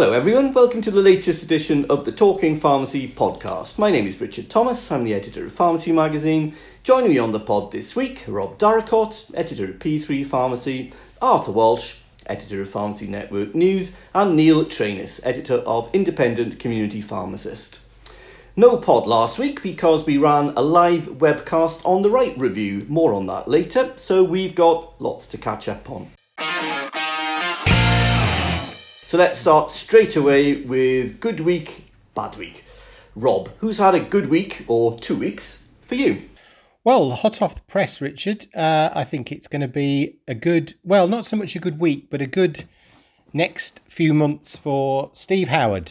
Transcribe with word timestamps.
Hello, 0.00 0.14
everyone. 0.14 0.54
Welcome 0.54 0.80
to 0.80 0.90
the 0.90 1.02
latest 1.02 1.42
edition 1.42 1.84
of 1.90 2.06
the 2.06 2.10
Talking 2.10 2.58
Pharmacy 2.58 3.06
podcast. 3.06 3.76
My 3.76 3.90
name 3.90 4.06
is 4.06 4.18
Richard 4.18 4.48
Thomas. 4.48 4.90
I'm 4.90 5.04
the 5.04 5.12
editor 5.12 5.44
of 5.44 5.52
Pharmacy 5.52 5.92
Magazine. 5.92 6.56
Joining 6.82 7.10
me 7.10 7.18
on 7.18 7.32
the 7.32 7.38
pod 7.38 7.70
this 7.70 7.94
week, 7.94 8.24
Rob 8.26 8.56
Darracott, 8.56 9.30
editor 9.34 9.66
of 9.66 9.78
P3 9.78 10.24
Pharmacy, 10.24 10.94
Arthur 11.20 11.52
Walsh, 11.52 11.98
editor 12.24 12.62
of 12.62 12.70
Pharmacy 12.70 13.08
Network 13.08 13.54
News, 13.54 13.94
and 14.14 14.36
Neil 14.36 14.64
Trainis, 14.64 15.20
editor 15.22 15.56
of 15.66 15.90
Independent 15.92 16.58
Community 16.58 17.02
Pharmacist. 17.02 17.80
No 18.56 18.78
pod 18.78 19.06
last 19.06 19.38
week 19.38 19.62
because 19.62 20.06
we 20.06 20.16
ran 20.16 20.54
a 20.56 20.62
live 20.62 21.08
webcast 21.08 21.84
on 21.84 22.00
the 22.00 22.08
Wright 22.08 22.38
review. 22.38 22.86
More 22.88 23.12
on 23.12 23.26
that 23.26 23.48
later, 23.48 23.92
so 23.96 24.24
we've 24.24 24.54
got 24.54 24.98
lots 24.98 25.28
to 25.28 25.36
catch 25.36 25.68
up 25.68 25.90
on. 25.90 26.10
So 29.10 29.18
let's 29.18 29.38
start 29.38 29.70
straight 29.70 30.14
away 30.14 30.62
with 30.62 31.18
good 31.18 31.40
week, 31.40 31.86
bad 32.14 32.36
week. 32.36 32.64
Rob, 33.16 33.50
who's 33.58 33.78
had 33.78 33.96
a 33.96 33.98
good 33.98 34.26
week 34.26 34.64
or 34.68 34.96
two 35.00 35.16
weeks 35.16 35.64
for 35.84 35.96
you? 35.96 36.18
Well, 36.84 37.10
hot 37.10 37.42
off 37.42 37.56
the 37.56 37.62
press, 37.62 38.00
Richard. 38.00 38.46
Uh, 38.54 38.90
I 38.92 39.02
think 39.02 39.32
it's 39.32 39.48
going 39.48 39.62
to 39.62 39.66
be 39.66 40.20
a 40.28 40.34
good, 40.36 40.74
well, 40.84 41.08
not 41.08 41.26
so 41.26 41.36
much 41.36 41.56
a 41.56 41.58
good 41.58 41.80
week, 41.80 42.08
but 42.08 42.22
a 42.22 42.26
good 42.26 42.64
next 43.32 43.80
few 43.88 44.14
months 44.14 44.56
for 44.56 45.10
Steve 45.12 45.48
Howard, 45.48 45.90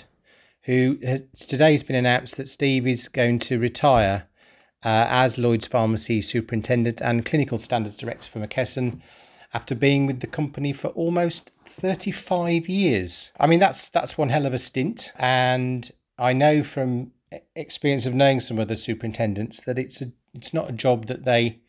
who 0.62 0.98
has, 1.04 1.24
today's 1.46 1.84
been 1.84 1.98
announced 1.98 2.38
that 2.38 2.48
Steve 2.48 2.88
is 2.88 3.10
going 3.10 3.40
to 3.40 3.60
retire 3.60 4.24
uh, 4.86 5.08
as 5.10 5.38
Lloyd's 5.38 5.68
Pharmacy 5.68 6.22
Superintendent 6.22 7.02
and 7.02 7.26
Clinical 7.26 7.60
Standards 7.60 7.98
Director 7.98 8.30
for 8.30 8.40
McKesson 8.40 9.02
after 9.54 9.76
being 9.76 10.06
with 10.06 10.22
the 10.22 10.28
company 10.28 10.72
for 10.72 10.88
almost 10.90 11.52
35 11.80 12.68
years. 12.70 13.32
I 13.40 13.48
mean, 13.48 13.60
that's 13.60 13.90
that's 13.90 14.18
one 14.18 14.30
hell 14.30 14.46
of 14.46 14.54
a 14.54 14.60
stint, 14.60 15.12
and 15.18 15.90
I 16.18 16.34
know 16.34 16.64
from 16.64 17.12
experience 17.56 18.06
of 18.06 18.14
knowing 18.14 18.40
some 18.40 18.60
other 18.60 18.76
superintendents 18.76 19.62
that 19.62 19.80
it's 19.80 20.02
a 20.02 20.12
it's 20.34 20.54
not 20.54 20.70
a 20.70 20.74
job 20.74 21.08
that 21.08 21.26
they 21.26 21.60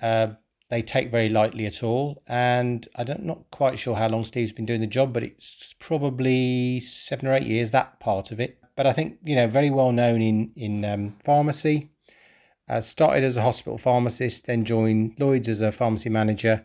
uh, 0.00 0.28
they 0.68 0.82
take 0.82 1.10
very 1.10 1.28
lightly 1.28 1.66
at 1.66 1.82
all. 1.82 2.22
And 2.26 2.88
I 2.96 3.04
don't 3.04 3.24
not 3.24 3.50
quite 3.50 3.78
sure 3.78 3.96
how 3.96 4.08
long 4.08 4.24
Steve's 4.24 4.52
been 4.52 4.66
doing 4.66 4.80
the 4.80 4.86
job, 4.86 5.12
but 5.12 5.22
it's 5.22 5.74
probably 5.78 6.80
seven 6.80 7.26
or 7.26 7.34
eight 7.34 7.42
years 7.46 7.72
that 7.72 8.00
part 8.00 8.30
of 8.30 8.40
it. 8.40 8.58
But 8.76 8.86
I 8.86 8.92
think 8.92 9.18
you 9.24 9.36
know 9.36 9.48
very 9.48 9.70
well 9.70 9.92
known 9.92 10.22
in 10.22 10.52
in 10.56 10.84
um, 10.84 11.16
pharmacy. 11.24 11.90
Uh, 12.68 12.80
started 12.80 13.24
as 13.24 13.36
a 13.36 13.42
hospital 13.42 13.76
pharmacist, 13.76 14.46
then 14.46 14.64
joined 14.64 15.16
Lloyd's 15.18 15.48
as 15.48 15.60
a 15.60 15.72
pharmacy 15.72 16.08
manager, 16.08 16.64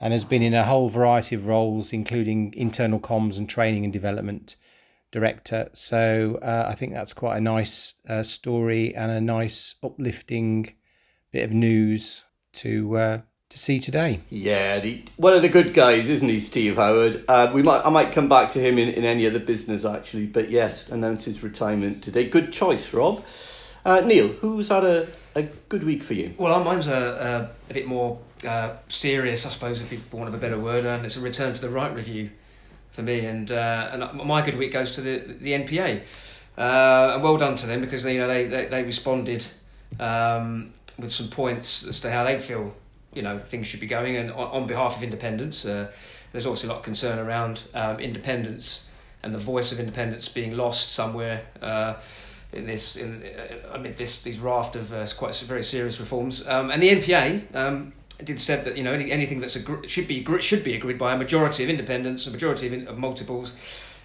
and 0.00 0.12
has 0.12 0.24
been 0.24 0.42
in 0.42 0.54
a 0.54 0.64
whole 0.64 0.88
variety 0.88 1.34
of 1.34 1.46
roles, 1.46 1.92
including 1.92 2.52
internal 2.56 3.00
comms 3.00 3.38
and 3.38 3.48
training 3.48 3.84
and 3.84 3.92
development 3.92 4.56
director. 5.10 5.68
So 5.72 6.38
uh, 6.42 6.66
I 6.68 6.74
think 6.74 6.92
that's 6.92 7.14
quite 7.14 7.38
a 7.38 7.40
nice 7.40 7.94
uh, 8.08 8.22
story 8.22 8.94
and 8.94 9.10
a 9.10 9.20
nice 9.20 9.76
uplifting 9.82 10.74
bit 11.32 11.44
of 11.44 11.52
news 11.52 12.24
to 12.54 12.96
uh, 12.96 13.20
to 13.48 13.58
see 13.58 13.78
today. 13.78 14.20
Yeah, 14.28 14.80
the, 14.80 15.04
one 15.16 15.32
of 15.34 15.42
the 15.42 15.48
good 15.48 15.72
guys, 15.72 16.10
isn't 16.10 16.28
he, 16.28 16.40
Steve 16.40 16.76
Howard? 16.76 17.24
Uh, 17.28 17.50
we 17.54 17.62
might 17.62 17.84
I 17.84 17.90
might 17.90 18.12
come 18.12 18.28
back 18.28 18.50
to 18.50 18.60
him 18.60 18.78
in, 18.78 18.88
in 18.88 19.04
any 19.04 19.26
other 19.26 19.38
business 19.38 19.84
actually, 19.84 20.26
but 20.26 20.50
yes, 20.50 20.88
announced 20.88 21.24
his 21.24 21.42
retirement 21.42 22.02
today. 22.02 22.28
Good 22.28 22.52
choice, 22.52 22.92
Rob. 22.92 23.24
Uh, 23.86 24.00
Neil, 24.00 24.26
who's 24.26 24.68
had 24.68 24.82
a, 24.82 25.06
a 25.36 25.42
good 25.68 25.84
week 25.84 26.02
for 26.02 26.14
you? 26.14 26.34
Well, 26.36 26.58
mine's 26.64 26.88
a, 26.88 27.52
a, 27.68 27.70
a 27.70 27.72
bit 27.72 27.86
more 27.86 28.18
uh, 28.44 28.72
serious, 28.88 29.46
I 29.46 29.50
suppose, 29.50 29.80
if 29.80 29.92
you 29.92 30.00
want 30.10 30.26
of 30.26 30.34
a 30.34 30.38
better 30.38 30.58
word, 30.58 30.84
and 30.84 31.06
it's 31.06 31.16
a 31.16 31.20
return 31.20 31.54
to 31.54 31.60
the 31.60 31.68
Wright 31.68 31.94
review 31.94 32.30
for 32.90 33.02
me. 33.02 33.24
And 33.26 33.48
uh, 33.52 33.90
and 33.92 34.24
my 34.24 34.42
good 34.42 34.56
week 34.56 34.72
goes 34.72 34.96
to 34.96 35.02
the 35.02 35.18
the 35.40 35.52
NPA. 35.52 36.02
Uh, 36.58 37.12
and 37.14 37.22
well 37.22 37.36
done 37.36 37.54
to 37.54 37.66
them 37.68 37.80
because 37.80 38.04
you 38.04 38.18
know 38.18 38.26
they 38.26 38.48
they, 38.48 38.66
they 38.66 38.82
responded 38.82 39.46
um, 40.00 40.72
with 40.98 41.12
some 41.12 41.28
points 41.28 41.86
as 41.86 42.00
to 42.00 42.10
how 42.10 42.24
they 42.24 42.40
feel 42.40 42.74
you 43.14 43.22
know 43.22 43.38
things 43.38 43.68
should 43.68 43.78
be 43.78 43.86
going. 43.86 44.16
And 44.16 44.32
on, 44.32 44.62
on 44.62 44.66
behalf 44.66 44.96
of 44.96 45.04
independence, 45.04 45.64
uh, 45.64 45.92
there's 46.32 46.46
also 46.46 46.66
a 46.66 46.70
lot 46.70 46.78
of 46.78 46.82
concern 46.82 47.20
around 47.20 47.62
um, 47.72 48.00
independence 48.00 48.88
and 49.22 49.32
the 49.32 49.38
voice 49.38 49.70
of 49.70 49.78
independence 49.78 50.28
being 50.28 50.56
lost 50.56 50.90
somewhere 50.90 51.46
uh, 51.62 51.94
in 52.56 52.66
this 52.66 52.96
in 52.96 53.22
uh, 53.22 53.74
amid 53.74 53.96
this 53.96 54.22
these 54.22 54.38
raft 54.38 54.76
of 54.76 54.92
uh, 54.92 55.06
quite 55.16 55.36
very 55.46 55.62
serious 55.62 56.00
reforms. 56.00 56.46
Um, 56.46 56.70
and 56.70 56.82
the 56.82 56.90
NPA 56.90 57.54
um, 57.54 57.92
did 58.22 58.40
said 58.40 58.64
that 58.64 58.76
you 58.76 58.82
know 58.82 58.92
any, 58.92 59.10
anything 59.12 59.40
that's 59.40 59.56
agre- 59.56 59.88
should 59.88 60.08
be 60.08 60.24
should 60.40 60.64
be 60.64 60.74
agreed 60.74 60.98
by 60.98 61.12
a 61.12 61.16
majority 61.16 61.62
of 61.64 61.70
independents, 61.70 62.26
a 62.26 62.30
majority 62.30 62.66
of, 62.66 62.72
in, 62.72 62.88
of 62.88 62.98
multiples, 62.98 63.52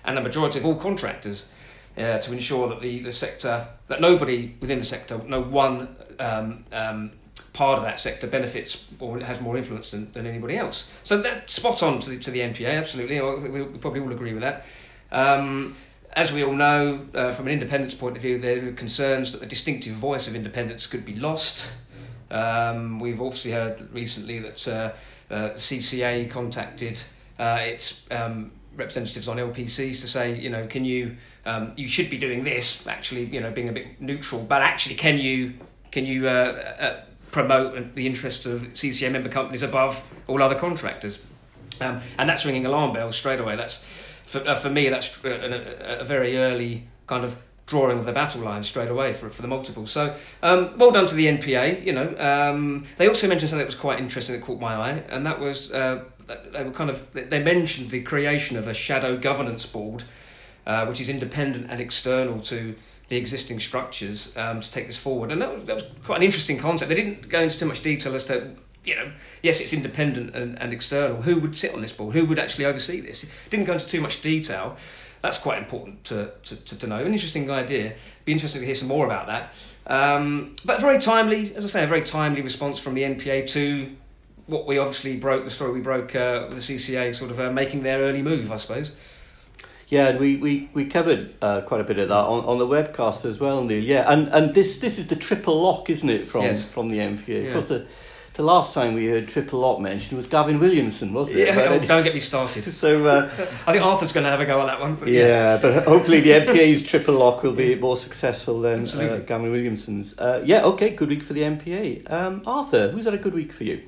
and 0.04 0.18
a 0.18 0.22
majority 0.22 0.60
of 0.60 0.66
all 0.66 0.76
contractors. 0.76 1.52
Uh, 1.98 2.18
to 2.20 2.32
ensure 2.32 2.70
that 2.70 2.80
the, 2.80 3.00
the 3.00 3.12
sector, 3.12 3.68
that 3.90 4.00
nobody 4.00 4.56
within 4.62 4.80
the 4.80 4.86
sector, 4.86 5.20
no 5.28 5.42
one 5.42 5.94
um, 6.22 6.64
um, 6.72 7.12
part 7.54 7.78
of 7.78 7.84
that 7.84 8.00
sector 8.00 8.28
benefits 8.28 8.88
or 9.00 9.20
has 9.20 9.42
more 9.42 9.58
influence 9.58 9.92
than, 9.92 10.12
than 10.14 10.26
anybody 10.26 10.58
else. 10.58 11.00
So 11.04 11.22
that's 11.22 11.54
spot 11.54 11.84
on 11.84 12.00
to 12.00 12.12
the, 12.12 12.20
to 12.20 12.32
the 12.32 12.40
NPA, 12.40 12.78
absolutely. 12.78 13.20
We, 13.20 13.62
we 13.62 13.78
probably 13.78 14.00
all 14.00 14.12
agree 14.12 14.34
with 14.34 14.42
that. 14.42 14.66
Um, 15.12 15.76
as 16.14 16.34
we 16.34 16.44
all 16.44 16.54
know, 16.54 17.06
uh, 17.14 17.32
from 17.32 17.48
an 17.48 17.54
independence 17.54 17.94
point 17.94 18.16
of 18.16 18.22
view, 18.22 18.38
there 18.38 18.68
are 18.68 18.72
concerns 18.74 19.32
that 19.32 19.40
the 19.40 19.46
distinctive 19.46 19.94
voice 19.94 20.28
of 20.28 20.36
independence 20.36 20.88
could 20.88 21.06
be 21.06 21.16
lost. 21.16 21.72
Um, 22.30 23.00
we've 23.00 23.22
also 23.22 23.50
heard 23.50 23.94
recently 23.94 24.40
that 24.40 24.68
uh, 24.68 24.94
uh, 25.34 25.50
CCA 25.52 26.30
contacted 26.30 27.02
uh, 27.40 27.60
its 27.62 28.06
um, 28.12 28.52
representatives 28.76 29.28
on 29.28 29.38
LPCs 29.38 30.02
to 30.02 30.08
say, 30.08 30.38
you 30.38 30.50
know, 30.50 30.68
can 30.68 30.86
you, 30.86 31.16
um, 31.46 31.74
you 31.76 31.88
should 31.88 32.10
be 32.10 32.18
doing 32.18 32.44
this, 32.44 32.86
actually, 32.88 33.26
you 33.26 33.40
know, 33.40 33.52
being 33.52 33.70
a 33.70 33.74
bit 33.74 34.02
neutral, 34.02 34.44
but 34.44 34.62
actually, 34.62 34.96
can 34.96 35.18
you, 35.18 35.54
can 35.92 36.06
you 36.06 36.28
uh, 36.28 36.76
uh, 36.80 37.04
promote 37.32 37.96
the 37.96 38.06
interests 38.06 38.46
of 38.46 38.62
CCA 38.74 39.12
member 39.12 39.30
companies 39.30 39.64
above 39.64 40.04
all 40.28 40.42
other 40.44 40.56
contractors? 40.56 41.26
Um, 41.80 42.02
and 42.18 42.30
that's 42.30 42.46
ringing 42.46 42.66
alarm 42.66 42.94
bells 42.94 43.16
straight 43.16 43.40
away. 43.40 43.56
That's 43.56 43.84
for, 44.32 44.48
uh, 44.48 44.56
for 44.56 44.70
me, 44.70 44.88
that's 44.88 45.24
a, 45.26 46.00
a, 46.00 46.06
very 46.06 46.38
early 46.38 46.88
kind 47.06 47.26
of 47.26 47.36
drawing 47.66 48.00
of 48.00 48.06
the 48.06 48.14
battle 48.14 48.42
line 48.42 48.64
straight 48.64 48.90
away 48.90 49.12
for, 49.12 49.30
for 49.30 49.42
the 49.42 49.48
multiple. 49.48 49.86
So 49.86 50.16
um, 50.42 50.78
well 50.78 50.92
done 50.92 51.06
to 51.08 51.16
the 51.16 51.28
NPA. 51.28 51.86
You 51.86 51.92
know, 51.92 52.16
um, 52.18 52.86
they 52.98 53.10
also 53.10 53.28
mentioned 53.28 53.50
something 53.50 53.64
that 53.64 53.74
was 53.74 53.76
quite 53.76 54.00
interesting 54.00 54.34
that 54.36 54.42
caught 54.42 54.62
my 54.62 54.76
eye, 54.76 55.04
and 55.10 55.26
that 55.26 55.42
was 55.42 55.72
uh, 55.74 56.06
they 56.54 56.64
were 56.64 56.72
kind 56.72 56.90
of 56.90 57.12
they 57.12 57.44
mentioned 57.44 57.92
the 57.92 58.02
creation 58.02 58.58
of 58.58 58.68
a 58.68 58.74
shadow 58.74 59.18
governance 59.18 59.66
board, 59.66 60.04
uh, 60.66 60.86
which 60.86 61.02
is 61.02 61.10
independent 61.10 61.70
and 61.70 61.82
external 61.82 62.40
to 62.40 62.74
the 63.10 63.18
existing 63.18 63.60
structures 63.60 64.36
um, 64.38 64.62
to 64.62 64.72
take 64.72 64.88
this 64.88 64.98
forward. 64.98 65.34
And 65.34 65.42
that 65.42 65.54
was, 65.54 65.66
that 65.66 65.76
was 65.76 65.86
quite 66.06 66.18
an 66.18 66.24
interesting 66.24 66.58
concept. 66.58 66.88
They 66.88 66.96
didn't 66.96 67.28
go 67.28 67.42
into 67.42 67.60
too 67.60 67.66
much 67.66 67.84
detail 67.84 68.16
as 68.16 68.24
to 68.26 68.56
you 68.84 68.96
know, 68.96 69.12
yes, 69.42 69.62
it's 69.62 69.74
independent 69.74 70.36
and, 70.36 70.60
and 70.60 70.74
external. 70.74 71.22
Who 71.22 71.40
would 71.40 71.56
sit 71.56 71.74
on 71.74 71.82
this 71.82 71.92
board? 71.92 72.16
Who 72.16 72.26
would 72.26 72.40
actually 72.40 72.66
oversee 72.66 73.00
this? 73.00 73.30
Didn't 73.50 73.66
go 73.66 73.74
into 73.74 73.88
too 73.88 74.02
much 74.02 74.22
detail. 74.22 74.76
That's 75.22 75.38
quite 75.38 75.60
important 75.60 76.04
to, 76.06 76.32
to, 76.44 76.80
to 76.80 76.88
know. 76.88 76.98
An 76.98 77.14
interesting 77.14 77.50
idea. 77.52 77.94
Be 78.26 78.32
interesting 78.32 78.62
to 78.62 78.66
hear 78.66 78.76
some 78.76 78.88
more 78.88 79.06
about 79.06 79.28
that. 79.28 79.54
Um, 79.86 80.56
but 80.66 80.82
very 80.82 81.00
timely, 81.00 81.56
as 81.56 81.64
I 81.64 81.68
say, 81.68 81.84
a 81.84 81.88
very 81.88 82.02
timely 82.02 82.42
response 82.42 82.80
from 82.80 82.96
the 82.96 83.04
NPA 83.04 83.48
to 83.52 83.96
what 84.48 84.66
we 84.66 84.80
obviously 84.80 85.18
broke, 85.18 85.46
the 85.46 85.52
story 85.52 85.74
we 85.74 85.82
broke 85.82 86.16
uh, 86.16 86.48
with 86.50 86.66
the 86.66 86.76
CCA 86.76 87.16
sort 87.16 87.30
of 87.30 87.40
uh, 87.40 87.52
making 87.52 87.84
their 87.84 88.00
early 88.00 88.22
move, 88.24 88.52
I 88.52 88.58
suppose. 88.58 88.96
Yeah, 89.88 90.08
and 90.08 90.20
we, 90.20 90.38
we, 90.38 90.70
we 90.74 90.86
covered 90.86 91.36
uh, 91.42 91.62
quite 91.62 91.82
a 91.82 91.84
bit 91.84 92.00
of 92.00 92.10
that 92.10 92.16
on, 92.16 92.46
on 92.46 92.58
the 92.58 92.66
webcast 92.66 93.26
as 93.26 93.40
well, 93.40 93.64
Neil. 93.64 93.84
Yeah, 93.84 94.06
and, 94.08 94.30
and 94.30 94.56
this 94.56 94.80
this 94.80 94.98
is 94.98 95.08
the 95.08 95.18
triple 95.18 95.62
lock, 95.62 95.90
isn't 95.90 96.10
it, 96.10 96.30
from 96.30 96.44
yes. 96.44 96.70
from 96.72 96.88
the 96.88 97.00
NPA? 97.00 97.28
Yeah. 97.28 97.36
Of 97.36 97.54
course, 97.54 97.68
the, 97.68 97.88
the 98.34 98.44
last 98.44 98.74
time 98.74 98.94
we 98.94 99.08
heard 99.08 99.28
triple 99.28 99.60
lock 99.60 99.80
mentioned 99.80 100.18
was 100.18 100.28
Gavin 100.28 100.60
Williamson, 100.60 101.14
wasn't 101.14 101.40
it? 101.40 101.48
Yeah, 101.48 101.68
oh, 101.70 101.86
don't 101.86 102.04
get 102.04 102.14
me 102.14 102.20
started. 102.20 102.62
So 102.82 103.06
uh, 103.06 103.30
I 103.68 103.74
think 103.74 103.84
Arthur's 103.84 104.14
going 104.14 104.24
to 104.24 104.32
have 104.32 104.40
a 104.40 104.46
go 104.46 104.62
on 104.62 104.68
that 104.68 104.80
one. 104.80 104.96
But 104.96 105.10
yeah. 105.10 105.26
yeah. 105.56 105.60
but 105.62 105.84
hopefully 105.84 106.22
the 106.22 106.30
NPA's 106.46 106.84
triple 106.84 107.16
lock 107.16 107.44
will 107.44 107.52
be 107.52 107.76
more 107.76 107.98
successful 107.98 108.62
than 108.62 108.88
uh, 108.88 109.24
Gavin 109.26 109.52
Williamson's. 109.52 110.18
Uh, 110.18 110.42
yeah, 110.46 110.64
okay, 110.64 110.92
good 110.92 111.10
week 111.10 111.22
for 111.22 111.34
the 111.34 111.42
NPA. 111.42 112.10
Um, 112.10 112.42
Arthur, 112.46 112.90
who's 112.90 113.06
had 113.06 113.14
a 113.14 113.18
good 113.18 113.34
week 113.34 113.52
for 113.52 113.66
you? 113.66 113.84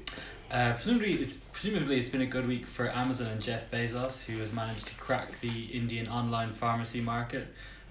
Uh, 0.52 0.74
presumably, 0.74 1.14
it's 1.14 1.38
presumably 1.38 1.98
it's 1.98 2.10
been 2.10 2.22
a 2.22 2.28
good 2.28 2.48
week 2.48 2.68
for 2.68 2.90
Amazon 2.96 3.28
and 3.28 3.42
Jeff 3.42 3.72
Bezos, 3.72 4.26
who 4.26 4.38
has 4.40 4.54
managed 4.54 4.86
to 4.88 4.96
crack 4.96 5.40
the 5.40 5.66
Indian 5.68 6.08
online 6.08 6.52
pharmacy 6.52 7.02
market 7.02 7.48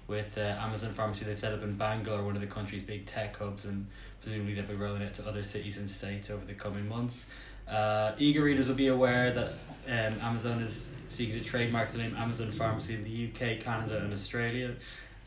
with 0.07 0.37
uh, 0.37 0.41
Amazon 0.59 0.93
Pharmacy 0.93 1.25
they 1.25 1.35
set 1.35 1.53
up 1.53 1.63
in 1.63 1.75
Bangalore, 1.75 2.23
one 2.23 2.35
of 2.35 2.41
the 2.41 2.47
country's 2.47 2.81
big 2.81 3.05
tech 3.05 3.37
hubs, 3.37 3.65
and 3.65 3.87
presumably 4.21 4.53
they'll 4.53 4.65
be 4.65 4.75
rolling 4.75 5.01
it 5.01 5.13
to 5.15 5.27
other 5.27 5.43
cities 5.43 5.77
and 5.77 5.89
states 5.89 6.29
over 6.29 6.45
the 6.45 6.53
coming 6.53 6.87
months. 6.87 7.31
Uh, 7.67 8.11
eager 8.17 8.43
readers 8.43 8.67
will 8.67 8.75
be 8.75 8.87
aware 8.87 9.31
that 9.31 9.53
um, 9.87 10.19
Amazon 10.21 10.61
is 10.61 10.89
seeking 11.09 11.37
to 11.37 11.43
trademark 11.43 11.89
the 11.89 11.97
name 11.97 12.15
Amazon 12.17 12.51
Pharmacy 12.51 12.95
in 12.95 13.03
the 13.03 13.27
UK, 13.27 13.59
Canada, 13.59 13.97
and 13.99 14.11
Australia, 14.11 14.75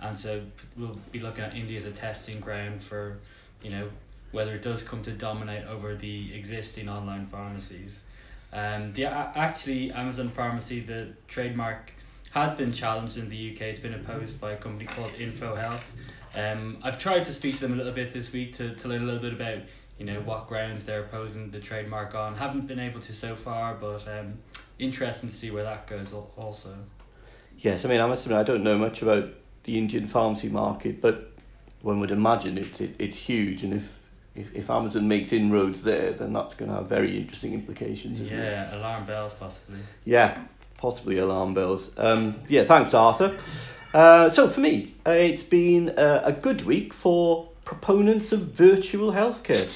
and 0.01 0.17
so 0.17 0.43
we'll 0.77 0.99
be 1.13 1.21
looking 1.21 1.45
at 1.45 1.55
India 1.55 1.77
as 1.77 1.87
a 1.87 1.93
testing 1.93 2.41
ground 2.41 2.83
for, 2.83 3.19
you 3.63 3.71
know, 3.71 3.89
whether 4.33 4.55
it 4.55 4.63
does 4.63 4.83
come 4.83 5.01
to 5.03 5.13
dominate 5.13 5.65
over 5.67 5.95
the 5.95 6.35
existing 6.35 6.89
online 6.89 7.27
pharmacies. 7.27 8.05
Um, 8.53 8.93
the 8.93 9.07
actually 9.07 9.93
Amazon 9.93 10.29
Pharmacy, 10.29 10.81
the 10.81 11.09
trademark 11.29 11.93
has 12.37 12.53
been 12.53 12.71
challenged 12.71 13.17
in 13.17 13.31
the 13.31 13.53
UK. 13.53 13.63
It's 13.63 13.79
been 13.79 13.95
opposed 13.95 14.39
by 14.39 14.53
a 14.53 14.57
company 14.59 14.85
called 14.85 15.11
Info 15.19 15.55
Health. 15.55 15.97
Um, 16.35 16.77
I've 16.83 16.99
tried 16.99 17.25
to 17.25 17.33
speak 17.33 17.55
to 17.55 17.61
them 17.63 17.73
a 17.73 17.77
little 17.77 17.95
bit 17.95 18.13
this 18.13 18.31
week 18.31 18.53
to, 18.55 18.75
to 18.75 18.89
learn 18.89 19.01
a 19.01 19.05
little 19.07 19.21
bit 19.21 19.33
about 19.33 19.63
you 19.99 20.05
know 20.05 20.21
what 20.21 20.47
grounds 20.47 20.85
they're 20.85 21.01
opposing 21.01 21.51
the 21.51 21.61
trademark 21.61 22.15
on. 22.15 22.37
Haven't 22.37 22.67
been 22.67 22.79
able 22.79 23.01
to 23.01 23.13
so 23.15 23.35
far, 23.35 23.75
but 23.75 24.07
um, 24.07 24.35
interesting 24.79 25.31
to 25.31 25.35
see 25.35 25.51
where 25.51 25.65
that 25.65 25.87
goes 25.87 26.13
also. 26.13 26.77
Yes, 27.59 27.87
I 27.87 27.89
mean 27.89 28.03
I 28.03 28.07
must 28.07 28.27
admit 28.27 28.39
I 28.39 28.43
don't 28.43 28.63
know 28.63 28.77
much 28.77 29.01
about 29.01 29.31
the 29.65 29.79
Indian 29.79 30.07
pharmacy 30.07 30.51
market, 30.51 31.01
but 31.01 31.33
one 31.81 32.01
would 32.01 32.11
imagine 32.11 32.59
it's 32.59 32.83
it, 32.83 32.97
it's 32.99 33.17
huge, 33.17 33.65
and 33.65 33.73
if, 33.73 33.89
if 34.35 34.55
if 34.55 34.69
Amazon 34.69 35.09
makes 35.09 35.33
inroads 35.33 35.83
there, 35.83 36.13
then 36.13 36.35
that's 36.35 36.55
going 36.55 36.71
to 36.71 36.77
have 36.77 36.87
very 36.87 37.17
interesting 37.17 37.55
implications. 37.55 38.21
Yeah, 38.21 38.75
it? 38.75 38.75
alarm 38.75 39.07
bells 39.07 39.33
possibly. 39.33 39.79
Yeah, 40.05 40.37
possibly 40.79 41.19
alarm 41.19 41.55
bells. 41.55 41.91
Um, 41.97 42.37
yeah, 42.49 42.65
thanks, 42.65 42.95
Arthur. 42.95 43.37
Uh, 43.95 44.29
so 44.29 44.49
for 44.49 44.61
me, 44.61 44.95
uh, 45.07 45.11
it's 45.11 45.43
been 45.43 45.91
uh, 45.91 46.23
a 46.25 46.33
good 46.33 46.65
week 46.65 46.93
for 46.93 47.49
proponents 47.65 48.33
of 48.33 48.41
virtual 48.53 49.13
healthcare. 49.13 49.69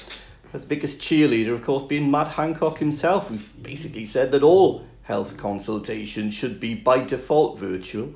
The 0.51 0.59
biggest 0.59 0.99
cheerleader, 0.99 1.53
of 1.53 1.63
course, 1.63 1.83
being 1.83 2.11
Matt 2.11 2.27
Hancock 2.27 2.77
himself, 2.77 3.29
who 3.29 3.37
basically 3.61 4.05
said 4.05 4.31
that 4.31 4.43
all 4.43 4.85
health 5.03 5.37
consultations 5.37 6.33
should 6.33 6.59
be 6.59 6.75
by 6.75 7.03
default 7.03 7.57
virtual 7.57 8.13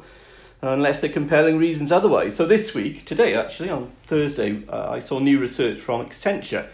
unless 0.61 0.99
there 0.99 1.09
are 1.09 1.13
compelling 1.13 1.57
reasons 1.57 1.91
otherwise. 1.91 2.35
So 2.35 2.45
this 2.45 2.73
week, 2.73 3.05
today 3.05 3.35
actually, 3.35 3.69
on 3.69 3.91
Thursday, 4.05 4.63
uh, 4.67 4.89
I 4.89 4.99
saw 4.99 5.19
new 5.19 5.39
research 5.39 5.79
from 5.79 6.05
Accenture 6.05 6.67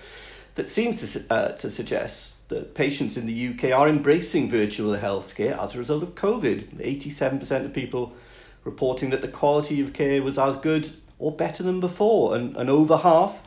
that 0.55 0.69
seems 0.69 1.13
to, 1.13 1.33
uh, 1.33 1.51
to 1.53 1.69
suggest 1.69 2.30
that 2.51 2.75
patients 2.75 3.17
in 3.17 3.25
the 3.25 3.47
UK 3.49 3.77
are 3.77 3.89
embracing 3.89 4.49
virtual 4.49 4.95
healthcare 4.95 5.57
as 5.61 5.75
a 5.75 5.79
result 5.79 6.03
of 6.03 6.15
COVID. 6.15 6.75
87% 6.77 7.65
of 7.65 7.73
people 7.73 8.13
reporting 8.63 9.09
that 9.09 9.21
the 9.21 9.27
quality 9.27 9.81
of 9.81 9.93
care 9.93 10.21
was 10.21 10.37
as 10.37 10.55
good 10.57 10.91
or 11.17 11.31
better 11.31 11.63
than 11.63 11.79
before, 11.79 12.35
and, 12.35 12.55
and 12.55 12.69
over 12.69 12.97
half 12.97 13.39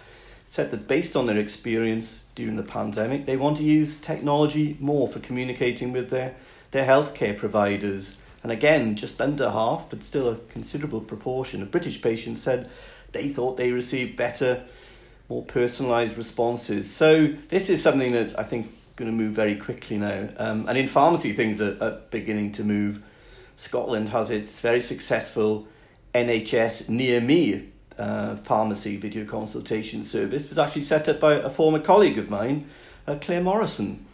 said 0.46 0.70
that 0.70 0.86
based 0.86 1.16
on 1.16 1.26
their 1.26 1.38
experience 1.38 2.24
during 2.34 2.56
the 2.56 2.62
pandemic, 2.62 3.26
they 3.26 3.36
want 3.36 3.56
to 3.56 3.62
use 3.62 4.00
technology 4.00 4.76
more 4.80 5.08
for 5.08 5.18
communicating 5.20 5.92
with 5.92 6.10
their, 6.10 6.34
their 6.70 6.86
healthcare 6.86 7.36
providers. 7.36 8.16
And 8.42 8.52
again, 8.52 8.94
just 8.94 9.20
under 9.20 9.50
half, 9.50 9.86
but 9.88 10.04
still 10.04 10.28
a 10.28 10.36
considerable 10.50 11.00
proportion 11.00 11.62
of 11.62 11.70
British 11.70 12.02
patients 12.02 12.42
said 12.42 12.70
they 13.12 13.28
thought 13.28 13.56
they 13.56 13.72
received 13.72 14.16
better, 14.16 14.62
more 15.28 15.44
personalised 15.44 16.16
responses. 16.16 16.92
So 16.92 17.28
this 17.48 17.70
is 17.70 17.82
something 17.82 18.12
that 18.12 18.38
I 18.38 18.42
think, 18.42 18.70
going 18.96 19.10
to 19.10 19.16
move 19.16 19.34
very 19.34 19.56
quickly 19.56 19.98
now. 19.98 20.28
Um, 20.36 20.68
and 20.68 20.78
in 20.78 20.88
pharmacy, 20.88 21.32
things 21.32 21.60
are, 21.60 21.76
are 21.80 22.00
beginning 22.10 22.52
to 22.52 22.64
move. 22.64 23.02
Scotland 23.56 24.08
has 24.10 24.30
its 24.30 24.60
very 24.60 24.80
successful 24.80 25.66
NHS 26.14 26.88
Near 26.88 27.20
Me 27.20 27.70
uh, 27.98 28.36
pharmacy 28.36 28.96
video 28.96 29.24
consultation 29.24 30.02
service. 30.04 30.44
It 30.44 30.50
was 30.50 30.58
actually 30.58 30.82
set 30.82 31.08
up 31.08 31.20
by 31.20 31.34
a 31.34 31.50
former 31.50 31.78
colleague 31.78 32.18
of 32.18 32.30
mine, 32.30 32.68
uh, 33.06 33.16
Claire 33.20 33.42
Morrison. 33.42 34.06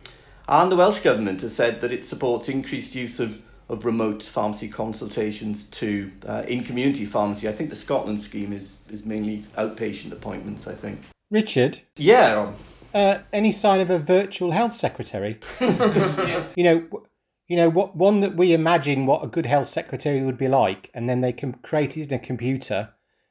And 0.49 0.71
the 0.71 0.77
Welsh 0.77 1.01
Government 1.01 1.43
has 1.43 1.55
said 1.55 1.81
that 1.81 1.93
it 1.93 2.05
supports 2.05 2.49
increased 2.49 2.95
use 2.95 3.21
of 3.21 3.41
of 3.71 3.85
remote 3.85 4.23
pharmacy 4.23 4.69
consultations 4.69 5.67
to 5.69 6.11
uh, 6.27 6.43
in 6.49 6.65
community 6.65 7.07
pharmacy. 7.07 7.49
I 7.49 7.53
think 7.53 7.71
the 7.71 7.77
Scotland 7.77 8.21
scheme 8.21 8.53
is, 8.53 8.77
is 8.91 9.07
mainly 9.07 9.45
outpatient 9.57 10.11
appointments, 10.11 10.67
I 10.67 10.75
think. 10.75 11.01
Richard? 11.31 11.81
Yeah. 11.97 12.53
Uh, 12.95 13.19
any 13.33 13.53
sign 13.53 13.81
of 13.81 13.91
a 13.91 13.99
virtual 13.99 14.51
health 14.51 14.75
secretary? 14.75 15.39
you 15.61 16.65
know, 16.65 17.05
you 17.49 17.57
know 17.57 17.71
what 17.71 17.97
one 17.97 18.21
that 18.21 18.37
we 18.37 18.53
imagine 18.53 19.07
what 19.07 19.25
a 19.25 19.29
good 19.29 19.47
health 19.47 19.69
secretary 19.69 20.23
would 20.23 20.39
be 20.39 20.49
like, 20.49 20.91
and 20.95 21.09
then 21.09 21.21
they 21.21 21.33
can 21.33 21.53
create 21.55 21.97
it 21.97 22.11
in 22.11 22.15
a 22.15 22.19
computer, 22.19 22.89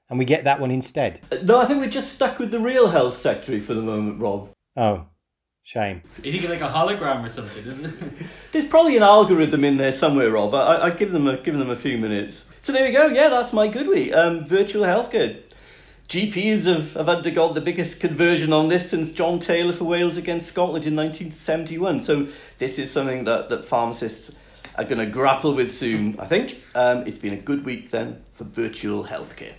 and 0.10 0.18
we 0.18 0.26
get 0.26 0.44
that 0.44 0.60
one 0.60 0.72
instead. 0.72 1.22
Uh, 1.32 1.38
no, 1.44 1.60
I 1.60 1.66
think 1.66 1.80
we're 1.80 1.90
just 1.90 2.14
stuck 2.14 2.40
with 2.40 2.52
the 2.52 2.60
real 2.60 2.90
health 2.90 3.18
secretary 3.18 3.60
for 3.60 3.74
the 3.74 3.82
moment, 3.82 4.22
Rob. 4.22 4.50
Oh, 4.76 5.06
Shame. 5.70 6.02
You 6.24 6.32
think 6.32 6.50
like 6.50 6.62
a 6.62 6.74
hologram 6.74 7.24
or 7.24 7.30
something, 7.30 7.64
isn't 7.64 7.86
it? 7.86 8.14
There's 8.52 8.66
probably 8.66 8.98
an 8.98 9.04
algorithm 9.04 9.64
in 9.64 9.78
there 9.78 9.92
somewhere, 9.92 10.32
Rob. 10.32 10.56
I, 10.56 10.86
I 10.86 10.90
give 10.90 11.12
them 11.12 11.28
a 11.28 11.38
give 11.38 11.60
them 11.60 11.70
a 11.70 11.76
few 11.76 11.96
minutes. 11.96 12.50
So 12.62 12.74
there 12.74 12.84
we 12.86 12.92
go. 12.92 13.06
Yeah, 13.06 13.30
that's 13.30 13.54
my 13.54 13.68
good 13.68 13.88
week. 13.88 14.12
Um, 14.12 14.46
virtual 14.46 14.84
healthcare. 14.84 15.40
GPs 16.10 16.66
have, 16.66 16.96
have 16.96 17.08
undergone 17.08 17.54
the 17.54 17.62
biggest 17.62 18.00
conversion 18.00 18.52
on 18.52 18.68
this 18.68 18.90
since 18.90 19.12
John 19.12 19.38
Taylor 19.38 19.74
for 19.74 19.84
Wales 19.84 20.18
against 20.18 20.48
Scotland 20.48 20.88
in 20.88 20.96
1971. 20.96 22.02
So 22.02 22.28
this 22.58 22.80
is 22.80 22.90
something 22.90 23.26
that, 23.26 23.50
that 23.50 23.66
pharmacists 23.66 24.36
are 24.76 24.86
going 24.86 24.98
to 24.98 25.06
grapple 25.06 25.54
with 25.54 25.70
soon, 25.70 26.20
I 26.20 26.26
think. 26.26 26.58
Um, 26.74 27.06
it's 27.06 27.20
been 27.20 27.34
a 27.34 27.42
good 27.42 27.64
week 27.64 27.92
then 27.92 28.24
for 28.32 28.44
virtual 28.46 29.04
healthcare. 29.04 29.54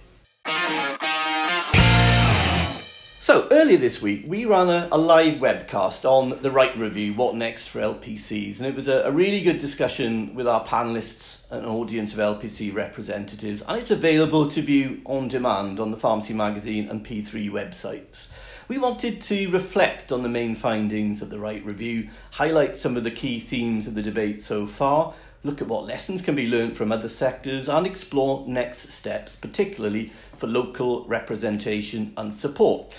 So, 3.30 3.46
earlier 3.52 3.78
this 3.78 4.02
week, 4.02 4.24
we 4.26 4.44
ran 4.44 4.68
a, 4.68 4.88
a, 4.90 4.98
live 4.98 5.34
webcast 5.34 6.04
on 6.04 6.42
the 6.42 6.50
Wright 6.50 6.76
Review, 6.76 7.14
What 7.14 7.36
Next 7.36 7.68
for 7.68 7.78
LPCs, 7.78 8.58
and 8.58 8.66
it 8.66 8.74
was 8.74 8.88
a, 8.88 9.02
a, 9.02 9.12
really 9.12 9.40
good 9.42 9.58
discussion 9.58 10.34
with 10.34 10.48
our 10.48 10.66
panellists 10.66 11.44
and 11.48 11.64
audience 11.64 12.12
of 12.12 12.18
LPC 12.18 12.74
representatives, 12.74 13.62
and 13.68 13.78
it's 13.78 13.92
available 13.92 14.48
to 14.48 14.60
view 14.60 15.00
on 15.04 15.28
demand 15.28 15.78
on 15.78 15.92
the 15.92 15.96
Pharmacy 15.96 16.34
Magazine 16.34 16.88
and 16.88 17.06
P3 17.06 17.48
websites. 17.52 18.30
We 18.66 18.78
wanted 18.78 19.20
to 19.20 19.48
reflect 19.52 20.10
on 20.10 20.24
the 20.24 20.28
main 20.28 20.56
findings 20.56 21.22
of 21.22 21.30
the 21.30 21.38
Wright 21.38 21.64
Review, 21.64 22.08
highlight 22.32 22.76
some 22.76 22.96
of 22.96 23.04
the 23.04 23.12
key 23.12 23.38
themes 23.38 23.86
of 23.86 23.94
the 23.94 24.02
debate 24.02 24.40
so 24.40 24.66
far, 24.66 25.14
look 25.42 25.62
at 25.62 25.68
what 25.68 25.86
lessons 25.86 26.22
can 26.22 26.34
be 26.34 26.48
learned 26.48 26.76
from 26.76 26.92
other 26.92 27.08
sectors, 27.08 27.68
and 27.68 27.86
explore 27.86 28.44
next 28.46 28.90
steps, 28.90 29.36
particularly 29.36 30.12
for 30.36 30.46
local 30.46 31.04
representation 31.06 32.12
and 32.16 32.34
support. 32.34 32.94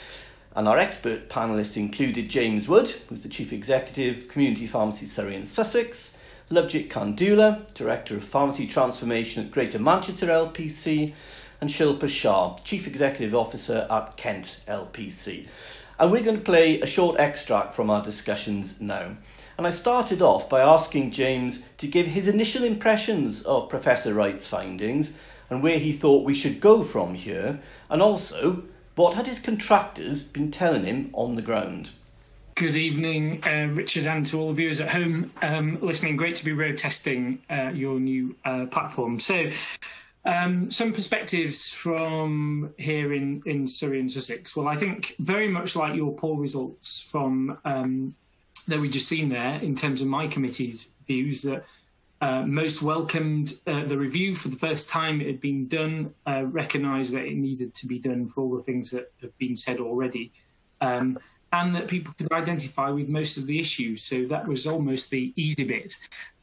And 0.56 0.68
our 0.68 0.78
expert 0.78 1.30
panellists 1.30 1.78
included 1.78 2.30
James 2.30 2.68
Wood, 2.68 2.90
who's 3.10 3.24
the 3.24 3.30
Chief 3.30 3.54
Executive, 3.54 4.28
Community 4.28 4.68
Pharmacy 4.68 5.06
Surrey 5.06 5.36
and 5.36 5.48
Sussex, 5.48 6.18
Lovejeet 6.50 6.90
Kandula, 6.90 7.74
Director 7.74 8.18
of 8.18 8.24
Pharmacy 8.24 8.68
Transformation 8.68 9.46
at 9.46 9.52
Greater 9.52 9.80
Manchester 9.80 10.28
LPC, 10.28 11.14
and 11.62 11.70
Shilpa 11.70 12.10
Shah, 12.10 12.58
Chief 12.66 12.88
Executive 12.88 13.34
Officer 13.36 13.88
at 13.90 14.18
Kent 14.18 14.62
LPC. 14.68 15.46
And 16.00 16.12
we're 16.12 16.24
going 16.24 16.38
to 16.38 16.44
play 16.44 16.82
a 16.82 16.88
short 16.88 17.20
extract 17.20 17.76
from 17.76 17.90
our 17.90 18.04
discussions 18.04 18.82
now. 18.82 19.16
And 19.62 19.68
I 19.68 19.70
started 19.70 20.24
off 20.24 20.50
by 20.50 20.62
asking 20.62 21.12
James 21.12 21.62
to 21.78 21.86
give 21.86 22.08
his 22.08 22.28
initial 22.28 22.64
impressions 22.64 23.44
of 23.44 23.70
Professor 23.70 24.12
Wright's 24.12 24.48
findings 24.48 25.14
and 25.52 25.62
where 25.62 25.78
he 25.78 25.94
thought 25.94 26.26
we 26.26 26.34
should 26.34 26.60
go 26.60 26.82
from 26.82 27.14
here, 27.14 27.60
and 27.88 28.02
also 28.02 28.64
what 28.96 29.14
had 29.14 29.28
his 29.28 29.38
contractors 29.38 30.24
been 30.24 30.50
telling 30.50 30.86
him 30.86 31.12
on 31.14 31.36
the 31.36 31.44
ground? 31.44 31.92
Good 32.56 32.76
evening, 32.76 33.44
uh, 33.46 33.68
Richard, 33.72 34.08
and 34.08 34.26
to 34.26 34.40
all 34.40 34.48
the 34.48 34.56
viewers 34.56 34.80
at 34.80 34.90
home 34.90 35.32
um, 35.44 35.78
listening. 35.80 36.18
Great 36.18 36.38
to 36.38 36.46
be 36.46 36.54
road 36.54 36.80
testing 36.80 37.38
uh, 37.48 37.70
your 37.72 38.00
new 38.00 38.36
uh, 38.44 38.66
platform. 38.66 39.20
So, 39.20 39.52
um, 40.26 40.72
some 40.72 40.92
perspectives 40.92 41.70
from 41.70 42.74
here 42.80 43.14
in, 43.14 43.44
in 43.46 43.68
Surrey 43.68 44.00
and 44.00 44.12
Sussex. 44.12 44.56
Well, 44.56 44.68
I 44.68 44.76
think 44.76 45.16
very 45.20 45.50
much 45.50 45.76
like 45.76 45.94
your 45.94 46.16
poll 46.16 46.38
results 46.38 47.04
from 47.04 47.60
um, 47.64 48.16
that 48.66 48.80
we 48.80 48.90
just 48.90 49.08
seen 49.08 49.30
there, 49.30 49.60
in 49.60 49.76
terms 49.76 50.02
of 50.02 50.08
my 50.08 50.28
committee's 50.28 50.94
views, 51.06 51.42
that 51.44 51.66
uh, 52.22 52.44
most 52.44 52.82
welcomed 52.82 53.56
uh, 53.66 53.84
the 53.86 53.98
review 53.98 54.36
for 54.36 54.50
the 54.50 54.56
first 54.56 54.90
time 54.90 55.22
it 55.22 55.28
had 55.28 55.42
been 55.42 55.68
done, 55.68 56.14
uh, 56.28 56.44
recognised 56.46 57.14
that 57.14 57.26
it 57.26 57.36
needed 57.36 57.74
to 57.74 57.88
be 57.88 57.98
done 57.98 58.28
for 58.28 58.42
all 58.42 58.56
the 58.56 58.64
things 58.64 58.92
that 58.92 59.12
have 59.22 59.36
been 59.40 59.56
said 59.56 59.80
already, 59.80 60.32
um, 60.82 61.18
and 61.52 61.76
that 61.76 61.88
people 61.88 62.14
could 62.18 62.32
identify 62.32 62.90
with 62.90 63.10
most 63.10 63.38
of 63.38 63.48
the 63.48 63.60
issues. 63.60 64.04
So 64.04 64.26
that 64.26 64.48
was 64.48 64.68
almost 64.68 65.10
the 65.10 65.34
easy 65.36 65.66
bit. 65.66 65.96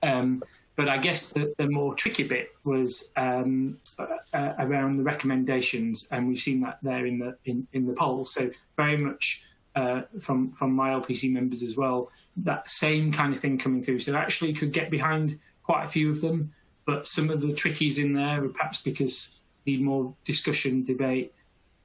Um, 0.03 0.43
but 0.75 0.89
I 0.89 0.97
guess 0.97 1.33
the, 1.33 1.53
the, 1.59 1.69
more 1.69 1.93
tricky 1.95 2.23
bit 2.23 2.51
was 2.63 3.13
um, 3.17 3.79
uh, 3.99 4.53
around 4.61 4.97
the 4.97 5.03
recommendations, 5.03 6.07
and 6.13 6.29
we've 6.29 6.39
seen 6.39 6.61
that 6.61 6.79
there 6.83 7.05
in 7.05 7.19
the 7.19 7.37
in, 7.47 7.67
in 7.73 7.85
the 7.85 7.95
poll. 7.95 8.25
So 8.25 8.51
very 8.77 8.97
much 8.97 9.45
uh, 9.79 10.03
from 10.21 10.51
from 10.53 10.73
my 10.73 10.91
LPC 10.91 11.33
members 11.33 11.63
as 11.63 11.77
well, 11.77 12.11
that 12.37 12.69
same 12.69 13.13
kind 13.13 13.33
of 13.33 13.39
thing 13.39 13.59
coming 13.59 13.83
through. 13.83 14.01
So 14.01 14.17
actually 14.17 14.53
could 14.53 14.73
get 14.73 14.91
behind 14.91 15.39
quite 15.63 15.85
a 15.85 15.87
few 15.87 16.11
of 16.11 16.21
them, 16.21 16.53
but 16.85 17.07
some 17.07 17.31
of 17.31 17.41
the 17.41 17.53
trickies 17.53 17.99
in 17.99 18.13
there 18.13 18.45
are 18.45 18.49
perhaps 18.49 18.81
because 18.83 19.39
need 19.67 19.81
more 19.81 20.15
discussion, 20.25 20.85
debate, 20.85 21.33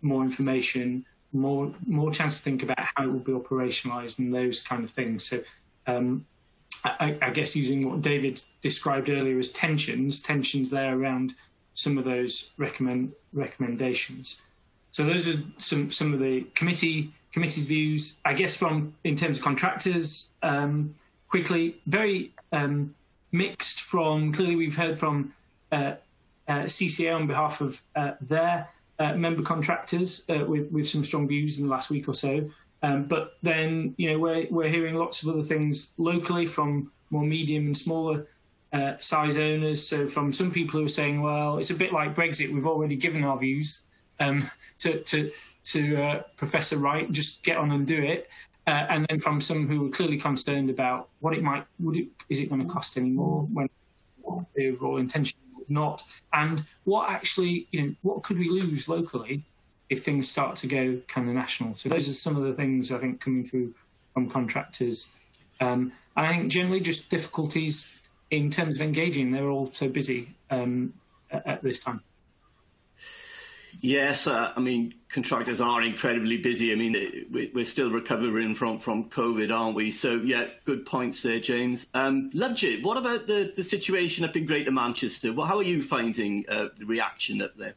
more 0.01 0.23
information, 0.23 1.05
more 1.33 1.71
more 1.85 2.11
chance 2.11 2.37
to 2.37 2.43
think 2.43 2.63
about 2.63 2.79
how 2.79 3.03
it 3.03 3.11
will 3.11 3.19
be 3.19 3.31
operationalised 3.31 4.17
and 4.19 4.33
those 4.33 4.61
kind 4.63 4.83
of 4.83 4.89
things. 4.89 5.25
So. 5.25 5.41
Um, 5.85 6.25
I, 6.85 7.17
I, 7.21 7.29
guess 7.29 7.55
using 7.55 7.89
what 7.89 8.01
David 8.01 8.41
described 8.61 9.09
earlier 9.09 9.39
as 9.39 9.53
tensions, 9.53 10.21
tensions 10.21 10.69
there 10.69 10.97
around 10.97 11.33
some 11.73 11.97
of 11.97 12.03
those 12.03 12.51
recommend 12.57 13.13
recommendations. 13.31 14.41
So 14.91 15.05
those 15.05 15.29
are 15.29 15.41
some 15.59 15.91
some 15.91 16.13
of 16.13 16.19
the 16.19 16.45
committee 16.55 17.13
committee's 17.33 17.65
views. 17.65 18.21
I 18.23 18.33
guess 18.33 18.55
from 18.55 18.95
in 19.03 19.15
terms 19.15 19.37
of 19.39 19.43
contractors, 19.43 20.33
um, 20.41 20.95
quickly 21.27 21.81
very 21.87 22.31
um, 22.51 22.95
mixed 23.31 23.81
from 23.81 24.31
clearly 24.31 24.55
we've 24.55 24.77
heard 24.77 24.97
from 24.97 25.33
uh, 25.71 25.95
uh, 26.47 26.63
CCA 26.63 27.15
on 27.15 27.27
behalf 27.27 27.59
of 27.59 27.81
uh, 27.95 28.11
their 28.21 28.69
uh, 28.99 29.13
member 29.13 29.41
contractors 29.41 30.25
uh, 30.29 30.45
with, 30.45 30.71
with 30.71 30.87
some 30.87 31.03
strong 31.03 31.27
views 31.27 31.57
in 31.57 31.65
the 31.65 31.71
last 31.71 31.89
week 31.89 32.07
or 32.07 32.13
so. 32.13 32.49
Um, 32.83 33.05
but 33.05 33.37
then, 33.41 33.95
you 33.97 34.11
know, 34.11 34.19
we're, 34.19 34.45
we're 34.49 34.69
hearing 34.69 34.95
lots 34.95 35.23
of 35.23 35.29
other 35.29 35.43
things 35.43 35.93
locally 35.97 36.45
from 36.45 36.91
more 37.09 37.23
medium 37.23 37.65
and 37.67 37.77
smaller 37.77 38.27
uh, 38.73 38.97
size 38.99 39.37
owners. 39.37 39.87
So 39.87 40.05
from 40.05 40.31
some 40.33 40.51
people 40.51 40.79
who 40.79 40.85
are 40.85 40.89
saying, 40.89 41.21
well, 41.21 41.57
it's 41.57 41.69
a 41.69 41.75
bit 41.75 41.93
like 41.93 42.13
Brexit. 42.13 42.53
We've 42.53 42.67
already 42.67 42.95
given 42.95 43.23
our 43.23 43.37
views 43.37 43.87
um, 44.19 44.49
to, 44.79 44.99
to, 44.99 45.31
to 45.65 46.03
uh, 46.03 46.23
Professor 46.35 46.77
Wright, 46.77 47.11
just 47.11 47.43
get 47.43 47.57
on 47.57 47.71
and 47.71 47.87
do 47.87 48.01
it. 48.01 48.29
Uh, 48.65 48.85
and 48.89 49.05
then 49.09 49.19
from 49.19 49.41
some 49.41 49.67
who 49.67 49.81
were 49.81 49.89
clearly 49.89 50.17
concerned 50.17 50.69
about 50.69 51.09
what 51.19 51.33
it 51.33 51.43
might, 51.43 51.65
would 51.79 51.97
it, 51.97 52.07
is 52.29 52.39
it 52.39 52.49
going 52.49 52.61
to 52.61 52.67
cost 52.67 52.97
any 52.97 53.09
more 53.09 53.43
when 53.51 53.67
the 54.55 54.69
overall 54.69 54.97
intention 54.97 55.37
not, 55.69 56.03
and 56.31 56.63
what 56.83 57.09
actually, 57.09 57.67
you 57.71 57.81
know, 57.81 57.95
what 58.01 58.23
could 58.23 58.37
we 58.37 58.49
lose 58.49 58.87
locally 58.87 59.43
if 59.89 60.03
things 60.03 60.29
start 60.29 60.55
to 60.57 60.67
go 60.67 60.99
kind 61.07 61.27
of 61.27 61.35
national? 61.35 61.75
So 61.75 61.89
those 61.89 62.07
are 62.09 62.13
some 62.13 62.35
of 62.35 62.43
the 62.43 62.53
things 62.53 62.91
I 62.91 62.97
think 62.99 63.19
coming 63.19 63.45
through 63.45 63.73
from 64.13 64.29
contractors. 64.29 65.11
Um, 65.59 65.91
and 66.15 66.27
I 66.27 66.33
think 66.33 66.51
generally 66.51 66.79
just 66.79 67.09
difficulties 67.09 67.95
in 68.31 68.49
terms 68.49 68.75
of 68.75 68.81
engaging. 68.81 69.31
They're 69.31 69.49
all 69.49 69.67
so 69.67 69.87
busy 69.87 70.29
um, 70.49 70.93
at, 71.31 71.45
at 71.47 71.63
this 71.63 71.79
time. 71.79 72.01
Yes, 73.83 74.27
uh, 74.27 74.53
I 74.55 74.61
mean 74.61 74.93
contractors 75.09 75.59
are 75.59 75.81
incredibly 75.81 76.37
busy. 76.37 76.71
I 76.71 76.75
mean 76.75 77.27
we're 77.53 77.65
still 77.65 77.91
recovering 77.91 78.55
from, 78.55 78.79
from 78.79 79.09
COVID, 79.09 79.53
aren't 79.53 79.75
we? 79.75 79.91
So 79.91 80.21
yeah, 80.23 80.45
good 80.63 80.85
points 80.85 81.21
there, 81.21 81.41
James. 81.41 81.87
Um, 81.93 82.31
Lovejeet, 82.31 82.81
what 82.81 82.95
about 82.95 83.27
the, 83.27 83.51
the 83.53 83.61
situation 83.61 84.23
up 84.23 84.37
in 84.37 84.45
Greater 84.45 84.71
Manchester? 84.71 85.33
Well, 85.33 85.45
how 85.45 85.57
are 85.57 85.63
you 85.63 85.81
finding 85.81 86.45
uh, 86.47 86.69
the 86.77 86.85
reaction 86.85 87.41
up 87.41 87.57
there? 87.57 87.73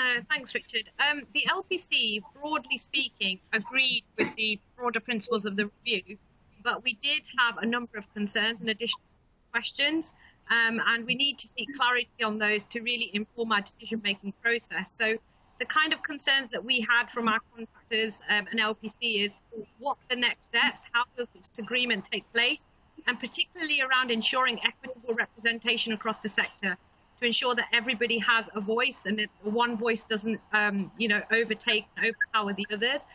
Uh, 0.00 0.20
thanks, 0.28 0.52
Richard. 0.52 0.90
Um, 0.98 1.22
the 1.32 1.46
LPC, 1.48 2.20
broadly 2.40 2.76
speaking, 2.76 3.38
agreed 3.52 4.02
with 4.18 4.34
the 4.34 4.58
broader 4.76 4.98
principles 4.98 5.46
of 5.46 5.54
the 5.54 5.70
review, 5.84 6.18
but 6.64 6.82
we 6.82 6.94
did 6.94 7.28
have 7.38 7.58
a 7.58 7.66
number 7.66 7.98
of 7.98 8.12
concerns 8.14 8.62
and 8.62 8.70
additional 8.70 9.04
questions. 9.52 10.12
Um, 10.52 10.82
and 10.86 11.06
we 11.06 11.14
need 11.14 11.38
to 11.38 11.48
seek 11.48 11.74
clarity 11.76 12.22
on 12.22 12.36
those 12.38 12.64
to 12.64 12.80
really 12.82 13.10
inform 13.14 13.52
our 13.52 13.62
decision 13.62 14.02
making 14.04 14.34
process. 14.42 14.92
So, 14.92 15.16
the 15.58 15.64
kind 15.66 15.92
of 15.92 16.02
concerns 16.02 16.50
that 16.50 16.62
we 16.62 16.80
had 16.80 17.08
from 17.10 17.28
our 17.28 17.38
contractors 17.54 18.20
um, 18.28 18.46
and 18.50 18.60
LPC 18.60 19.24
is 19.24 19.32
what 19.78 19.96
the 20.10 20.16
next 20.16 20.46
steps, 20.46 20.86
how 20.92 21.04
does 21.16 21.28
this 21.34 21.48
agreement 21.58 22.04
take 22.04 22.30
place, 22.32 22.66
and 23.06 23.18
particularly 23.18 23.80
around 23.80 24.10
ensuring 24.10 24.58
equitable 24.64 25.14
representation 25.14 25.92
across 25.92 26.20
the 26.20 26.28
sector 26.28 26.76
to 27.20 27.26
ensure 27.26 27.54
that 27.54 27.66
everybody 27.72 28.18
has 28.18 28.50
a 28.56 28.60
voice 28.60 29.06
and 29.06 29.18
that 29.20 29.28
one 29.44 29.76
voice 29.76 30.04
doesn't, 30.04 30.40
um, 30.52 30.90
you 30.98 31.06
know, 31.06 31.22
overtake 31.30 31.86
and 31.96 32.06
overpower 32.06 32.52
the 32.52 32.66
others. 32.72 33.06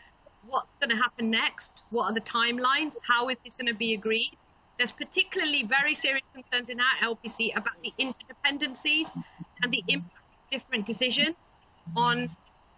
What's 0.48 0.74
going 0.76 0.90
to 0.90 0.96
happen 0.96 1.30
next? 1.30 1.84
What 1.90 2.06
are 2.06 2.14
the 2.14 2.22
timelines? 2.22 2.96
How 3.06 3.28
is 3.28 3.38
this 3.44 3.58
going 3.58 3.68
to 3.68 3.76
be 3.78 3.94
agreed? 3.94 4.38
There's 4.78 4.92
particularly 4.92 5.64
very 5.64 5.96
serious 5.96 6.26
concerns 6.34 6.70
in 6.70 6.80
our 6.80 7.16
LPC 7.16 7.56
about 7.56 7.74
the 7.84 7.94
interdependencies 8.00 9.18
and 9.64 9.72
the 9.72 9.84
impact 9.88 10.14
of 10.16 10.50
different 10.52 10.86
decisions 10.86 11.56
on 11.96 12.30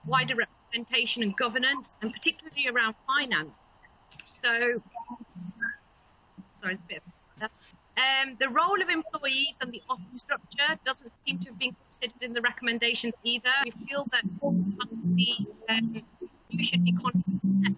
wider 0.06 0.36
representation 0.36 1.24
and 1.24 1.36
governance, 1.36 1.98
and 2.02 2.14
particularly 2.14 2.68
around 2.70 2.96
finance. 3.06 3.70
So, 4.42 4.82
sorry, 6.62 6.76
a 6.76 6.78
bit 6.88 7.04
of 7.42 7.50
um, 8.00 8.38
the 8.40 8.48
role 8.48 8.82
of 8.82 8.88
employees 8.88 9.60
and 9.62 9.72
the 9.74 9.82
office 9.90 10.22
structure 10.22 10.80
doesn't 10.86 11.12
seem 11.26 11.38
to 11.40 11.50
have 11.50 11.60
been 11.60 11.76
considered 11.84 12.22
in 12.22 12.34
the 12.34 12.42
recommendations 12.42 13.14
either. 13.24 13.52
We 13.66 13.72
feel 13.72 14.08
that 14.12 14.24
the 14.40 15.48
you 16.50 16.64
should 16.64 16.84
be 16.84 16.94
confident 16.94 17.78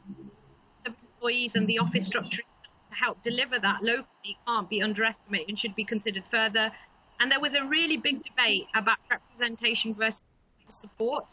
employees 0.85 1.55
and 1.55 1.67
the 1.67 1.79
office 1.79 2.05
structure 2.05 2.43
to 2.91 2.97
help 2.97 3.21
deliver 3.23 3.57
that 3.59 3.83
locally 3.83 4.37
can't 4.45 4.69
be 4.69 4.81
underestimated 4.81 5.49
and 5.49 5.57
should 5.57 5.75
be 5.75 5.83
considered 5.83 6.23
further. 6.29 6.71
And 7.19 7.31
there 7.31 7.39
was 7.39 7.55
a 7.55 7.63
really 7.65 7.97
big 7.97 8.23
debate 8.23 8.67
about 8.75 8.97
representation 9.09 9.93
versus 9.93 10.21
support. 10.65 11.25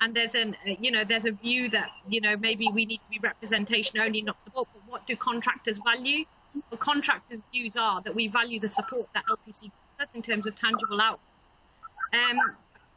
And 0.00 0.14
there's 0.14 0.34
an, 0.34 0.56
uh, 0.66 0.74
you 0.78 0.90
know, 0.90 1.04
there's 1.04 1.24
a 1.24 1.32
view 1.32 1.68
that, 1.70 1.90
you 2.08 2.20
know, 2.20 2.36
maybe 2.36 2.68
we 2.72 2.84
need 2.84 2.98
to 2.98 3.10
be 3.10 3.18
representation 3.22 3.98
only, 4.00 4.22
not 4.22 4.42
support. 4.42 4.68
But 4.74 4.82
what 4.90 5.06
do 5.06 5.16
contractors 5.16 5.78
value? 5.78 6.24
The 6.70 6.76
contractors' 6.76 7.42
views 7.52 7.76
are 7.76 8.00
that 8.02 8.14
we 8.14 8.28
value 8.28 8.58
the 8.58 8.68
support 8.68 9.08
that 9.14 9.24
LPC 9.26 9.70
does 9.98 10.12
in 10.14 10.22
terms 10.22 10.46
of 10.46 10.54
tangible 10.54 11.00
outcomes. 11.00 11.20
Um, 12.12 12.38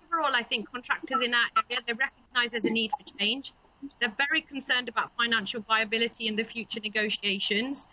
overall, 0.06 0.36
I 0.36 0.44
think 0.44 0.70
contractors 0.72 1.22
in 1.22 1.34
our 1.34 1.46
area 1.70 1.82
they 1.88 1.94
recognise 1.94 2.52
there's 2.52 2.66
a 2.66 2.70
need 2.70 2.92
for 2.92 3.18
change. 3.18 3.54
They're 4.00 4.14
very 4.30 4.42
concerned 4.42 4.90
about 4.90 5.12
financial 5.12 5.62
viability 5.62 6.28
in 6.28 6.36
the 6.36 6.44
future 6.44 6.80
negotiations. 6.80 7.88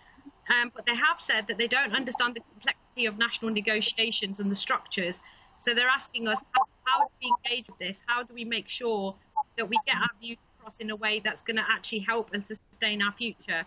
Um, 0.50 0.70
but 0.74 0.84
they 0.86 0.94
have 0.94 1.20
said 1.20 1.46
that 1.48 1.58
they 1.58 1.66
don't 1.66 1.92
understand 1.94 2.34
the 2.34 2.40
complexity 2.40 3.06
of 3.06 3.18
national 3.18 3.50
negotiations 3.52 4.40
and 4.40 4.50
the 4.50 4.54
structures. 4.54 5.22
So 5.58 5.72
they're 5.72 5.88
asking 5.88 6.28
us, 6.28 6.44
how, 6.52 6.62
how 6.84 7.04
do 7.04 7.10
we 7.22 7.32
engage 7.38 7.68
with 7.68 7.78
this? 7.78 8.04
How 8.06 8.22
do 8.22 8.34
we 8.34 8.44
make 8.44 8.68
sure 8.68 9.14
that 9.56 9.68
we 9.68 9.76
get 9.86 9.96
our 9.96 10.10
views 10.20 10.36
across 10.58 10.80
in 10.80 10.90
a 10.90 10.96
way 10.96 11.20
that's 11.24 11.42
going 11.42 11.56
to 11.56 11.64
actually 11.70 12.00
help 12.00 12.34
and 12.34 12.44
sustain 12.44 13.00
our 13.02 13.12
future? 13.12 13.64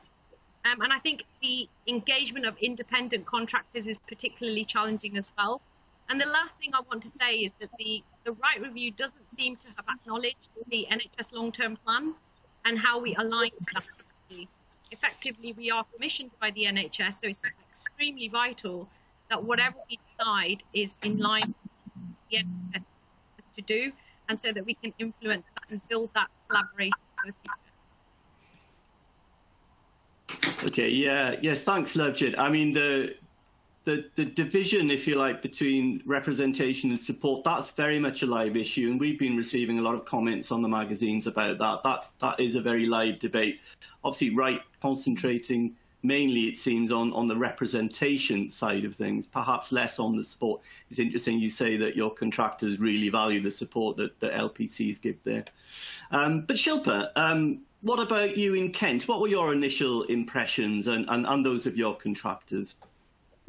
Um, 0.65 0.81
and 0.81 0.91
I 0.91 0.99
think 0.99 1.23
the 1.41 1.67
engagement 1.87 2.45
of 2.45 2.57
independent 2.59 3.25
contractors 3.25 3.87
is 3.87 3.97
particularly 4.07 4.65
challenging 4.65 5.17
as 5.17 5.33
well. 5.37 5.61
And 6.09 6.19
the 6.21 6.27
last 6.27 6.59
thing 6.59 6.71
I 6.73 6.81
want 6.81 7.03
to 7.03 7.11
say 7.19 7.35
is 7.35 7.53
that 7.59 7.69
the, 7.79 8.03
the 8.23 8.33
Wright 8.33 8.61
Review 8.61 8.91
doesn't 8.91 9.25
seem 9.37 9.55
to 9.57 9.67
have 9.75 9.85
acknowledged 9.89 10.49
the 10.69 10.87
NHS 10.91 11.33
long 11.33 11.51
term 11.51 11.75
plan 11.77 12.13
and 12.65 12.77
how 12.77 12.99
we 12.99 13.15
align 13.15 13.51
to 13.51 13.73
that 13.73 13.83
effectively 14.91 15.53
we 15.57 15.71
are 15.71 15.85
commissioned 15.95 16.31
by 16.39 16.51
the 16.51 16.65
NHS, 16.65 17.13
so 17.15 17.27
it's 17.27 17.43
extremely 17.71 18.27
vital 18.27 18.87
that 19.29 19.43
whatever 19.43 19.75
we 19.89 19.99
decide 20.09 20.63
is 20.73 20.97
in 21.03 21.17
line 21.17 21.53
with 21.55 22.15
the 22.31 22.37
NHS 22.37 22.83
to 23.55 23.61
do, 23.61 23.91
and 24.29 24.39
so 24.39 24.51
that 24.51 24.65
we 24.65 24.73
can 24.73 24.93
influence 24.99 25.45
that 25.55 25.71
and 25.71 25.87
build 25.89 26.09
that 26.13 26.27
collaboration 26.47 26.93
Okay, 30.63 30.89
yeah, 30.89 31.35
yes, 31.41 31.63
thanks, 31.63 31.93
Lovejeet. 31.93 32.37
I 32.37 32.49
mean, 32.49 32.73
the 32.73 33.15
the, 33.87 34.03
the 34.15 34.25
division, 34.25 34.91
if 34.91 35.07
you 35.07 35.15
like, 35.15 35.41
between 35.41 36.03
representation 36.05 36.91
and 36.91 36.99
support, 36.99 37.45
that's 37.45 37.69
very 37.69 37.99
much 37.99 38.21
a 38.21 38.25
live 38.25 38.57
issue. 38.57 38.91
And 38.91 38.99
we've 38.99 39.17
been 39.17 39.37
receiving 39.37 39.79
a 39.79 39.81
lot 39.81 39.95
of 39.95 40.03
comments 40.03 40.51
on 40.51 40.61
the 40.61 40.67
magazines 40.67 41.25
about 41.25 41.57
that. 41.59 41.83
That's, 41.85 42.09
that 42.19 42.37
is 42.37 42.55
a 42.55 42.61
very 42.61 42.85
live 42.85 43.17
debate. 43.17 43.61
Obviously, 44.03 44.35
Wright 44.35 44.59
concentrating 44.81 45.75
mainly, 46.03 46.45
it 46.45 46.57
seems, 46.57 46.91
on, 46.91 47.11
on 47.13 47.27
the 47.27 47.35
representation 47.35 48.51
side 48.51 48.85
of 48.85 48.95
things, 48.95 49.27
perhaps 49.27 49.71
less 49.71 49.99
on 49.99 50.15
the 50.15 50.23
support. 50.23 50.61
It's 50.89 50.99
interesting 50.99 51.39
you 51.39 51.49
say 51.49 51.75
that 51.77 51.95
your 51.95 52.11
contractors 52.11 52.79
really 52.79 53.09
value 53.09 53.41
the 53.41 53.51
support 53.51 53.97
that, 53.97 54.19
that 54.19 54.33
LPCs 54.33 55.01
give 55.01 55.21
there. 55.23 55.45
Um, 56.11 56.41
but 56.41 56.55
Shilpa, 56.55 57.09
um, 57.15 57.61
what 57.81 57.99
about 57.99 58.37
you 58.37 58.53
in 58.53 58.71
Kent? 58.71 59.07
What 59.07 59.21
were 59.21 59.27
your 59.27 59.53
initial 59.53 60.03
impressions 60.03 60.87
and, 60.87 61.05
and, 61.09 61.25
and 61.25 61.45
those 61.45 61.65
of 61.65 61.75
your 61.75 61.95
contractors? 61.95 62.75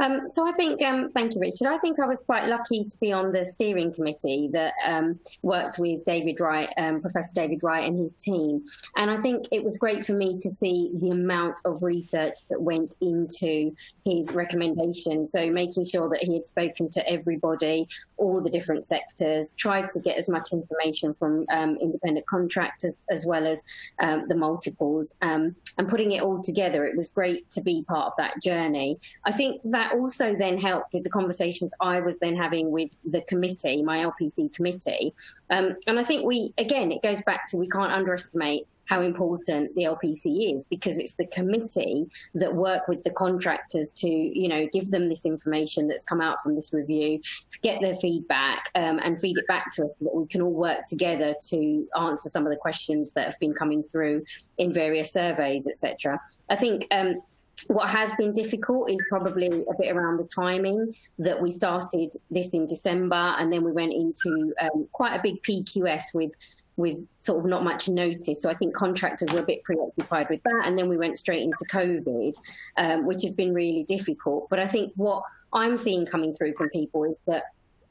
Um, 0.01 0.29
so 0.33 0.47
I 0.47 0.53
think, 0.53 0.81
um, 0.83 1.11
thank 1.11 1.35
you, 1.35 1.41
Richard. 1.41 1.67
I 1.67 1.79
think 1.79 1.99
I 1.99 2.07
was 2.07 2.21
quite 2.21 2.47
lucky 2.47 2.85
to 2.85 2.97
be 3.01 3.13
on 3.13 3.33
the 3.33 3.45
steering 3.45 3.93
committee 3.93 4.49
that 4.53 4.75
um, 4.87 5.19
worked 5.43 5.79
with 5.79 6.05
David 6.05 6.41
Wright, 6.41 6.73
um, 6.77 7.01
Professor 7.01 7.35
David 7.35 7.65
Wright, 7.65 7.89
and 7.89 7.99
his 7.99 8.15
team. 8.15 8.65
And 8.97 9.11
I 9.11 9.17
think 9.19 9.47
it 9.51 9.65
was 9.65 9.77
great 9.77 10.05
for 10.05 10.13
me 10.13 10.39
to 10.39 10.49
see 10.49 10.93
the 10.95 11.11
amount 11.11 11.61
of 11.65 11.83
research 11.83 12.47
that 12.49 12.61
went 12.61 12.95
into 13.01 13.75
his 14.05 14.35
recommendation. 14.35 15.27
So 15.27 15.51
making 15.51 15.87
sure 15.87 16.09
that 16.11 16.23
he 16.23 16.35
had 16.35 16.47
spoken 16.47 16.89
to 16.91 17.09
everybody, 17.09 17.89
all 18.19 18.41
the 18.41 18.51
different 18.51 18.85
sectors, 18.85 19.53
tried 19.53 19.89
to 19.91 20.01
get 20.01 20.19
as 20.19 20.29
much 20.29 20.53
information 20.53 21.15
from 21.15 21.47
um, 21.51 21.77
independent 21.81 22.27
contractors 22.27 23.05
as 23.11 23.25
well 23.25 23.47
as 23.47 23.63
um, 24.01 24.27
the 24.29 24.37
multiples, 24.37 25.15
and 25.23 25.55
putting 25.89 26.13
it 26.13 26.23
all 26.23 26.43
together. 26.43 26.85
It 26.85 26.97
was 26.97 27.09
great 27.09 27.51
to 27.53 27.63
be 27.63 27.85
part 27.89 28.07
of 28.07 28.13
that 28.19 28.43
journey. 28.43 28.99
I 29.25 29.33
think 29.33 29.63
that 29.63 29.79
that 29.79 29.99
also 29.99 30.35
then 30.35 30.59
helped 30.59 30.93
with 30.93 31.05
the 31.05 31.11
conversations 31.11 31.73
I 31.81 32.01
was 32.01 32.19
then 32.19 32.37
having 32.37 32.71
with 32.71 32.91
the 33.05 33.23
committee, 33.23 33.83
my 33.83 33.99
LPC 33.99 34.53
committee. 34.53 35.15
Um, 35.51 35.77
and 35.87 35.99
I 35.99 36.05
think 36.05 36.25
we, 36.25 36.53
again, 36.59 36.91
it 36.91 37.03
goes 37.03 37.23
back 37.23 37.49
to 37.51 37.57
we 37.57 37.69
can't 37.69 37.93
underestimate 37.93 38.67
how 38.89 39.03
important 39.03 39.75
the 39.75 39.83
LPC 39.83 40.55
is 40.55 40.65
because 40.65 40.99
it's 40.99 41.15
the 41.15 41.27
committee 41.27 42.07
that 42.35 42.55
work 42.55 42.89
with 42.89 43.05
the 43.05 43.11
contractors 43.11 43.93
to, 43.93 44.09
you 44.09 44.49
know, 44.49 44.67
give 44.73 44.91
them 44.91 45.09
this 45.09 45.27
information 45.27 45.87
that's 45.87 46.05
come 46.05 46.21
out 46.21 46.43
from 46.43 46.55
this 46.55 46.73
review, 46.73 47.21
get 47.63 47.81
their 47.81 47.95
feedback 47.95 48.71
um, 48.75 48.99
and 49.05 49.21
feed 49.21 49.37
it 49.37 49.47
back 49.47 49.67
to 49.75 49.85
us 49.85 49.91
so 49.99 50.05
that 50.05 50.15
we 50.15 50.27
can 50.27 50.41
all 50.41 50.53
work 50.53 50.87
together 50.87 51.35
to 51.49 51.87
answer 52.01 52.29
some 52.31 52.47
of 52.47 52.51
the 52.51 52.59
questions 52.59 53.13
that 53.13 53.27
have 53.27 53.39
been 53.39 53.53
coming 53.53 53.83
through 53.83 54.25
in 54.57 54.73
various 54.73 55.13
surveys, 55.13 55.69
etc. 55.69 56.19
I 56.49 56.57
think 56.57 56.87
um, 56.91 57.21
what 57.67 57.89
has 57.91 58.11
been 58.13 58.33
difficult 58.33 58.91
is 58.91 59.05
probably 59.11 59.47
a 59.49 59.75
bit 59.79 59.95
around 59.95 60.17
the 60.17 60.29
timing 60.35 60.95
that 61.19 61.41
we 61.41 61.51
started 61.51 62.11
this 62.31 62.49
in 62.49 62.67
December 62.67 63.35
and 63.39 63.53
then 63.53 63.63
we 63.63 63.73
went 63.73 63.93
into 63.93 64.55
um, 64.61 64.89
quite 64.93 65.15
a 65.15 65.21
big 65.23 65.43
PQS 65.43 66.15
with 66.15 66.33
with 66.79 67.07
sort 67.19 67.41
of 67.41 67.45
not 67.45 67.65
much 67.65 67.89
notice. 67.89 68.41
So 68.41 68.49
I 68.49 68.55
think 68.55 68.75
contractors 68.75 69.31
were 69.33 69.41
a 69.41 69.47
bit 69.47 69.65
preoccupied 69.65 70.29
with 70.31 70.43
that. 70.45 70.63
And 70.65 70.79
then 70.79 70.89
we 70.89 70.97
went 70.97 71.19
straight 71.19 71.43
into 71.43 71.65
COVID, 71.71 72.35
um, 72.77 73.05
which 73.05 73.23
has 73.25 73.33
been 73.33 73.53
really 73.53 73.83
difficult. 73.83 74.49
But 74.49 74.61
I 74.61 74.67
think 74.67 74.93
what 74.95 75.25
I'm 75.53 75.77
seeing 75.77 76.07
coming 76.07 76.33
through 76.35 76.53
from 76.55 76.71
people 76.71 77.05
is 77.05 77.17
that 77.27 77.43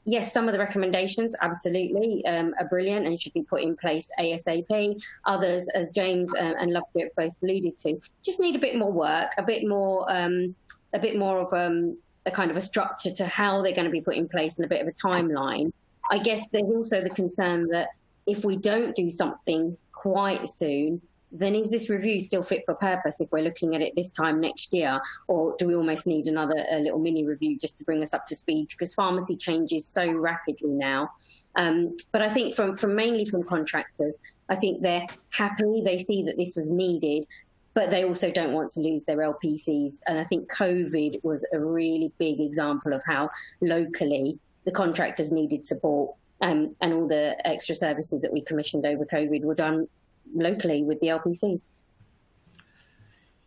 yes, 0.06 0.32
some 0.32 0.48
of 0.48 0.54
the 0.54 0.58
recommendations 0.58 1.36
absolutely 1.42 2.24
um, 2.24 2.54
are 2.58 2.66
brilliant 2.66 3.06
and 3.06 3.20
should 3.20 3.34
be 3.34 3.42
put 3.42 3.60
in 3.60 3.76
place 3.76 4.10
ASAP. 4.18 4.98
Others, 5.26 5.68
as 5.74 5.90
James 5.90 6.34
uh, 6.34 6.54
and 6.58 6.72
Lovejeet 6.72 7.08
both 7.14 7.36
alluded 7.42 7.76
to, 7.78 8.00
just 8.24 8.40
need 8.40 8.56
a 8.56 8.58
bit 8.58 8.76
more 8.76 8.90
work, 8.90 9.32
a 9.36 9.42
bit 9.42 9.68
more, 9.68 10.10
um, 10.10 10.54
a 10.94 10.98
bit 10.98 11.18
more 11.18 11.40
of 11.40 11.52
um, 11.52 11.98
a 12.24 12.30
kind 12.30 12.50
of 12.50 12.56
a 12.56 12.62
structure 12.62 13.12
to 13.12 13.26
how 13.26 13.60
they're 13.60 13.74
going 13.74 13.84
to 13.84 13.90
be 13.90 14.00
put 14.00 14.16
in 14.16 14.28
place 14.28 14.56
and 14.56 14.64
a 14.64 14.68
bit 14.68 14.80
of 14.80 14.88
a 14.88 14.92
timeline. 14.92 15.72
I 16.10 16.18
guess 16.18 16.48
there's 16.48 16.70
also 16.70 17.02
the 17.02 17.10
concern 17.10 17.68
that 17.68 17.90
if 18.28 18.44
we 18.44 18.56
don't 18.56 18.94
do 18.94 19.10
something 19.10 19.76
quite 19.92 20.46
soon, 20.46 21.00
then 21.32 21.54
is 21.54 21.70
this 21.70 21.90
review 21.90 22.20
still 22.20 22.42
fit 22.42 22.62
for 22.64 22.74
purpose 22.74 23.20
if 23.20 23.30
we're 23.32 23.42
looking 23.42 23.74
at 23.74 23.82
it 23.82 23.94
this 23.96 24.10
time 24.10 24.40
next 24.40 24.72
year? 24.72 25.00
Or 25.26 25.54
do 25.58 25.66
we 25.66 25.74
almost 25.74 26.06
need 26.06 26.26
another 26.26 26.64
a 26.70 26.78
little 26.78 26.98
mini 26.98 27.24
review 27.24 27.58
just 27.58 27.76
to 27.78 27.84
bring 27.84 28.02
us 28.02 28.14
up 28.14 28.26
to 28.26 28.36
speed? 28.36 28.68
Because 28.68 28.94
pharmacy 28.94 29.36
changes 29.36 29.86
so 29.86 30.10
rapidly 30.10 30.70
now. 30.70 31.10
Um, 31.56 31.96
but 32.12 32.22
I 32.22 32.28
think 32.28 32.54
from, 32.54 32.74
from 32.74 32.94
mainly 32.94 33.24
from 33.24 33.42
contractors, 33.42 34.18
I 34.48 34.54
think 34.54 34.82
they're 34.82 35.06
happy. 35.30 35.82
They 35.84 35.98
see 35.98 36.22
that 36.24 36.38
this 36.38 36.54
was 36.54 36.70
needed, 36.70 37.26
but 37.74 37.90
they 37.90 38.04
also 38.04 38.30
don't 38.30 38.52
want 38.52 38.70
to 38.70 38.80
lose 38.80 39.04
their 39.04 39.18
LPCs. 39.18 40.00
And 40.06 40.18
I 40.18 40.24
think 40.24 40.50
COVID 40.50 41.22
was 41.24 41.44
a 41.52 41.60
really 41.60 42.12
big 42.18 42.40
example 42.40 42.92
of 42.92 43.02
how 43.06 43.30
locally 43.60 44.38
the 44.64 44.72
contractors 44.72 45.32
needed 45.32 45.64
support 45.64 46.14
um, 46.40 46.74
and 46.80 46.92
all 46.92 47.08
the 47.08 47.36
extra 47.46 47.74
services 47.74 48.20
that 48.22 48.32
we 48.32 48.40
commissioned 48.40 48.86
over 48.86 49.04
COVID 49.04 49.42
were 49.42 49.54
done 49.54 49.88
locally 50.34 50.82
with 50.82 51.00
the 51.00 51.08
LPCs. 51.08 51.68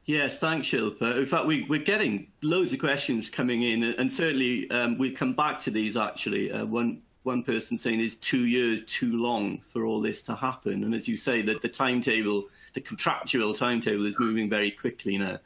Yes, 0.05 0.39
thanks, 0.39 0.67
Shilpa. 0.67 1.17
In 1.17 1.25
fact, 1.25 1.45
we, 1.45 1.65
are 1.69 1.77
getting 1.77 2.27
loads 2.41 2.74
of 2.74 2.79
questions 2.79 3.29
coming 3.29 3.63
in, 3.63 3.83
and 3.83 4.12
certainly 4.12 4.69
um, 4.71 4.98
we'll 4.98 5.15
come 5.15 5.33
back 5.33 5.60
to 5.60 5.71
these 5.71 5.95
actually. 5.95 6.51
Uh, 6.51 6.65
one, 6.65 7.01
one 7.24 7.43
person 7.43 7.77
saying 7.77 8.00
is 8.00 8.15
two 8.15 8.45
years 8.45 8.83
too 8.86 9.15
long 9.21 9.62
for 9.71 9.86
all 9.86 10.01
this 10.01 10.24
to 10.24 10.36
happen. 10.36 10.83
And 10.83 10.95
as 10.95 11.07
you 11.07 11.15
say, 11.15 11.41
that 11.43 11.62
the 11.62 11.69
timetable, 11.69 12.45
the 12.74 12.81
contractual 12.81 13.53
timetable 13.53 14.07
is 14.07 14.17
moving 14.19 14.50
very 14.50 14.71
quickly 14.71 15.17
now. 15.17 15.38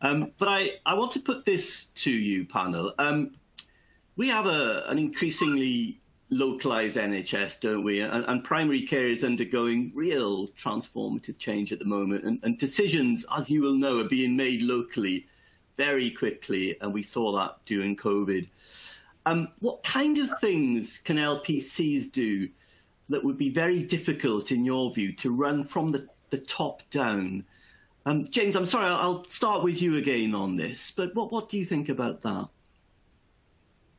Um, 0.00 0.32
but 0.38 0.48
I, 0.48 0.72
I 0.86 0.94
want 0.94 1.12
to 1.12 1.20
put 1.20 1.44
this 1.44 1.86
to 1.96 2.10
you, 2.10 2.46
panel. 2.46 2.94
Um, 2.98 3.32
we 4.16 4.28
have 4.28 4.46
a, 4.46 4.84
an 4.86 4.98
increasingly 4.98 6.00
localized 6.30 6.96
NHS, 6.96 7.60
don't 7.60 7.84
we? 7.84 8.00
And, 8.00 8.24
and, 8.26 8.44
primary 8.44 8.82
care 8.82 9.08
is 9.08 9.24
undergoing 9.24 9.92
real 9.94 10.48
transformative 10.48 11.38
change 11.38 11.72
at 11.72 11.78
the 11.78 11.84
moment. 11.84 12.24
And, 12.24 12.38
and, 12.42 12.58
decisions, 12.58 13.24
as 13.36 13.50
you 13.50 13.62
will 13.62 13.74
know, 13.74 14.00
are 14.00 14.08
being 14.08 14.36
made 14.36 14.62
locally 14.62 15.26
very 15.76 16.10
quickly. 16.10 16.76
And 16.80 16.92
we 16.92 17.02
saw 17.02 17.32
that 17.36 17.56
during 17.64 17.96
COVID. 17.96 18.48
Um, 19.26 19.48
what 19.60 19.82
kind 19.82 20.18
of 20.18 20.30
things 20.40 20.98
can 20.98 21.16
LPCs 21.16 22.12
do 22.12 22.48
that 23.08 23.24
would 23.24 23.38
be 23.38 23.50
very 23.50 23.82
difficult, 23.82 24.52
in 24.52 24.64
your 24.64 24.92
view, 24.92 25.12
to 25.14 25.30
run 25.30 25.64
from 25.64 25.92
the, 25.92 26.06
the 26.30 26.38
top 26.38 26.82
down? 26.90 27.44
Um, 28.06 28.28
James, 28.30 28.56
I'm 28.56 28.64
sorry, 28.64 28.86
I'll 28.86 29.24
start 29.26 29.62
with 29.62 29.82
you 29.82 29.96
again 29.96 30.34
on 30.34 30.56
this, 30.56 30.90
but 30.90 31.14
what, 31.14 31.30
what 31.30 31.48
do 31.48 31.58
you 31.58 31.64
think 31.64 31.88
about 31.88 32.22
that? 32.22 32.48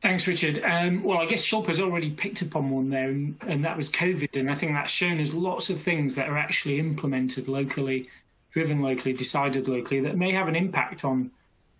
Thanks, 0.00 0.26
Richard. 0.26 0.62
Um, 0.64 1.02
well, 1.02 1.18
I 1.18 1.26
guess 1.26 1.46
Shilpa's 1.46 1.78
already 1.78 2.10
picked 2.10 2.42
up 2.42 2.56
on 2.56 2.70
one 2.70 2.88
there, 2.88 3.10
and, 3.10 3.36
and, 3.46 3.64
that 3.66 3.76
was 3.76 3.90
COVID. 3.90 4.38
And 4.38 4.50
I 4.50 4.54
think 4.54 4.72
that's 4.72 4.90
shown 4.90 5.20
us 5.20 5.34
lots 5.34 5.68
of 5.68 5.78
things 5.78 6.14
that 6.14 6.28
are 6.28 6.38
actually 6.38 6.78
implemented 6.78 7.48
locally, 7.48 8.08
driven 8.50 8.80
locally, 8.80 9.12
decided 9.12 9.68
locally, 9.68 10.00
that 10.00 10.16
may 10.16 10.32
have 10.32 10.48
an 10.48 10.56
impact 10.56 11.04
on 11.04 11.30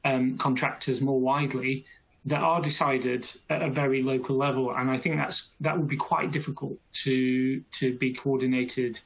um, 0.05 0.37
contractors 0.37 1.01
more 1.01 1.19
widely, 1.19 1.85
that 2.27 2.43
are 2.43 2.61
decided 2.61 3.27
at 3.49 3.63
a 3.63 3.71
very 3.71 4.03
local 4.03 4.37
level. 4.37 4.71
And 4.71 4.91
I 4.91 4.99
think 4.99 5.17
that's 5.17 5.55
that 5.61 5.79
would 5.79 5.89
be 5.89 5.97
quite 5.97 6.31
difficult 6.31 6.79
to 7.05 7.61
to 7.61 7.97
be 7.97 8.13
coordinated 8.13 9.01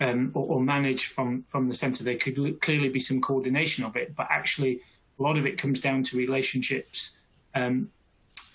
um, 0.00 0.30
or, 0.34 0.44
or, 0.46 0.60
managed 0.60 1.12
from 1.12 1.42
from 1.44 1.68
the 1.68 1.74
centre. 1.74 2.04
There 2.04 2.18
could 2.18 2.60
clearly 2.60 2.90
be 2.90 3.00
some 3.00 3.22
coordination 3.22 3.84
of 3.84 3.96
it, 3.96 4.14
but 4.14 4.26
actually, 4.30 4.82
a 5.18 5.22
lot 5.22 5.38
of 5.38 5.46
it 5.46 5.56
comes 5.56 5.80
down 5.80 6.02
to 6.04 6.18
relationships. 6.18 7.16
Um, 7.54 7.90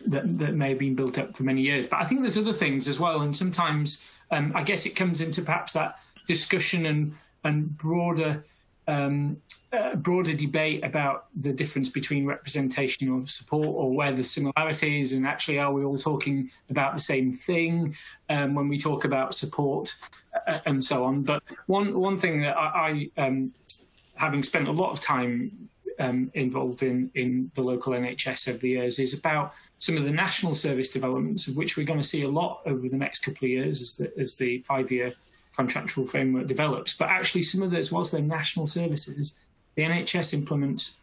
that, 0.07 0.37
that 0.39 0.53
may 0.53 0.69
have 0.69 0.79
been 0.79 0.95
built 0.95 1.17
up 1.17 1.35
for 1.35 1.43
many 1.43 1.61
years. 1.61 1.87
But 1.87 2.01
I 2.01 2.05
think 2.05 2.21
there's 2.21 2.37
other 2.37 2.53
things 2.53 2.87
as 2.87 2.99
well, 2.99 3.21
and 3.21 3.35
sometimes 3.35 4.09
um, 4.31 4.51
I 4.55 4.63
guess 4.63 4.85
it 4.85 4.95
comes 4.95 5.21
into 5.21 5.41
perhaps 5.41 5.73
that 5.73 5.99
discussion 6.27 6.85
and 6.85 7.13
and 7.43 7.77
broader 7.77 8.43
um, 8.87 9.37
uh, 9.73 9.95
broader 9.95 10.33
debate 10.33 10.83
about 10.83 11.25
the 11.35 11.51
difference 11.51 11.89
between 11.89 12.25
representation 12.25 13.09
or 13.09 13.25
support 13.25 13.67
or 13.67 13.91
where 13.91 14.11
the 14.11 14.23
similarities 14.23 15.13
and 15.13 15.25
actually 15.25 15.57
are 15.57 15.73
we 15.73 15.83
all 15.83 15.97
talking 15.97 16.51
about 16.69 16.93
the 16.93 16.99
same 16.99 17.31
thing 17.31 17.95
um, 18.29 18.53
when 18.53 18.67
we 18.67 18.77
talk 18.77 19.03
about 19.03 19.33
support 19.33 19.95
uh, 20.47 20.59
and 20.65 20.83
so 20.83 21.03
on. 21.03 21.23
But 21.23 21.43
one 21.65 21.99
one 21.99 22.17
thing 22.17 22.41
that 22.41 22.55
I, 22.55 23.09
I 23.17 23.25
um, 23.25 23.53
having 24.15 24.43
spent 24.43 24.67
a 24.67 24.71
lot 24.71 24.91
of 24.91 24.99
time 24.99 25.69
um, 25.99 26.31
involved 26.33 26.83
in, 26.83 27.11
in 27.15 27.51
the 27.55 27.61
local 27.61 27.93
NHS 27.93 28.49
over 28.49 28.57
the 28.59 28.69
years 28.69 28.99
is 28.99 29.17
about 29.17 29.53
some 29.77 29.97
of 29.97 30.03
the 30.03 30.11
national 30.11 30.55
service 30.55 30.89
developments, 30.91 31.47
of 31.47 31.57
which 31.57 31.77
we're 31.77 31.85
going 31.85 31.99
to 31.99 32.07
see 32.07 32.23
a 32.23 32.29
lot 32.29 32.61
over 32.65 32.87
the 32.87 32.97
next 32.97 33.19
couple 33.19 33.45
of 33.45 33.49
years 33.49 33.81
as 33.81 33.97
the, 33.97 34.19
as 34.19 34.37
the 34.37 34.59
five 34.59 34.91
year 34.91 35.13
contractual 35.55 36.05
framework 36.05 36.47
develops. 36.47 36.95
But 36.95 37.09
actually, 37.09 37.43
some 37.43 37.61
of 37.61 37.71
those, 37.71 37.91
whilst 37.91 38.11
they're 38.11 38.21
national 38.21 38.67
services, 38.67 39.39
the 39.75 39.83
NHS 39.83 40.33
implements 40.33 40.99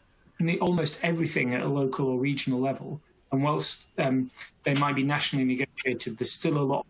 almost 0.61 1.05
everything 1.05 1.55
at 1.55 1.63
a 1.63 1.69
local 1.69 2.09
or 2.09 2.19
regional 2.19 2.61
level. 2.61 3.01
And 3.33 3.43
whilst 3.43 3.89
um, 3.99 4.31
they 4.65 4.75
might 4.75 4.97
be 4.97 5.03
nationally 5.03 5.45
negotiated, 5.45 6.19
there's 6.19 6.33
still 6.33 6.59
a 6.59 6.63
lot 6.63 6.87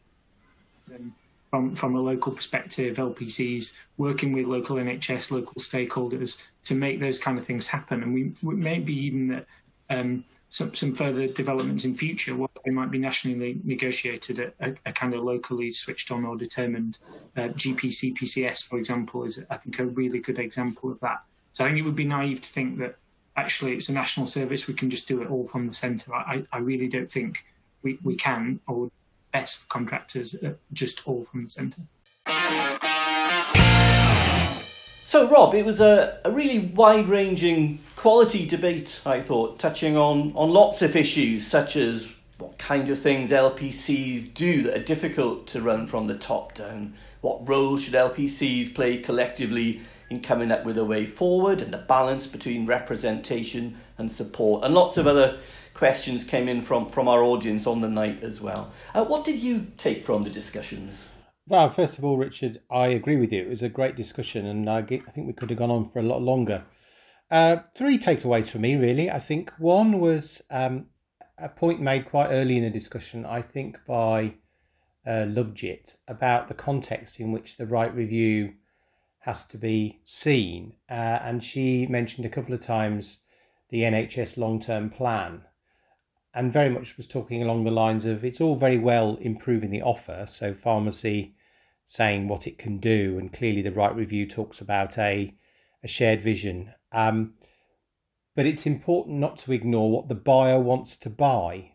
from, 1.51 1.75
from 1.75 1.97
a 1.97 2.01
local 2.01 2.33
perspective, 2.33 2.97
LPCs 2.97 3.77
working 3.99 4.33
with 4.33 4.47
local 4.47 4.77
NHS, 4.77 5.31
local 5.31 5.55
stakeholders 5.55 6.41
to 6.71 6.77
make 6.77 7.01
those 7.01 7.19
kind 7.19 7.37
of 7.37 7.45
things 7.45 7.67
happen. 7.67 8.05
And 8.05 8.15
we, 8.15 8.33
we 8.45 8.55
maybe 8.55 8.95
even 8.95 9.27
that 9.27 9.47
um, 9.91 10.25
some, 10.51 10.73
some 10.73 10.93
further 10.93 11.27
developments 11.27 11.85
in 11.85 11.95
future, 11.95 12.37
what 12.37 12.53
they 12.65 12.71
might 12.71 12.93
be 12.93 12.99
nationally 12.99 13.61
negotiated 13.65 14.39
at 14.39 14.55
a, 14.61 14.77
a 14.87 14.93
kind 14.93 15.13
of 15.13 15.25
locally 15.25 15.73
switched 15.73 16.13
on 16.13 16.25
or 16.25 16.37
determined. 16.37 16.99
Uh, 17.37 17.49
GP 17.49 18.15
CPCS, 18.15 18.69
for 18.69 18.79
example, 18.79 19.25
is 19.25 19.45
I 19.51 19.57
think 19.57 19.81
a 19.81 19.85
really 19.85 20.21
good 20.21 20.39
example 20.39 20.93
of 20.93 21.01
that. 21.01 21.25
So 21.51 21.65
I 21.65 21.69
think 21.69 21.81
it 21.81 21.83
would 21.83 21.97
be 21.97 22.05
naive 22.05 22.41
to 22.41 22.49
think 22.49 22.79
that 22.79 22.95
actually 23.37 23.75
it's 23.75 23.89
a 23.89 23.93
national 23.93 24.27
service, 24.27 24.69
we 24.69 24.75
can 24.75 24.91
just 24.91 25.09
do 25.09 25.21
it 25.23 25.29
all 25.29 25.49
from 25.49 25.67
the 25.67 25.75
centre. 25.75 26.15
I, 26.15 26.45
I 26.53 26.59
really 26.59 26.87
don't 26.87 27.11
think 27.11 27.45
we, 27.83 27.99
we 28.05 28.15
can 28.15 28.61
or 28.69 28.93
best 29.33 29.59
for 29.59 29.67
contractors 29.67 30.41
uh, 30.45 30.53
just 30.73 31.07
all 31.09 31.25
from 31.25 31.43
the 31.45 31.51
centre. 31.51 31.83
So, 35.11 35.29
Rob, 35.29 35.57
it 35.57 35.67
was 35.67 35.81
a, 35.81 36.21
a 36.25 36.31
really 36.31 36.61
wide 36.67 37.09
ranging 37.09 37.81
quality 37.97 38.47
debate, 38.47 39.01
I 39.05 39.21
thought, 39.21 39.59
touching 39.59 39.97
on, 39.97 40.33
on 40.37 40.51
lots 40.51 40.83
of 40.83 40.95
issues 40.95 41.45
such 41.45 41.75
as 41.75 42.07
what 42.39 42.59
kind 42.59 42.89
of 42.89 42.97
things 42.97 43.33
LPCs 43.33 44.33
do 44.35 44.63
that 44.63 44.77
are 44.77 44.85
difficult 44.85 45.49
to 45.49 45.63
run 45.63 45.89
from 45.89 46.07
the 46.07 46.17
top 46.17 46.55
down, 46.55 46.95
what 47.23 47.49
role 47.49 47.77
should 47.77 47.95
LPCs 47.95 48.73
play 48.73 48.99
collectively 48.99 49.81
in 50.11 50.21
coming 50.21 50.53
up 50.53 50.65
with 50.65 50.79
a 50.79 50.85
way 50.85 51.07
forward, 51.07 51.61
and 51.61 51.73
the 51.73 51.79
balance 51.79 52.29
between 52.29 52.65
representation 52.65 53.81
and 53.99 54.13
support, 54.13 54.65
and 54.65 54.75
lots 54.75 54.97
of 54.97 55.09
other 55.09 55.41
questions 55.75 56.23
came 56.23 56.49
in 56.49 56.63
from, 56.63 56.89
from 56.89 57.09
our 57.09 57.25
audience 57.25 57.67
on 57.67 57.81
the 57.81 57.89
night 57.89 58.23
as 58.23 58.41
well. 58.41 58.71
Uh, 58.95 59.05
what 59.05 59.25
did 59.25 59.41
you 59.41 59.67
take 59.77 60.05
from 60.05 60.23
the 60.23 60.31
discussions? 60.31 61.10
Well, 61.51 61.69
first 61.69 61.99
of 61.99 62.05
all, 62.05 62.17
Richard, 62.17 62.63
I 62.71 62.87
agree 62.87 63.17
with 63.17 63.33
you. 63.33 63.43
It 63.43 63.49
was 63.49 63.65
a 63.65 63.69
great 63.69 63.97
discussion, 63.97 64.47
and 64.47 64.71
I, 64.71 64.83
think 64.83 65.27
we 65.27 65.33
could 65.33 65.51
have 65.51 65.59
gone 65.59 65.73
on 65.73 65.91
for 65.91 65.99
a 65.99 66.05
lot 66.05 66.23
longer. 66.23 66.63
Uh, 67.29 67.57
three 67.75 67.99
takeaways 67.99 68.49
for 68.49 68.61
me, 68.61 68.77
really. 68.77 69.11
I 69.11 69.19
think 69.19 69.51
one 69.59 69.99
was 69.99 70.41
um, 70.49 70.87
a 71.39 71.49
point 71.49 71.81
made 71.81 72.09
quite 72.09 72.29
early 72.29 72.57
in 72.57 72.63
the 72.63 72.71
discussion, 72.71 73.27
I 73.27 73.43
think, 73.43 73.81
by 73.85 74.35
uh, 75.05 75.27
Lovejeet 75.27 75.97
about 76.07 76.47
the 76.47 76.55
context 76.55 77.19
in 77.19 77.33
which 77.33 77.57
the 77.57 77.67
Wright 77.67 77.93
review 77.93 78.55
has 79.19 79.45
to 79.47 79.59
be 79.59 79.99
seen. 80.05 80.75
Uh, 80.89 81.19
and 81.21 81.43
she 81.43 81.85
mentioned 81.89 82.27
a 82.27 82.31
couple 82.31 82.55
of 82.55 82.61
times 82.61 83.23
the 83.71 83.81
NHS 83.81 84.37
long 84.37 84.61
term 84.61 84.89
plan 84.89 85.43
and 86.33 86.53
very 86.53 86.71
much 86.71 86.97
was 86.97 87.09
talking 87.09 87.43
along 87.43 87.65
the 87.65 87.73
lines 87.73 88.05
of 88.05 88.25
it's 88.25 88.41
all 88.41 88.55
very 88.55 88.79
well 88.79 89.19
improving 89.21 89.73
the 89.73 89.83
offer. 89.83 90.27
So, 90.29 90.55
pharmacy 90.55 91.35
saying 91.91 92.29
what 92.29 92.47
it 92.47 92.57
can 92.57 92.79
do. 92.79 93.19
And 93.19 93.33
clearly, 93.33 93.63
the 93.63 93.73
Wright 93.73 93.95
review 93.95 94.25
talks 94.25 94.61
about 94.61 94.97
a, 94.97 95.35
a 95.83 95.89
shared 95.89 96.21
vision. 96.23 96.73
Um, 96.93 97.35
but 98.37 98.47
it's 98.47 98.65
important 98.65 99.19
not 99.19 99.39
to 99.39 99.53
ignore 99.53 99.91
what 99.91 100.09
the 100.09 100.15
buyer 100.15 100.61
wants 100.61 100.97
to 100.99 101.11
buy. 101.11 101.73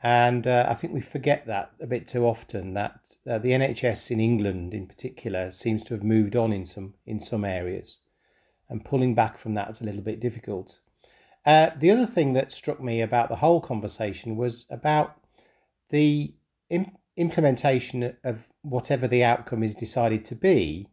And 0.00 0.46
uh, 0.46 0.66
I 0.68 0.74
think 0.74 0.94
we 0.94 1.00
forget 1.00 1.44
that 1.46 1.72
a 1.80 1.88
bit 1.88 2.06
too 2.06 2.24
often. 2.24 2.74
That 2.74 3.16
uh, 3.28 3.38
the 3.38 3.50
NHS 3.50 4.12
in 4.12 4.20
England, 4.20 4.72
in 4.72 4.86
particular, 4.86 5.50
seems 5.50 5.82
to 5.84 5.94
have 5.94 6.04
moved 6.04 6.36
on 6.36 6.52
in 6.52 6.64
some 6.64 6.94
in 7.04 7.18
some 7.18 7.44
areas, 7.44 8.02
and 8.68 8.84
pulling 8.84 9.16
back 9.16 9.38
from 9.38 9.54
that 9.54 9.70
is 9.70 9.80
a 9.80 9.84
little 9.84 10.02
bit 10.02 10.20
difficult. 10.20 10.78
Uh, 11.44 11.70
the 11.76 11.90
other 11.90 12.06
thing 12.06 12.32
that 12.34 12.52
struck 12.52 12.80
me 12.80 13.00
about 13.00 13.28
the 13.28 13.36
whole 13.36 13.60
conversation 13.60 14.36
was 14.36 14.66
about 14.70 15.20
the 15.88 16.32
imp- 16.70 16.96
implementation 17.16 18.16
of 18.22 18.46
whatever 18.68 19.06
the 19.06 19.22
outcome 19.22 19.62
is 19.62 19.74
decided 19.74 20.24
to 20.24 20.34
be 20.34 20.88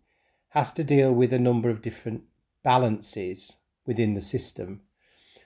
has 0.50 0.72
to 0.72 0.84
deal 0.84 1.12
with 1.12 1.34
a 1.34 1.40
number 1.40 1.70
of 1.70 1.82
different 1.82 2.22
balances 2.64 3.58
within 3.86 4.14
the 4.14 4.22
system. 4.22 4.82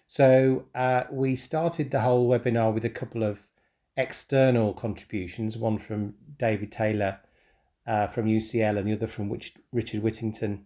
So 0.06 0.66
uh, 0.76 1.04
we 1.10 1.36
started 1.36 1.90
the 1.90 2.02
whole 2.02 2.30
webinar 2.30 2.74
with 2.74 2.84
a 2.86 2.90
couple 2.90 3.24
of 3.24 3.48
external 3.96 4.74
contributions, 4.74 5.58
one 5.58 5.78
from 5.78 6.14
David 6.38 6.72
Taylor 6.72 7.20
uh, 7.88 8.08
from 8.08 8.26
UCL 8.26 8.78
and 8.78 8.88
the 8.88 8.94
other 8.94 9.08
from 9.08 9.30
which 9.30 9.54
Richard 9.72 10.04
Whittington, 10.04 10.66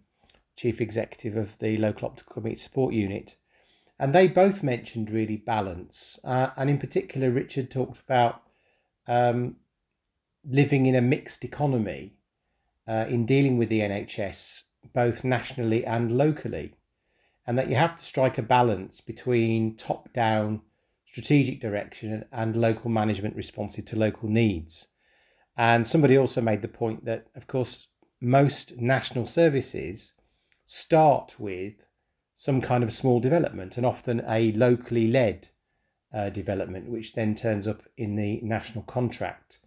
Chief 0.58 0.82
Executive 0.82 1.38
of 1.38 1.58
the 1.60 1.78
Local 1.78 2.08
Optical 2.08 2.43
Support 2.56 2.93
Unit. 2.93 3.38
And 4.00 4.13
they 4.13 4.28
both 4.28 4.63
mentioned 4.63 5.12
really 5.12 5.38
balance. 5.38 6.19
Uh, 6.24 6.50
and 6.58 6.69
in 6.71 6.80
particular, 6.80 7.30
Richard 7.30 7.69
talked 7.69 8.00
about 8.00 8.41
um, 9.08 9.58
living 10.43 10.86
in 10.86 10.95
a 10.95 11.01
mixed 11.01 11.43
economy 11.43 12.15
uh, 12.88 13.06
in 13.08 13.25
dealing 13.25 13.58
with 13.58 13.69
the 13.69 13.82
NHS, 13.82 14.63
both 14.93 15.23
nationally 15.23 15.86
and 15.86 16.12
locally, 16.12 16.75
and 17.45 17.58
that 17.58 17.69
you 17.69 17.75
have 17.75 17.97
to 17.97 18.04
strike 18.04 18.38
a 18.38 18.43
balance 18.43 19.01
between 19.01 19.75
top 19.75 20.12
down 20.13 20.62
strategic 21.06 21.60
direction 21.60 22.23
and 22.32 22.56
local 22.56 22.89
management 22.89 23.36
responsive 23.36 23.86
to 23.86 23.95
local 23.97 24.30
needs. 24.30 24.88
And 25.58 25.86
somebody 25.86 26.17
also 26.17 26.41
made 26.41 26.62
the 26.62 26.67
point 26.67 27.04
that, 27.06 27.27
of 27.36 27.47
course, 27.47 27.88
most 28.21 28.77
national 28.77 29.25
services 29.25 30.13
start 30.65 31.39
with 31.39 31.86
some 32.36 32.62
kind 32.62 32.84
of 32.84 32.93
small 32.93 33.19
development 33.19 33.77
and 33.77 33.86
often 33.86 34.23
a 34.27 34.54
locally 34.54 35.08
led 35.08 35.49
uh, 36.13 36.30
development, 36.30 36.89
which 36.89 37.13
then 37.13 37.36
turns 37.36 37.67
up 37.67 37.84
in 37.97 38.15
the 38.15 38.39
national 38.41 38.84
contract. 38.86 39.60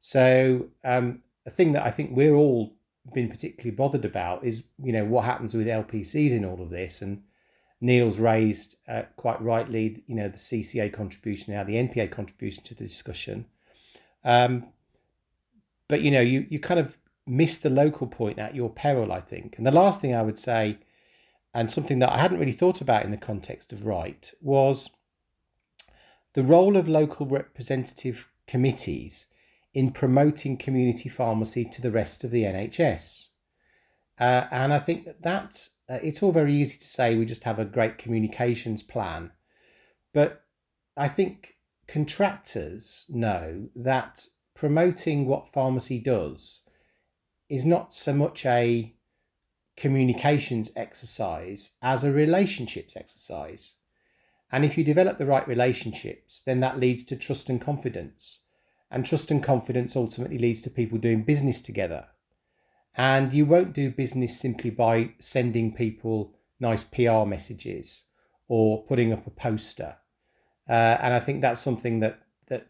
So 0.00 0.66
um, 0.84 1.22
a 1.46 1.50
thing 1.50 1.72
that 1.72 1.86
I 1.86 1.90
think 1.90 2.16
we're 2.16 2.34
all 2.34 2.74
been 3.14 3.28
particularly 3.28 3.74
bothered 3.74 4.04
about 4.04 4.44
is 4.44 4.64
you 4.82 4.92
know 4.92 5.04
what 5.04 5.24
happens 5.24 5.54
with 5.54 5.66
LPCs 5.66 6.30
in 6.30 6.44
all 6.44 6.60
of 6.62 6.70
this, 6.70 7.02
and 7.02 7.22
Neil's 7.80 8.18
raised 8.18 8.76
uh, 8.88 9.02
quite 9.16 9.40
rightly 9.40 10.02
you 10.06 10.14
know 10.14 10.28
the 10.28 10.38
CCA 10.38 10.92
contribution 10.92 11.54
now 11.54 11.64
the 11.64 11.74
NPA 11.74 12.10
contribution 12.10 12.62
to 12.64 12.74
the 12.74 12.84
discussion. 12.84 13.46
Um, 14.24 14.66
but 15.88 16.02
you 16.02 16.10
know 16.10 16.20
you 16.20 16.46
you 16.50 16.60
kind 16.60 16.80
of 16.80 16.96
miss 17.26 17.58
the 17.58 17.70
local 17.70 18.06
point 18.06 18.38
at 18.38 18.54
your 18.54 18.70
peril, 18.70 19.12
I 19.12 19.20
think. 19.20 19.58
And 19.58 19.66
the 19.66 19.72
last 19.72 20.00
thing 20.00 20.14
I 20.14 20.22
would 20.22 20.38
say, 20.38 20.78
and 21.54 21.70
something 21.70 21.98
that 21.98 22.10
I 22.10 22.18
hadn't 22.18 22.38
really 22.38 22.52
thought 22.52 22.80
about 22.80 23.04
in 23.04 23.10
the 23.10 23.16
context 23.16 23.72
of 23.72 23.84
Wright, 23.84 24.32
was 24.40 24.90
the 26.32 26.42
role 26.42 26.76
of 26.76 26.88
local 26.88 27.26
representative 27.26 28.26
committees 28.46 29.26
in 29.74 29.92
promoting 29.92 30.56
community 30.56 31.08
pharmacy 31.08 31.64
to 31.64 31.82
the 31.82 31.90
rest 31.90 32.24
of 32.24 32.30
the 32.30 32.44
NHS. 32.44 33.28
Uh, 34.18 34.46
and 34.50 34.72
I 34.72 34.78
think 34.78 35.04
that 35.04 35.22
that 35.22 35.68
uh, 35.88 35.98
it's 36.02 36.22
all 36.22 36.32
very 36.32 36.54
easy 36.54 36.76
to 36.76 36.86
say 36.86 37.16
we 37.16 37.24
just 37.24 37.44
have 37.44 37.58
a 37.58 37.64
great 37.64 37.98
communications 37.98 38.82
plan, 38.82 39.30
but 40.12 40.44
I 40.96 41.08
think 41.08 41.56
contractors 41.86 43.06
know 43.08 43.68
that 43.76 44.26
promoting 44.54 45.26
what 45.26 45.52
pharmacy 45.52 46.00
does 46.00 46.64
is 47.48 47.64
not 47.64 47.94
so 47.94 48.12
much 48.12 48.44
a 48.44 48.94
communications 49.76 50.72
exercise 50.74 51.70
as 51.80 52.02
a 52.02 52.12
relationships 52.12 52.96
exercise. 52.96 53.76
And 54.50 54.64
if 54.64 54.76
you 54.76 54.82
develop 54.82 55.18
the 55.18 55.26
right 55.26 55.46
relationships, 55.46 56.40
then 56.40 56.58
that 56.60 56.80
leads 56.80 57.04
to 57.04 57.16
trust 57.16 57.48
and 57.48 57.60
confidence. 57.60 58.40
And 58.90 59.04
trust 59.04 59.30
and 59.30 59.42
confidence 59.42 59.96
ultimately 59.96 60.38
leads 60.38 60.62
to 60.62 60.70
people 60.70 60.98
doing 60.98 61.22
business 61.22 61.60
together. 61.60 62.06
And 62.96 63.32
you 63.32 63.46
won't 63.46 63.74
do 63.74 63.90
business 63.90 64.38
simply 64.38 64.70
by 64.70 65.12
sending 65.18 65.74
people 65.74 66.34
nice 66.58 66.84
PR 66.84 67.24
messages 67.24 68.04
or 68.48 68.82
putting 68.84 69.12
up 69.12 69.26
a 69.26 69.30
poster. 69.30 69.96
Uh, 70.68 70.96
and 71.00 71.14
I 71.14 71.20
think 71.20 71.40
that's 71.40 71.60
something 71.60 72.00
that, 72.00 72.20
that 72.48 72.66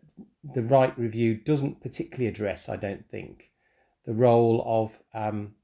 the 0.55 0.63
Wright 0.63 0.97
review 0.99 1.35
doesn't 1.35 1.81
particularly 1.81 2.27
address, 2.27 2.69
I 2.69 2.77
don't 2.77 3.09
think. 3.09 3.51
The 4.05 4.15
role 4.15 4.63
of 4.67 4.99
um, 5.15 5.55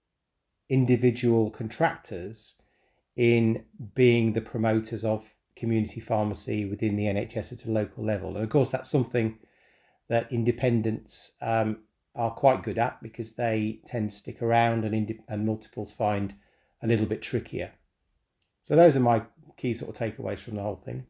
individual 0.69 1.51
contractors 1.51 2.55
in 3.17 3.65
being 3.95 4.33
the 4.33 4.41
promoters 4.41 5.05
of 5.05 5.35
community 5.57 6.01
pharmacy 6.01 6.65
within 6.65 6.97
the 6.97 7.05
NHS 7.05 7.53
at 7.53 7.65
a 7.67 7.71
local 7.71 8.05
level. 8.05 8.35
And 8.35 8.45
of 8.45 8.51
course, 8.51 8.71
that's 8.71 8.91
something 8.91 9.39
that 10.09 10.31
independents 10.33 11.33
um, 11.41 11.79
are 12.15 12.31
quite 12.31 12.63
good 12.63 12.79
at 12.79 13.03
because 13.03 13.33
they 13.33 13.81
tend 13.87 14.11
to 14.11 14.17
stick 14.17 14.43
around 14.43 14.85
and, 14.85 14.95
ind- 14.95 15.23
and 15.29 15.47
multiples 15.47 15.93
find 15.93 16.35
a 16.83 16.87
little 16.87 17.07
bit 17.07 17.23
trickier. 17.23 17.73
So 18.63 18.77
those 18.77 18.97
are 18.97 19.01
my 19.01 19.23
key 19.57 19.75
sort 19.75 19.91
of 19.91 20.17
takeaways 20.17 20.39
from 20.39 20.57
the 20.57 20.63
whole 20.63 20.81
thing. 20.85 21.07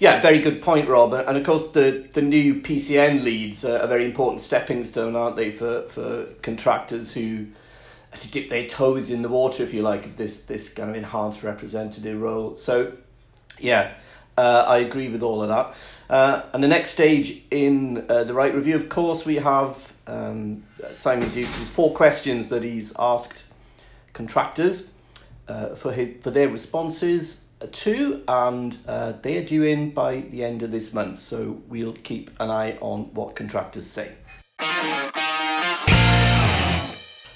Yeah, 0.00 0.20
very 0.20 0.40
good 0.40 0.62
point, 0.62 0.88
Rob. 0.88 1.12
And 1.12 1.36
of 1.36 1.44
course, 1.44 1.68
the, 1.68 2.08
the 2.12 2.22
new 2.22 2.56
PCN 2.56 3.22
leads 3.22 3.64
are 3.64 3.78
a 3.78 3.86
very 3.86 4.04
important 4.04 4.40
stepping 4.40 4.84
stone, 4.84 5.16
aren't 5.16 5.36
they, 5.36 5.50
for, 5.50 5.82
for 5.88 6.26
contractors 6.42 7.12
who 7.12 7.46
to 8.18 8.30
dip 8.30 8.48
their 8.48 8.66
toes 8.66 9.10
in 9.10 9.22
the 9.22 9.28
water, 9.28 9.62
if 9.62 9.74
you 9.74 9.82
like, 9.82 10.06
of 10.06 10.16
this 10.16 10.40
this 10.42 10.72
kind 10.72 10.90
of 10.90 10.96
enhanced 10.96 11.42
representative 11.42 12.20
role. 12.20 12.56
So, 12.56 12.92
yeah, 13.58 13.94
uh, 14.38 14.64
I 14.68 14.78
agree 14.78 15.08
with 15.08 15.22
all 15.22 15.42
of 15.42 15.48
that. 15.48 15.74
Uh, 16.08 16.42
and 16.52 16.62
the 16.62 16.68
next 16.68 16.90
stage 16.90 17.42
in 17.50 18.06
uh, 18.08 18.24
the 18.24 18.32
Wright 18.32 18.54
review, 18.54 18.76
of 18.76 18.88
course, 18.88 19.26
we 19.26 19.34
have 19.36 19.92
um, 20.06 20.62
Simon 20.94 21.28
Dukes' 21.30 21.68
four 21.68 21.92
questions 21.92 22.48
that 22.48 22.62
he's 22.62 22.92
asked 22.98 23.44
contractors 24.12 24.88
uh, 25.48 25.74
for 25.74 25.92
his, 25.92 26.22
for 26.22 26.30
their 26.30 26.48
responses 26.48 27.44
to, 27.72 28.22
and 28.28 28.78
uh, 28.86 29.12
they 29.22 29.38
are 29.38 29.44
due 29.44 29.64
in 29.64 29.90
by 29.90 30.20
the 30.20 30.44
end 30.44 30.62
of 30.62 30.70
this 30.70 30.94
month. 30.94 31.18
So 31.18 31.60
we'll 31.68 31.94
keep 32.04 32.30
an 32.38 32.48
eye 32.48 32.78
on 32.80 33.12
what 33.14 33.34
contractors 33.34 33.86
say. 33.86 34.12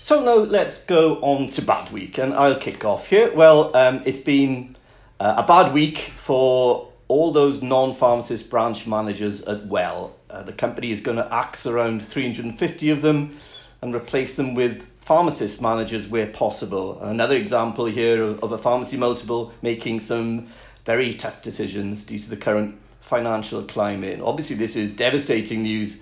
So 0.02 0.24
now 0.24 0.36
let's 0.36 0.84
go 0.84 1.16
on 1.20 1.50
to 1.50 1.62
bad 1.62 1.90
week, 1.90 2.18
and 2.18 2.32
I'll 2.34 2.58
kick 2.58 2.84
off 2.84 3.08
here. 3.08 3.34
Well, 3.34 3.76
um, 3.76 4.02
it's 4.04 4.20
been 4.20 4.76
uh, 5.18 5.34
a 5.38 5.46
bad 5.46 5.72
week 5.72 5.98
for 5.98 6.91
all 7.12 7.30
those 7.30 7.60
non-pharmacist 7.60 8.48
branch 8.48 8.86
managers 8.86 9.42
at 9.42 9.66
Well. 9.66 10.16
Uh, 10.30 10.42
the 10.44 10.52
company 10.52 10.92
is 10.92 11.02
going 11.02 11.18
to 11.18 11.34
axe 11.34 11.66
around 11.66 12.06
350 12.06 12.88
of 12.88 13.02
them 13.02 13.38
and 13.82 13.94
replace 13.94 14.36
them 14.36 14.54
with 14.54 14.88
pharmacist 15.02 15.60
managers 15.60 16.08
where 16.08 16.28
possible. 16.28 16.98
Another 17.02 17.36
example 17.36 17.84
here 17.84 18.22
of, 18.22 18.42
of 18.42 18.52
a 18.52 18.56
pharmacy 18.56 18.96
multiple 18.96 19.52
making 19.60 20.00
some 20.00 20.48
very 20.86 21.12
tough 21.12 21.42
decisions 21.42 22.02
due 22.02 22.18
to 22.18 22.30
the 22.30 22.36
current 22.36 22.80
financial 23.02 23.62
climate. 23.62 24.18
Obviously, 24.22 24.56
this 24.56 24.74
is 24.74 24.94
devastating 24.94 25.64
news 25.64 26.00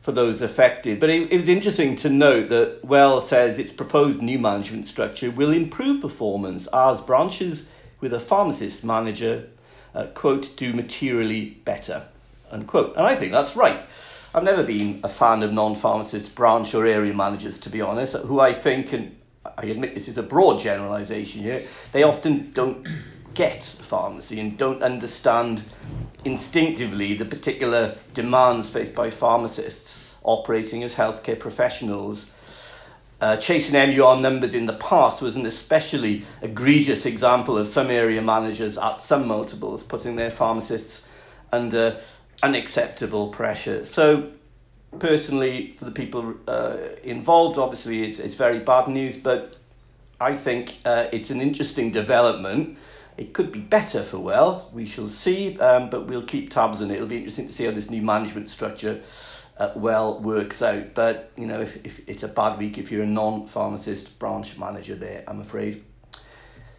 for 0.00 0.10
those 0.10 0.42
affected. 0.42 0.98
But 0.98 1.10
it, 1.10 1.30
it, 1.30 1.36
was 1.36 1.48
interesting 1.48 1.94
to 1.96 2.10
note 2.10 2.48
that 2.48 2.84
Well 2.84 3.20
says 3.20 3.60
its 3.60 3.72
proposed 3.72 4.22
new 4.22 4.40
management 4.40 4.88
structure 4.88 5.30
will 5.30 5.52
improve 5.52 6.00
performance 6.00 6.66
as 6.72 7.00
branches 7.00 7.68
with 8.00 8.12
a 8.12 8.18
pharmacist 8.18 8.84
manager 8.84 9.48
uh, 9.94 10.06
quote, 10.14 10.56
do 10.56 10.72
materially 10.72 11.58
better, 11.64 12.02
unquote. 12.50 12.96
And 12.96 13.06
I 13.06 13.14
think 13.14 13.32
that's 13.32 13.56
right. 13.56 13.80
I've 14.34 14.44
never 14.44 14.62
been 14.62 15.00
a 15.02 15.08
fan 15.08 15.42
of 15.42 15.52
non 15.52 15.74
pharmacist 15.74 16.34
branch 16.34 16.74
or 16.74 16.86
area 16.86 17.14
managers, 17.14 17.58
to 17.60 17.70
be 17.70 17.80
honest, 17.80 18.14
who 18.14 18.40
I 18.40 18.52
think, 18.52 18.92
and 18.92 19.16
I 19.56 19.66
admit 19.66 19.94
this 19.94 20.08
is 20.08 20.18
a 20.18 20.22
broad 20.22 20.60
generalisation 20.60 21.42
here, 21.42 21.64
they 21.92 22.02
often 22.02 22.52
don't 22.52 22.86
get 23.34 23.62
pharmacy 23.62 24.40
and 24.40 24.58
don't 24.58 24.82
understand 24.82 25.62
instinctively 26.24 27.14
the 27.14 27.24
particular 27.24 27.96
demands 28.12 28.68
faced 28.68 28.94
by 28.94 29.08
pharmacists 29.08 30.04
operating 30.24 30.82
as 30.82 30.94
healthcare 30.94 31.38
professionals 31.38 32.26
uh, 33.20 33.36
chasing 33.36 33.74
MUR 33.74 34.16
numbers 34.20 34.54
in 34.54 34.66
the 34.66 34.74
past 34.74 35.20
was 35.20 35.36
an 35.36 35.46
especially 35.46 36.24
egregious 36.42 37.06
example 37.06 37.58
of 37.58 37.66
some 37.66 37.90
area 37.90 38.22
managers 38.22 38.78
at 38.78 39.00
some 39.00 39.26
multiples 39.26 39.82
putting 39.82 40.16
their 40.16 40.30
pharmacists 40.30 41.08
under 41.52 42.00
unacceptable 42.42 43.28
pressure. 43.28 43.84
So, 43.84 44.30
personally, 44.98 45.74
for 45.78 45.84
the 45.84 45.90
people 45.90 46.34
uh, 46.46 46.76
involved, 47.02 47.58
obviously 47.58 48.04
it's, 48.04 48.18
it's 48.18 48.34
very 48.34 48.60
bad 48.60 48.88
news, 48.88 49.16
but 49.16 49.56
I 50.20 50.36
think 50.36 50.76
uh, 50.84 51.06
it's 51.12 51.30
an 51.30 51.40
interesting 51.40 51.90
development 51.90 52.78
It 53.18 53.32
could 53.32 53.50
be 53.50 53.58
better 53.58 54.04
for 54.04 54.18
Well, 54.18 54.70
we 54.72 54.86
shall 54.86 55.08
see, 55.08 55.58
um, 55.58 55.90
but 55.90 56.06
we'll 56.06 56.22
keep 56.22 56.50
tabs 56.50 56.80
on 56.80 56.90
it. 56.92 56.94
It'll 56.94 57.08
be 57.08 57.16
interesting 57.16 57.48
to 57.48 57.52
see 57.52 57.64
how 57.64 57.72
this 57.72 57.90
new 57.90 58.00
management 58.00 58.48
structure 58.48 59.00
uh, 59.58 59.72
well 59.74 60.20
works 60.20 60.62
out. 60.62 60.94
But 60.94 61.32
you 61.36 61.46
know, 61.46 61.60
if, 61.60 61.84
if 61.84 62.08
it's 62.08 62.22
a 62.22 62.28
bad 62.28 62.58
week 62.58 62.78
if 62.78 62.90
you're 62.90 63.02
a 63.02 63.06
non-pharmacist 63.06 64.18
branch 64.18 64.58
manager 64.58 64.94
there, 64.94 65.24
I'm 65.26 65.40
afraid. 65.40 65.84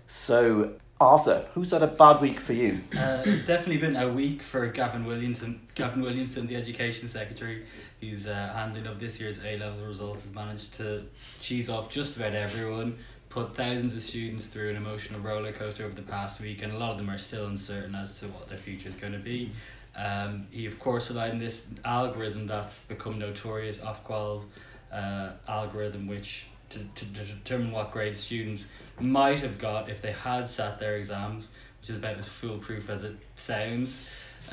So 0.08 0.74
Arthur, 1.02 1.48
who's 1.54 1.72
had 1.72 1.82
a 1.82 1.88
bad 1.88 2.20
week 2.20 2.42
for 2.42 2.52
you? 2.52 2.80
Uh, 2.98 3.24
it's 3.26 3.48
definitely 3.48 3.78
been 3.78 3.96
a 3.96 4.10
week 4.10 4.42
for 4.42 4.68
Gavin 4.68 5.06
Williamson. 5.06 5.62
Gavin 5.74 6.02
Williamson, 6.02 6.46
the 6.46 6.58
Education 6.58 7.08
Secretary, 7.08 7.64
he's 8.02 8.28
uh, 8.28 8.52
handing 8.54 8.86
up 8.86 9.00
this 9.00 9.22
year's 9.22 9.44
A 9.46 9.58
level 9.58 9.86
results, 9.86 10.24
has 10.24 10.36
managed 10.36 10.74
to 10.74 11.06
cheese 11.40 11.70
off 11.70 11.90
just 11.90 12.18
about 12.18 12.34
everyone, 12.34 12.98
put 13.30 13.56
thousands 13.56 13.96
of 13.96 14.02
students 14.02 14.48
through 14.48 14.72
an 14.72 14.76
emotional 14.76 15.22
roller 15.22 15.54
coaster 15.54 15.86
over 15.86 15.96
the 15.96 16.02
past 16.02 16.42
week, 16.42 16.64
and 16.64 16.74
a 16.74 16.78
lot 16.78 16.92
of 16.92 16.98
them 16.98 17.10
are 17.10 17.18
still 17.18 17.46
uncertain 17.46 17.96
as 17.96 18.20
to 18.20 18.28
what 18.28 18.50
their 18.50 18.58
future 18.58 18.90
is 18.90 18.96
going 18.96 19.14
to 19.14 19.20
be. 19.20 19.52
Um, 20.00 20.48
he, 20.52 20.66
of 20.66 20.80
course, 20.80 21.10
relied 21.10 21.32
on 21.32 21.40
this 21.40 21.76
algorithm 21.84 22.48
that's 22.48 22.86
become 22.86 23.20
notorious, 23.20 23.80
Ofqual's 23.80 24.48
uh, 24.92 25.32
algorithm, 25.48 26.08
which 26.08 26.46
to, 26.70 26.80
to, 26.80 27.14
to 27.14 27.24
determine 27.24 27.72
what 27.72 27.92
grade 27.92 28.16
students 28.16 28.72
might 29.00 29.40
have 29.40 29.58
got 29.58 29.90
if 29.90 30.02
they 30.02 30.14
had 30.14 30.48
sat 30.48 30.80
their 30.80 30.96
exams, 30.96 31.50
which 31.82 31.90
is 31.90 31.98
about 31.98 32.18
as 32.18 32.28
foolproof 32.28 32.90
as 32.90 33.04
it 33.04 33.16
sounds. 33.36 34.04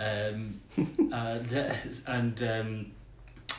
Um, 0.00 0.60
and 1.12 1.52
and 2.06 2.42
um, 2.42 2.86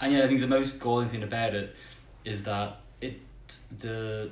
and 0.02 0.14
yeah, 0.14 0.24
I 0.24 0.28
think 0.28 0.42
the 0.42 0.48
most 0.48 0.80
galling 0.82 1.08
thing 1.08 1.24
about 1.24 1.56
it 1.56 1.74
is 2.26 2.44
that 2.44 2.82
it 3.00 3.20
the 3.80 4.30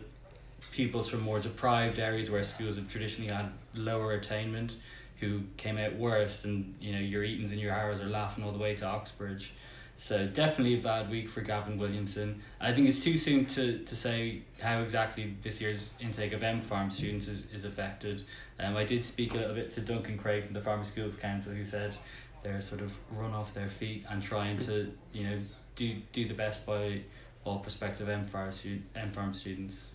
pupils 0.72 1.08
from 1.08 1.22
more 1.22 1.40
deprived 1.40 2.00
areas 2.00 2.30
where 2.30 2.44
schools 2.44 2.76
have 2.76 2.90
traditionally 2.90 3.32
had 3.32 3.50
lower 3.74 4.12
attainment 4.12 4.76
who 5.20 5.42
came 5.58 5.78
out 5.78 5.96
worst 5.96 6.46
and 6.46 6.76
you 6.80 6.94
know 6.94 7.00
your 7.00 7.24
Etons 7.24 7.52
and 7.52 7.60
your 7.60 7.72
Harrows 7.74 8.02
are 8.02 8.10
laughing 8.10 8.44
all 8.44 8.52
the 8.52 8.60
way 8.60 8.76
to 8.76 8.86
Oxbridge 8.86 9.54
so 9.98 10.28
definitely 10.28 10.80
a 10.80 10.82
bad 10.82 11.10
week 11.10 11.30
for 11.30 11.42
Gavin 11.42 11.78
Williamson. 11.78 12.42
I 12.60 12.74
think 12.74 12.90
it's 12.90 13.02
too 13.02 13.16
soon 13.16 13.46
to, 13.48 13.80
to 13.80 13.96
say 13.96 14.42
how 14.62 14.80
exactly 14.80 15.36
this 15.42 15.62
year's 15.62 15.96
intake 16.02 16.34
of 16.34 16.42
MPharm 16.42 16.92
students 16.92 17.28
is, 17.28 17.52
is 17.54 17.64
affected. 17.64 18.22
Um, 18.60 18.76
I 18.76 18.84
did 18.84 19.06
speak 19.06 19.34
a 19.34 19.38
little 19.38 19.56
bit 19.56 19.74
to 19.74 19.82
Duncan 19.82 20.18
Craig 20.18 20.44
from 20.44 20.54
the 20.54 20.62
Farmer 20.62 20.84
Schools 20.84 21.16
Council 21.16 21.54
who 21.54 21.64
said 21.64 21.96
they're 22.44 22.60
sort 22.60 22.82
of 22.82 22.98
run 23.18 23.34
off 23.34 23.54
their 23.54 23.70
feet 23.70 24.06
and 24.10 24.22
trying 24.22 24.58
to, 24.60 24.92
you 25.14 25.24
know, 25.28 25.38
do 25.76 25.96
do 26.12 26.26
the 26.26 26.34
best 26.34 26.66
by 26.66 27.02
all 27.46 27.60
prospective 27.60 28.08
MPharm, 28.08 28.82
M 28.96 29.12
Farm 29.12 29.34
students. 29.34 29.94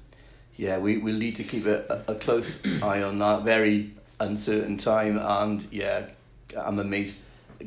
Yeah, 0.56 0.78
we 0.78 0.98
will 0.98 1.16
need 1.16 1.36
to 1.36 1.44
keep 1.44 1.66
a, 1.66 2.04
a 2.06 2.14
close 2.14 2.58
eye 2.82 3.02
on 3.02 3.18
that 3.18 3.44
very 3.44 3.92
uncertain 4.20 4.76
time 4.76 5.18
and 5.18 5.66
yeah, 5.72 6.06
I'm 6.56 6.78
amazed 6.78 7.18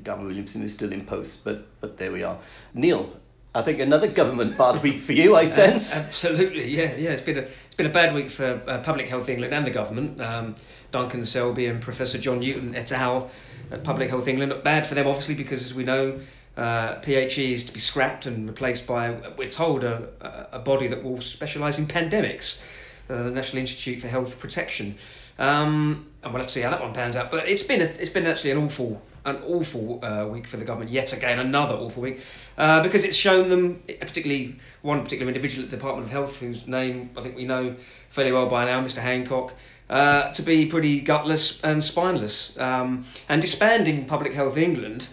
Gavin 0.03 0.25
Williamson 0.25 0.63
is 0.63 0.73
still 0.73 0.91
in 0.91 1.05
post, 1.05 1.43
but 1.43 1.67
but 1.81 1.97
there 1.97 2.11
we 2.11 2.23
are. 2.23 2.37
Neil, 2.73 3.11
I 3.53 3.61
think 3.61 3.79
another 3.79 4.07
government 4.07 4.57
bad 4.57 4.81
week 4.81 4.99
for 4.99 5.11
you. 5.13 5.35
I 5.35 5.45
sense. 5.45 5.95
Uh, 5.95 5.99
absolutely, 5.99 6.69
yeah, 6.69 6.95
yeah. 6.95 7.11
It's 7.11 7.21
been 7.21 7.37
a 7.37 7.41
it's 7.41 7.75
been 7.75 7.85
a 7.85 7.93
bad 7.93 8.13
week 8.13 8.29
for 8.29 8.61
uh, 8.67 8.79
Public 8.79 9.07
Health 9.07 9.29
England 9.29 9.53
and 9.53 9.65
the 9.65 9.71
government. 9.71 10.19
Um, 10.19 10.55
Duncan 10.91 11.21
Selbie 11.21 11.69
and 11.69 11.81
Professor 11.81 12.19
John 12.19 12.39
Newton 12.39 12.75
et 12.75 12.91
al. 12.91 13.31
at 13.71 13.83
Public 13.83 14.09
Health 14.09 14.27
England. 14.27 14.53
Bad 14.63 14.85
for 14.85 14.95
them, 14.95 15.07
obviously, 15.07 15.35
because 15.35 15.65
as 15.65 15.73
we 15.73 15.83
know, 15.83 16.19
uh, 16.55 16.99
PHE 17.01 17.53
is 17.53 17.63
to 17.63 17.73
be 17.73 17.79
scrapped 17.79 18.27
and 18.27 18.47
replaced 18.47 18.85
by, 18.85 19.11
we're 19.37 19.49
told, 19.49 19.83
a, 19.83 20.47
a 20.51 20.59
body 20.59 20.87
that 20.87 21.03
will 21.03 21.19
specialise 21.19 21.79
in 21.79 21.87
pandemics, 21.87 22.63
uh, 23.09 23.23
the 23.23 23.31
National 23.31 23.61
Institute 23.61 24.01
for 24.01 24.07
Health 24.07 24.39
Protection. 24.39 24.95
Um, 25.39 26.07
and 26.23 26.31
we'll 26.31 26.41
have 26.41 26.47
to 26.47 26.53
see 26.53 26.61
how 26.61 26.69
that 26.69 26.81
one 26.81 26.93
pans 26.93 27.15
out. 27.15 27.31
But 27.31 27.47
it's 27.47 27.63
been 27.63 27.81
a, 27.81 27.85
it's 27.85 28.09
been 28.09 28.25
actually 28.25 28.51
an 28.51 28.57
awful 28.57 29.01
an 29.25 29.37
awful 29.47 30.03
uh, 30.03 30.27
week 30.27 30.45
for 30.47 30.57
the 30.57 30.65
government 30.65 30.91
yet 30.91 31.13
again, 31.13 31.39
another 31.39 31.75
awful 31.75 32.03
week, 32.03 32.21
uh, 32.57 32.83
because 32.83 33.05
it's 33.05 33.15
shown 33.15 33.47
them, 33.47 33.81
particularly 34.01 34.57
one 34.81 35.01
particular 35.01 35.29
individual 35.29 35.63
at 35.63 35.71
the 35.71 35.77
Department 35.77 36.05
of 36.07 36.11
Health, 36.11 36.39
whose 36.39 36.67
name 36.67 37.09
I 37.15 37.21
think 37.21 37.35
we 37.35 37.45
know 37.45 37.75
fairly 38.09 38.33
well 38.33 38.47
by 38.47 38.65
now, 38.65 38.81
Mr. 38.81 38.97
Hancock, 38.97 39.53
uh, 39.89 40.31
to 40.33 40.41
be 40.41 40.65
pretty 40.65 40.99
gutless 40.99 41.63
and 41.63 41.81
spineless. 41.83 42.57
Um, 42.59 43.05
and 43.29 43.41
disbanding 43.41 44.05
Public 44.05 44.33
Health 44.33 44.57
England, 44.57 45.07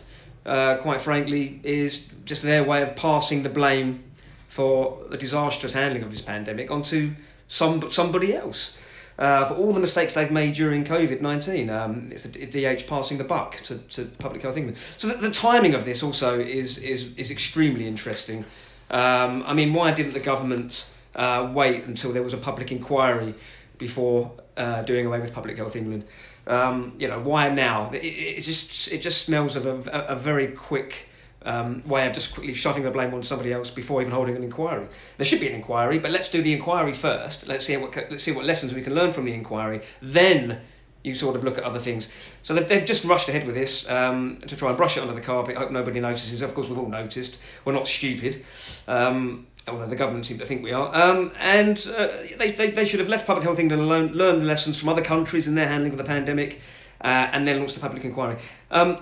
uh, 0.44 0.76
quite 0.76 1.00
frankly, 1.00 1.60
is 1.62 2.08
just 2.24 2.42
their 2.42 2.64
way 2.64 2.82
of 2.82 2.96
passing 2.96 3.44
the 3.44 3.48
blame 3.48 4.02
for 4.48 4.98
the 5.08 5.16
disastrous 5.16 5.74
handling 5.74 6.02
of 6.02 6.10
this 6.10 6.20
pandemic 6.20 6.70
onto 6.70 7.14
some 7.46 7.88
somebody 7.90 8.34
else 8.34 8.76
uh, 9.20 9.44
for 9.44 9.54
all 9.54 9.72
the 9.72 9.80
mistakes 9.80 10.14
they've 10.14 10.30
made 10.30 10.54
during 10.54 10.82
COVID 10.84 11.20
19. 11.20 11.68
Um, 11.68 12.08
it's 12.10 12.24
the 12.24 12.46
DH 12.46 12.88
passing 12.88 13.18
the 13.18 13.24
buck 13.24 13.56
to, 13.64 13.76
to 13.76 14.06
Public 14.18 14.42
Health 14.42 14.56
England. 14.56 14.78
So 14.78 15.08
the, 15.08 15.14
the 15.14 15.30
timing 15.30 15.74
of 15.74 15.84
this 15.84 16.02
also 16.02 16.40
is, 16.40 16.78
is, 16.78 17.14
is 17.16 17.30
extremely 17.30 17.86
interesting. 17.86 18.46
Um, 18.90 19.44
I 19.46 19.52
mean, 19.52 19.74
why 19.74 19.92
didn't 19.92 20.14
the 20.14 20.20
government 20.20 20.92
uh, 21.14 21.50
wait 21.52 21.84
until 21.84 22.12
there 22.12 22.22
was 22.22 22.32
a 22.32 22.38
public 22.38 22.72
inquiry 22.72 23.34
before 23.76 24.32
uh, 24.56 24.82
doing 24.82 25.06
away 25.06 25.20
with 25.20 25.34
Public 25.34 25.58
Health 25.58 25.76
England? 25.76 26.04
Um, 26.46 26.94
you 26.98 27.06
know, 27.06 27.20
why 27.20 27.50
now? 27.50 27.90
It, 27.92 27.98
it, 27.98 28.40
just 28.40 28.90
it 28.90 29.02
just 29.02 29.26
smells 29.26 29.54
of 29.54 29.66
a, 29.66 29.90
a, 29.90 30.14
a 30.14 30.16
very 30.16 30.48
quick 30.48 31.09
um, 31.44 31.82
way 31.86 32.06
of 32.06 32.12
just 32.12 32.34
quickly 32.34 32.54
shoving 32.54 32.82
the 32.82 32.90
blame 32.90 33.14
on 33.14 33.22
somebody 33.22 33.52
else 33.52 33.70
before 33.70 34.00
even 34.00 34.12
holding 34.12 34.36
an 34.36 34.44
inquiry. 34.44 34.86
There 35.16 35.24
should 35.24 35.40
be 35.40 35.48
an 35.48 35.54
inquiry, 35.54 35.98
but 35.98 36.10
let's 36.10 36.28
do 36.28 36.42
the 36.42 36.52
inquiry 36.52 36.92
first. 36.92 37.48
Let's 37.48 37.64
see 37.64 37.76
what 37.76 37.96
let's 37.96 38.22
see 38.22 38.32
what 38.32 38.44
lessons 38.44 38.74
we 38.74 38.82
can 38.82 38.94
learn 38.94 39.12
from 39.12 39.24
the 39.24 39.32
inquiry. 39.32 39.82
Then 40.02 40.60
you 41.02 41.14
sort 41.14 41.34
of 41.34 41.44
look 41.44 41.56
at 41.56 41.64
other 41.64 41.78
things. 41.78 42.12
So 42.42 42.52
they've, 42.52 42.68
they've 42.68 42.84
just 42.84 43.04
rushed 43.04 43.28
ahead 43.28 43.46
with 43.46 43.54
this 43.54 43.88
um, 43.88 44.36
to 44.46 44.54
try 44.54 44.68
and 44.68 44.76
brush 44.76 44.98
it 44.98 45.00
under 45.00 45.14
the 45.14 45.20
carpet. 45.22 45.56
I 45.56 45.60
hope 45.60 45.70
nobody 45.70 45.98
notices. 45.98 46.42
Of 46.42 46.54
course, 46.54 46.68
we've 46.68 46.78
all 46.78 46.88
noticed. 46.88 47.38
We're 47.64 47.72
not 47.72 47.86
stupid. 47.86 48.44
Um, 48.86 49.46
although 49.66 49.86
the 49.86 49.96
government 49.96 50.26
seem 50.26 50.38
to 50.38 50.46
think 50.46 50.62
we 50.62 50.72
are. 50.72 50.94
Um, 50.94 51.32
and 51.38 51.78
uh, 51.96 52.08
they, 52.38 52.52
they, 52.52 52.70
they 52.70 52.84
should 52.84 53.00
have 53.00 53.08
left 53.08 53.26
Public 53.26 53.44
Health 53.44 53.58
England 53.58 53.82
alone, 53.82 54.12
learned 54.12 54.42
the 54.42 54.46
lessons 54.46 54.78
from 54.78 54.88
other 54.88 55.02
countries 55.02 55.48
in 55.48 55.54
their 55.54 55.68
handling 55.68 55.92
of 55.92 55.98
the 55.98 56.04
pandemic, 56.04 56.60
uh, 57.00 57.28
and 57.32 57.46
then 57.46 57.58
launched 57.58 57.74
the 57.74 57.80
public 57.80 58.04
inquiry. 58.04 58.36
Um, 58.70 58.98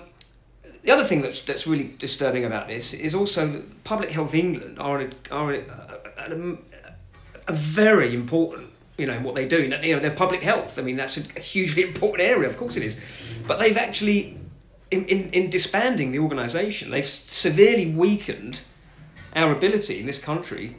the 0.89 0.95
other 0.95 1.03
thing 1.03 1.21
that's 1.21 1.41
that's 1.41 1.67
really 1.67 1.93
disturbing 1.99 2.45
about 2.45 2.67
this 2.67 2.95
is 2.95 3.13
also 3.13 3.45
that 3.45 3.83
Public 3.83 4.09
Health 4.09 4.33
England 4.33 4.79
are 4.79 5.01
a, 5.01 5.09
are 5.29 5.53
a, 5.53 5.59
a, 6.17 6.57
a 7.47 7.53
very 7.53 8.15
important 8.15 8.71
you 8.97 9.05
know 9.05 9.19
what 9.19 9.35
they 9.35 9.47
do. 9.47 9.61
You 9.61 9.67
know, 9.69 9.99
they're 9.99 10.09
public 10.09 10.41
health. 10.41 10.79
I 10.79 10.81
mean, 10.81 10.97
that's 10.97 11.17
a 11.17 11.39
hugely 11.39 11.83
important 11.89 12.27
area. 12.27 12.49
Of 12.49 12.57
course, 12.57 12.75
it 12.75 12.81
is. 12.81 12.99
But 13.45 13.59
they've 13.59 13.77
actually, 13.77 14.39
in 14.89 15.05
in, 15.05 15.29
in 15.29 15.51
disbanding 15.51 16.11
the 16.11 16.17
organisation, 16.17 16.89
they've 16.89 17.07
severely 17.07 17.85
weakened 17.85 18.61
our 19.35 19.51
ability 19.51 19.99
in 19.99 20.07
this 20.07 20.17
country 20.17 20.75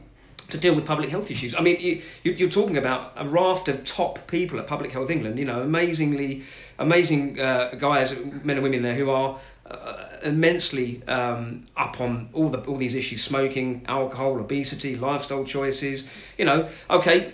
to 0.48 0.58
deal 0.58 0.74
with 0.74 0.84
public 0.84 1.10
health 1.10 1.30
issues. 1.30 1.54
I 1.54 1.60
mean, 1.60 1.76
you, 1.78 2.02
you, 2.24 2.46
are 2.48 2.50
talking 2.50 2.76
about 2.76 3.12
a 3.14 3.28
raft 3.28 3.68
of 3.68 3.84
top 3.84 4.26
people 4.26 4.58
at 4.58 4.66
Public 4.66 4.90
Health 4.90 5.08
England. 5.08 5.38
You 5.38 5.44
know, 5.44 5.62
amazingly, 5.62 6.42
amazing 6.80 7.40
uh, 7.40 7.76
guys, 7.78 8.12
men 8.42 8.56
and 8.56 8.64
women 8.64 8.82
there 8.82 8.96
who 8.96 9.08
are 9.08 9.38
uh, 9.70 10.06
immensely 10.22 11.02
um, 11.06 11.66
up 11.76 12.00
on 12.00 12.28
all 12.32 12.48
the 12.48 12.60
all 12.60 12.76
these 12.76 12.94
issues: 12.94 13.22
smoking, 13.22 13.84
alcohol, 13.88 14.38
obesity, 14.38 14.96
lifestyle 14.96 15.44
choices. 15.44 16.08
You 16.36 16.44
know, 16.44 16.68
okay, 16.88 17.32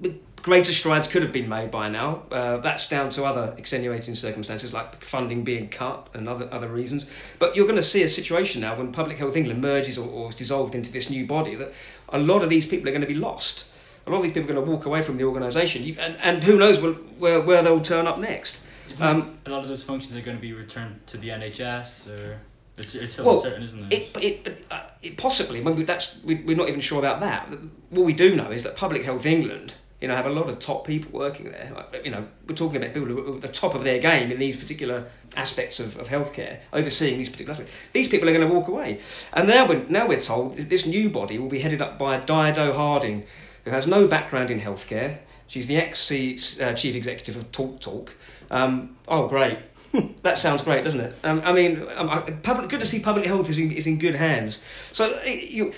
the 0.00 0.14
greater 0.42 0.72
strides 0.72 1.08
could 1.08 1.22
have 1.22 1.32
been 1.32 1.48
made 1.48 1.70
by 1.70 1.88
now. 1.88 2.22
Uh, 2.30 2.58
that's 2.58 2.88
down 2.88 3.10
to 3.10 3.24
other 3.24 3.54
extenuating 3.58 4.14
circumstances 4.14 4.72
like 4.72 5.04
funding 5.04 5.42
being 5.42 5.68
cut 5.68 6.08
and 6.14 6.28
other 6.28 6.48
other 6.52 6.68
reasons. 6.68 7.06
But 7.38 7.56
you're 7.56 7.66
going 7.66 7.76
to 7.76 7.82
see 7.82 8.02
a 8.02 8.08
situation 8.08 8.60
now 8.60 8.76
when 8.76 8.92
Public 8.92 9.18
Health 9.18 9.36
England 9.36 9.60
merges 9.60 9.98
or, 9.98 10.08
or 10.08 10.28
is 10.28 10.34
dissolved 10.34 10.74
into 10.74 10.92
this 10.92 11.10
new 11.10 11.26
body 11.26 11.54
that 11.56 11.72
a 12.08 12.18
lot 12.18 12.42
of 12.42 12.48
these 12.48 12.66
people 12.66 12.88
are 12.88 12.92
going 12.92 13.00
to 13.00 13.06
be 13.06 13.14
lost. 13.14 13.70
A 14.06 14.10
lot 14.10 14.18
of 14.18 14.22
these 14.22 14.32
people 14.32 14.48
are 14.50 14.54
going 14.54 14.64
to 14.64 14.70
walk 14.70 14.86
away 14.86 15.02
from 15.02 15.16
the 15.16 15.24
organisation, 15.24 15.82
and, 15.98 16.16
and 16.22 16.44
who 16.44 16.56
knows 16.56 16.78
where, 16.80 16.92
where, 16.92 17.40
where 17.40 17.60
they'll 17.62 17.80
turn 17.80 18.06
up 18.06 18.20
next. 18.20 18.62
Um, 19.00 19.38
a 19.46 19.50
lot 19.50 19.62
of 19.62 19.68
those 19.68 19.82
functions 19.82 20.16
are 20.16 20.20
going 20.20 20.36
to 20.36 20.40
be 20.40 20.52
returned 20.52 21.06
to 21.08 21.18
the 21.18 21.28
NHS, 21.28 22.08
or 22.08 22.38
it's, 22.76 22.94
it's 22.94 23.12
still 23.12 23.26
well, 23.26 23.36
uncertain, 23.36 23.62
isn't 23.62 23.92
it? 23.92 24.16
It, 24.16 24.46
it, 24.46 24.64
uh, 24.70 24.82
it 25.02 25.16
possibly. 25.16 25.62
Maybe 25.62 25.82
that's 25.82 26.22
we, 26.22 26.36
we're 26.36 26.56
not 26.56 26.68
even 26.68 26.80
sure 26.80 26.98
about 26.98 27.20
that. 27.20 27.48
What 27.90 28.04
we 28.04 28.12
do 28.12 28.36
know 28.36 28.50
is 28.50 28.64
that 28.64 28.76
Public 28.76 29.04
Health 29.04 29.24
England, 29.24 29.74
you 30.00 30.08
know, 30.08 30.14
have 30.14 30.26
a 30.26 30.30
lot 30.30 30.48
of 30.48 30.58
top 30.58 30.86
people 30.86 31.18
working 31.18 31.50
there. 31.50 31.72
You 32.04 32.10
know, 32.10 32.26
we're 32.46 32.54
talking 32.54 32.76
about 32.76 32.92
people 32.92 33.08
who 33.08 33.32
are 33.32 33.36
at 33.36 33.40
the 33.40 33.48
top 33.48 33.74
of 33.74 33.82
their 33.82 33.98
game 33.98 34.30
in 34.30 34.38
these 34.38 34.56
particular 34.56 35.06
aspects 35.36 35.80
of, 35.80 35.98
of 35.98 36.08
healthcare, 36.08 36.60
overseeing 36.72 37.18
these 37.18 37.30
particular 37.30 37.52
aspects. 37.52 37.72
These 37.92 38.08
people 38.08 38.28
are 38.28 38.32
going 38.32 38.46
to 38.46 38.54
walk 38.54 38.68
away, 38.68 39.00
and 39.32 39.48
now 39.48 39.66
we're 39.66 39.84
now 39.88 40.06
we're 40.06 40.20
told 40.20 40.56
this 40.58 40.86
new 40.86 41.08
body 41.08 41.38
will 41.38 41.48
be 41.48 41.60
headed 41.60 41.80
up 41.80 41.98
by 41.98 42.18
Dido 42.18 42.74
Harding, 42.74 43.24
who 43.64 43.70
has 43.70 43.86
no 43.86 44.06
background 44.06 44.50
in 44.50 44.60
healthcare. 44.60 45.18
She's 45.48 45.66
the 45.66 45.76
ex 45.76 46.10
uh, 46.12 46.74
chief 46.74 46.94
executive 46.94 47.36
of 47.36 47.50
TalkTalk. 47.52 48.10
Um, 48.50 48.96
oh, 49.08 49.28
great. 49.28 49.58
that 50.22 50.38
sounds 50.38 50.62
great, 50.62 50.84
doesn't 50.84 51.00
it? 51.00 51.14
Um, 51.24 51.42
I 51.44 51.52
mean, 51.52 51.86
um, 51.94 52.08
public, 52.42 52.68
good 52.68 52.80
to 52.80 52.86
see 52.86 53.00
public 53.00 53.26
health 53.26 53.50
is 53.50 53.58
in, 53.58 53.72
is 53.72 53.86
in 53.86 53.98
good 53.98 54.14
hands. 54.14 54.62
So 54.92 55.20
you, 55.24 55.72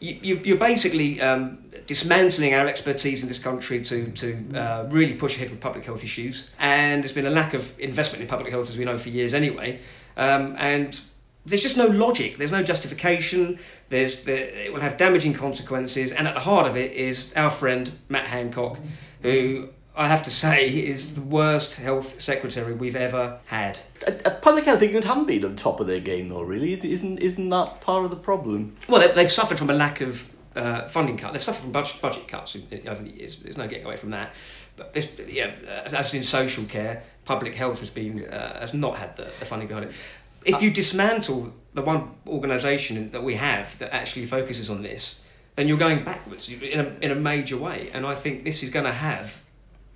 you, 0.00 0.40
you're 0.44 0.58
basically 0.58 1.20
um, 1.20 1.58
dismantling 1.86 2.54
our 2.54 2.66
expertise 2.66 3.22
in 3.22 3.28
this 3.28 3.38
country 3.38 3.82
to, 3.84 4.10
to 4.12 4.46
uh, 4.54 4.88
really 4.90 5.14
push 5.14 5.36
ahead 5.36 5.50
with 5.50 5.60
public 5.60 5.84
health 5.84 6.04
issues. 6.04 6.50
And 6.58 7.02
there's 7.02 7.12
been 7.12 7.26
a 7.26 7.30
lack 7.30 7.54
of 7.54 7.78
investment 7.80 8.22
in 8.22 8.28
public 8.28 8.52
health, 8.52 8.70
as 8.70 8.76
we 8.76 8.84
know, 8.84 8.98
for 8.98 9.08
years 9.08 9.34
anyway. 9.34 9.80
Um, 10.16 10.54
and 10.58 10.98
there's 11.46 11.62
just 11.62 11.76
no 11.76 11.86
logic. 11.86 12.38
There's 12.38 12.52
no 12.52 12.62
justification. 12.62 13.58
There's 13.88 14.24
there, 14.24 14.46
it 14.46 14.72
will 14.72 14.80
have 14.80 14.96
damaging 14.96 15.34
consequences. 15.34 16.12
And 16.12 16.26
at 16.26 16.34
the 16.34 16.40
heart 16.40 16.66
of 16.66 16.76
it 16.76 16.92
is 16.92 17.32
our 17.36 17.50
friend 17.50 17.90
Matt 18.08 18.26
Hancock, 18.26 18.78
who 19.22 19.68
I 19.96 20.08
have 20.08 20.24
to 20.24 20.30
say 20.30 20.68
is 20.68 21.14
the 21.14 21.20
worst 21.20 21.76
health 21.76 22.20
secretary 22.20 22.72
we've 22.72 22.96
ever 22.96 23.38
had. 23.46 23.78
Uh, 24.06 24.30
public 24.30 24.64
health 24.64 24.82
England 24.82 25.04
haven't 25.04 25.26
been 25.26 25.44
on 25.44 25.54
top 25.54 25.78
of 25.78 25.86
their 25.86 26.00
game, 26.00 26.28
though. 26.28 26.42
Really, 26.42 26.72
isn't 26.72 27.18
isn't 27.18 27.48
that 27.50 27.80
part 27.80 28.04
of 28.04 28.10
the 28.10 28.16
problem? 28.16 28.76
Well, 28.88 29.00
they, 29.00 29.14
they've 29.14 29.30
suffered 29.30 29.56
from 29.56 29.70
a 29.70 29.74
lack 29.74 30.00
of 30.00 30.28
uh, 30.56 30.88
funding 30.88 31.16
cut. 31.16 31.32
They've 31.32 31.42
suffered 31.42 31.62
from 31.62 31.72
budget, 31.72 32.00
budget 32.02 32.26
cuts 32.26 32.56
over 32.86 33.02
the 33.02 33.10
years. 33.10 33.36
There's 33.36 33.56
no 33.56 33.68
getting 33.68 33.86
away 33.86 33.96
from 33.96 34.10
that. 34.10 34.34
But 34.76 34.92
this, 34.92 35.10
yeah, 35.28 35.52
as, 35.84 35.94
as 35.94 36.12
in 36.12 36.24
social 36.24 36.64
care, 36.64 37.04
public 37.24 37.54
health 37.54 37.78
has 37.78 37.90
been 37.90 38.24
uh, 38.24 38.58
has 38.58 38.74
not 38.74 38.96
had 38.96 39.16
the, 39.16 39.24
the 39.24 39.44
funding 39.44 39.68
behind 39.68 39.86
it. 39.86 39.94
If 40.44 40.60
you 40.60 40.72
dismantle 40.72 41.54
the 41.72 41.82
one 41.82 42.10
organisation 42.26 43.12
that 43.12 43.22
we 43.22 43.36
have 43.36 43.78
that 43.78 43.94
actually 43.94 44.26
focuses 44.26 44.68
on 44.68 44.82
this, 44.82 45.24
then 45.54 45.68
you're 45.68 45.78
going 45.78 46.04
backwards 46.04 46.48
in 46.48 46.80
a, 46.80 46.92
in 47.00 47.10
a 47.12 47.14
major 47.14 47.56
way. 47.56 47.90
And 47.94 48.04
I 48.04 48.14
think 48.14 48.44
this 48.44 48.62
is 48.62 48.70
going 48.70 48.84
to 48.84 48.92
have 48.92 49.40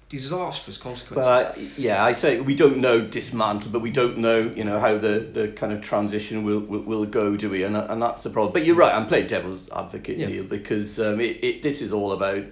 disastrous 0.08 0.78
consequences. 0.78 1.78
Yeah, 1.78 2.04
I 2.04 2.12
say 2.12 2.40
we 2.40 2.54
don't 2.54 2.78
know 2.78 3.00
dismantle, 3.00 3.70
but 3.70 3.80
we 3.80 3.90
don't 3.90 4.18
know, 4.18 4.40
you 4.40 4.64
know, 4.64 4.80
how 4.80 4.96
the, 4.96 5.20
the 5.20 5.48
kind 5.48 5.72
of 5.72 5.82
transition 5.82 6.44
will, 6.44 6.60
will, 6.60 6.80
will 6.80 7.04
go, 7.04 7.36
do 7.36 7.50
we? 7.50 7.62
And, 7.62 7.76
and 7.76 8.00
that's 8.00 8.22
the 8.22 8.30
problem. 8.30 8.52
But 8.52 8.64
you're 8.64 8.76
right, 8.76 8.94
I'm 8.94 9.06
playing 9.06 9.26
devil's 9.26 9.68
advocate, 9.70 10.18
yeah. 10.18 10.28
Neil, 10.28 10.44
because 10.44 10.98
um, 10.98 11.20
it, 11.20 11.44
it, 11.44 11.62
this 11.62 11.82
is 11.82 11.92
all 11.92 12.12
about, 12.12 12.44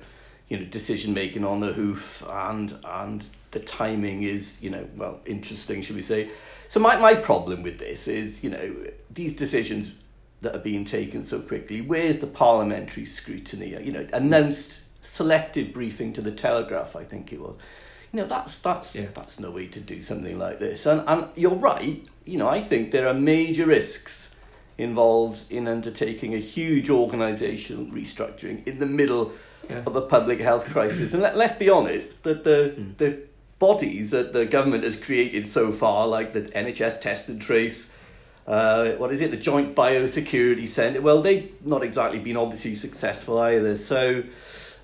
you 0.49 0.59
know, 0.59 0.65
decision 0.67 1.15
making 1.15 1.45
on 1.45 1.61
the 1.61 1.73
hoof 1.73 2.23
and 2.29 2.79
and 2.85 3.25
the 3.53 3.61
timing 3.61 4.23
is, 4.23 4.63
you 4.63 4.69
know, 4.69 4.87
well, 4.97 5.21
interesting, 5.25 5.81
should 5.81 5.97
we 5.97 6.03
say. 6.03 6.29
So 6.69 6.79
my, 6.79 6.97
my 6.97 7.15
problem 7.15 7.63
with 7.63 7.79
this 7.79 8.07
is, 8.07 8.45
you 8.45 8.51
know, 8.51 8.75
these 9.11 9.35
decisions 9.35 9.95
that 10.43 10.55
are 10.55 10.61
being 10.61 10.85
taken 10.85 11.23
so 11.23 11.41
quickly, 11.41 11.81
where's 11.81 12.19
the 12.19 12.27
parliamentary 12.27 13.07
scrutiny? 13.07 13.71
You 13.83 13.93
know, 13.93 14.07
announced 14.13 14.83
selective 15.07 15.73
briefing 15.73 16.13
to 16.15 16.21
the 16.21 16.33
Telegraph, 16.33 16.97
I 16.97 17.05
think 17.05 17.33
it 17.33 17.41
was. 17.41 17.57
You 18.13 18.23
know, 18.23 18.29
that's 18.29 18.59
that's 18.59 18.95
yeah. 18.95 19.07
that's 19.15 19.41
no 19.41 19.51
way 19.51 19.67
to 19.69 19.81
do 19.81 20.01
something 20.01 20.39
like 20.39 20.59
this. 20.59 20.87
And 20.87 21.03
and 21.07 21.29
you're 21.37 21.55
right. 21.55 22.05
You 22.25 22.39
know, 22.39 22.49
I 22.49 22.61
think 22.61 22.91
there 22.91 23.09
are 23.09 23.15
major 23.15 23.67
risks 23.67 24.35
involved 24.79 25.51
in 25.51 25.69
undertaking 25.69 26.35
a 26.35 26.39
huge 26.39 26.89
organisational 26.89 27.91
restructuring 27.91 28.67
in 28.67 28.79
the 28.79 28.87
middle 28.87 29.33
yeah. 29.69 29.83
of 29.87 29.97
a 29.97 30.03
public 30.03 30.41
health 30.41 30.67
crisis. 30.67 31.15
And 31.15 31.23
let, 31.23 31.37
let's 31.37 31.57
be 31.57 31.71
honest, 31.71 32.23
that 32.25 32.45
the 32.45 32.75
mm. 32.79 32.97
the 32.97 33.19
bodies 33.59 34.11
that 34.11 34.33
the 34.33 34.45
government 34.45 34.85
has 34.85 34.97
created 34.97 35.47
so 35.47 35.73
far, 35.73 36.07
like 36.07 36.33
the 36.33 36.43
NHS 36.43 37.01
Test 37.01 37.29
and 37.29 37.41
Trace, 37.41 37.91
uh, 38.47 38.91
what 38.93 39.13
is 39.13 39.21
it, 39.21 39.31
the 39.31 39.37
Joint 39.37 39.75
Biosecurity 39.75 40.69
Centre, 40.69 41.01
well, 41.01 41.23
they've 41.23 41.51
not 41.65 41.83
exactly 41.83 42.19
been 42.19 42.37
obviously 42.37 42.75
successful 42.75 43.39
either. 43.39 43.77
So 43.77 44.23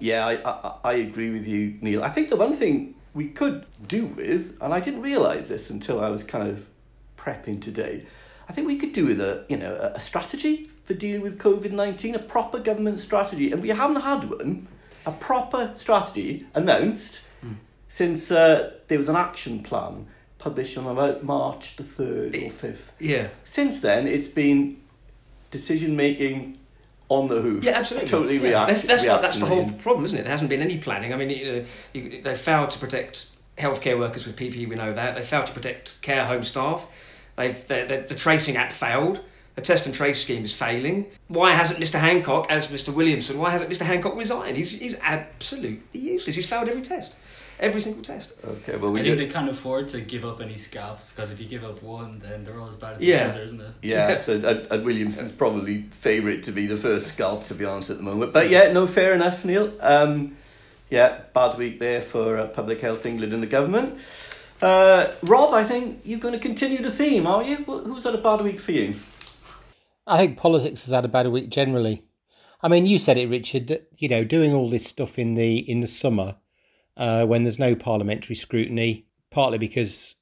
yeah, 0.02 0.26
I, 0.26 0.32
I, 0.44 0.74
I 0.84 0.92
agree 0.94 1.30
with 1.30 1.46
you, 1.46 1.78
Neil. 1.80 2.02
I 2.02 2.08
think 2.08 2.28
the 2.28 2.36
one 2.36 2.54
thing 2.54 2.94
we 3.14 3.28
could 3.28 3.64
do 3.86 4.06
with, 4.06 4.56
and 4.60 4.74
I 4.74 4.80
didn't 4.80 5.00
realise 5.00 5.48
this 5.48 5.70
until 5.70 6.02
I 6.02 6.08
was 6.08 6.24
kind 6.24 6.48
of 6.48 6.66
prepping 7.16 7.62
today, 7.62 8.04
I 8.48 8.52
think 8.52 8.66
we 8.66 8.76
could 8.76 8.92
do 8.92 9.06
with 9.06 9.20
a 9.20 9.44
you 9.48 9.56
know 9.56 9.92
a, 9.94 10.00
strategy 10.00 10.68
for 10.84 10.94
dealing 10.94 11.20
with 11.20 11.38
COVID 11.38 11.70
nineteen, 11.70 12.16
a 12.16 12.18
proper 12.18 12.58
government 12.58 12.98
strategy, 12.98 13.52
and 13.52 13.62
we 13.62 13.68
haven't 13.68 14.02
had 14.02 14.28
one, 14.28 14.66
a 15.06 15.12
proper 15.12 15.70
strategy 15.76 16.46
announced 16.54 17.22
mm. 17.44 17.54
since 17.88 18.32
uh, 18.32 18.72
there 18.88 18.98
was 18.98 19.08
an 19.08 19.16
action 19.16 19.62
plan 19.62 20.06
published 20.38 20.76
on 20.76 20.86
about 20.86 21.22
March 21.22 21.76
the 21.76 21.84
third 21.84 22.34
or 22.34 22.50
fifth. 22.50 22.96
Yeah. 22.98 23.28
Since 23.44 23.80
then, 23.80 24.08
it's 24.08 24.26
been 24.26 24.80
decision 25.50 25.94
making 25.94 26.58
on 27.12 27.28
the 27.28 27.40
hoof. 27.40 27.64
Yeah, 27.64 27.72
absolutely. 27.72 28.08
Totally 28.08 28.36
yeah. 28.36 28.48
react. 28.48 28.68
That's, 28.70 28.82
that's, 28.82 29.06
what, 29.06 29.22
that's 29.22 29.38
the 29.38 29.46
whole 29.46 29.70
problem, 29.70 30.04
isn't 30.04 30.18
it? 30.18 30.22
There 30.22 30.30
hasn't 30.30 30.50
been 30.50 30.62
any 30.62 30.78
planning. 30.78 31.12
I 31.12 31.16
mean, 31.16 31.30
you 31.30 31.52
know, 31.52 31.64
you, 31.92 32.22
they 32.22 32.34
failed 32.34 32.70
to 32.72 32.78
protect 32.78 33.30
healthcare 33.58 33.98
workers 33.98 34.26
with 34.26 34.36
PPE. 34.36 34.68
We 34.68 34.76
know 34.76 34.92
that 34.92 35.14
they 35.14 35.22
failed 35.22 35.46
to 35.46 35.52
protect 35.52 36.00
care 36.02 36.24
home 36.24 36.42
staff. 36.42 36.86
They've 37.36 37.66
the, 37.66 38.04
the 38.08 38.14
tracing 38.14 38.56
app 38.56 38.72
failed. 38.72 39.20
The 39.54 39.60
test 39.60 39.84
and 39.84 39.94
trace 39.94 40.22
scheme 40.22 40.44
is 40.44 40.54
failing. 40.54 41.06
Why 41.28 41.52
hasn't 41.52 41.78
Mr. 41.78 42.00
Hancock, 42.00 42.46
as 42.48 42.68
Mr. 42.68 42.94
Williamson, 42.94 43.38
why 43.38 43.50
hasn't 43.50 43.70
Mr. 43.70 43.82
Hancock 43.82 44.16
resigned? 44.16 44.56
He's, 44.56 44.80
he's 44.80 44.96
absolutely 45.02 45.82
useless. 45.92 46.36
He's 46.36 46.46
failed 46.46 46.70
every 46.70 46.80
test 46.80 47.16
every 47.60 47.80
single 47.80 48.02
test. 48.02 48.34
Okay, 48.44 48.76
well, 48.76 48.92
we 48.92 49.00
I 49.00 49.04
think 49.04 49.18
they 49.18 49.26
can't 49.28 49.48
afford 49.48 49.88
to 49.88 50.00
give 50.00 50.24
up 50.24 50.40
any 50.40 50.56
scalps 50.56 51.04
because 51.04 51.30
if 51.30 51.40
you 51.40 51.46
give 51.46 51.64
up 51.64 51.82
one, 51.82 52.18
then 52.18 52.44
they're 52.44 52.58
all 52.58 52.68
as 52.68 52.76
bad 52.76 52.94
as 52.94 53.02
yeah. 53.02 53.24
the 53.24 53.30
other, 53.32 53.42
isn't 53.42 53.60
it? 53.60 53.72
Yeah, 53.82 54.16
so 54.16 54.34
and, 54.34 54.44
and 54.44 54.84
Williamson's 54.84 55.32
probably 55.32 55.82
favourite 56.00 56.42
to 56.44 56.52
be 56.52 56.66
the 56.66 56.76
first 56.76 57.08
scalp, 57.08 57.44
to 57.44 57.54
be 57.54 57.64
honest, 57.64 57.90
at 57.90 57.98
the 57.98 58.02
moment. 58.02 58.32
But 58.32 58.50
yeah, 58.50 58.72
no, 58.72 58.86
fair 58.86 59.12
enough, 59.12 59.44
Neil. 59.44 59.72
Um, 59.80 60.36
yeah, 60.90 61.22
bad 61.32 61.56
week 61.56 61.78
there 61.78 62.02
for 62.02 62.38
uh, 62.38 62.46
Public 62.48 62.80
Health 62.80 63.06
England 63.06 63.32
and 63.32 63.42
the 63.42 63.46
government. 63.46 63.98
Uh, 64.60 65.10
Rob, 65.22 65.54
I 65.54 65.64
think 65.64 66.02
you're 66.04 66.20
going 66.20 66.34
to 66.34 66.40
continue 66.40 66.82
the 66.82 66.90
theme, 66.90 67.26
are 67.26 67.42
you? 67.42 67.56
Who's 67.56 68.04
had 68.04 68.14
a 68.14 68.18
bad 68.18 68.42
week 68.42 68.60
for 68.60 68.72
you? 68.72 68.94
I 70.06 70.18
think 70.18 70.36
politics 70.36 70.84
has 70.84 70.92
had 70.92 71.04
a 71.04 71.08
bad 71.08 71.28
week 71.28 71.48
generally. 71.48 72.04
I 72.60 72.68
mean, 72.68 72.86
you 72.86 72.98
said 72.98 73.18
it, 73.18 73.28
Richard, 73.28 73.66
that 73.68 73.88
you 73.98 74.08
know 74.08 74.22
doing 74.22 74.52
all 74.52 74.68
this 74.68 74.86
stuff 74.86 75.18
in 75.18 75.34
the 75.34 75.58
in 75.58 75.80
the 75.80 75.86
summer 75.86 76.36
uh, 76.96 77.24
when 77.26 77.44
there's 77.44 77.58
no 77.58 77.74
parliamentary 77.74 78.34
scrutiny, 78.34 79.06
partly 79.30 79.58
because 79.58 80.16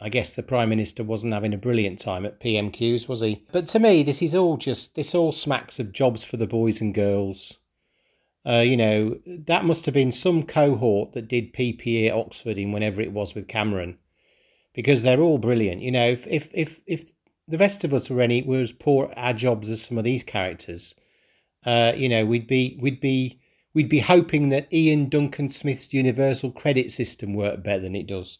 I 0.00 0.08
guess 0.08 0.32
the 0.32 0.42
Prime 0.42 0.70
Minister 0.70 1.04
wasn't 1.04 1.34
having 1.34 1.52
a 1.52 1.58
brilliant 1.58 1.98
time 1.98 2.24
at 2.24 2.40
PMQs, 2.40 3.06
was 3.06 3.20
he? 3.20 3.44
But 3.52 3.68
to 3.68 3.78
me, 3.78 4.02
this 4.02 4.22
is 4.22 4.34
all 4.34 4.56
just, 4.56 4.94
this 4.94 5.14
all 5.14 5.32
smacks 5.32 5.78
of 5.78 5.92
jobs 5.92 6.24
for 6.24 6.38
the 6.38 6.46
boys 6.46 6.80
and 6.80 6.94
girls. 6.94 7.58
Uh, 8.46 8.64
you 8.64 8.76
know, 8.76 9.18
that 9.26 9.66
must 9.66 9.84
have 9.84 9.92
been 9.92 10.10
some 10.10 10.42
cohort 10.42 11.12
that 11.12 11.28
did 11.28 11.52
PPE 11.52 12.08
at 12.08 12.14
Oxford 12.14 12.56
in 12.56 12.72
whenever 12.72 13.02
it 13.02 13.12
was 13.12 13.34
with 13.34 13.46
Cameron, 13.46 13.98
because 14.72 15.02
they're 15.02 15.20
all 15.20 15.36
brilliant. 15.36 15.82
You 15.82 15.90
know, 15.90 16.08
if 16.08 16.26
if 16.26 16.48
if, 16.54 16.80
if 16.86 17.12
the 17.46 17.58
rest 17.58 17.84
of 17.84 17.92
us 17.92 18.08
were 18.08 18.22
any 18.22 18.40
were 18.40 18.60
as 18.60 18.72
poor 18.72 19.10
at 19.10 19.18
our 19.18 19.32
jobs 19.34 19.68
as 19.68 19.82
some 19.82 19.98
of 19.98 20.04
these 20.04 20.24
characters, 20.24 20.94
uh, 21.66 21.92
you 21.94 22.08
know, 22.08 22.24
we'd 22.24 22.46
be 22.46 22.78
we'd 22.80 23.00
be 23.00 23.39
we'd 23.74 23.88
be 23.88 24.00
hoping 24.00 24.48
that 24.48 24.68
Iain 24.72 25.08
Duncan 25.08 25.48
Smith's 25.48 25.92
universal 25.92 26.50
credit 26.50 26.92
system 26.92 27.34
worked 27.34 27.62
better 27.62 27.80
than 27.80 27.96
it 27.96 28.06
does. 28.06 28.38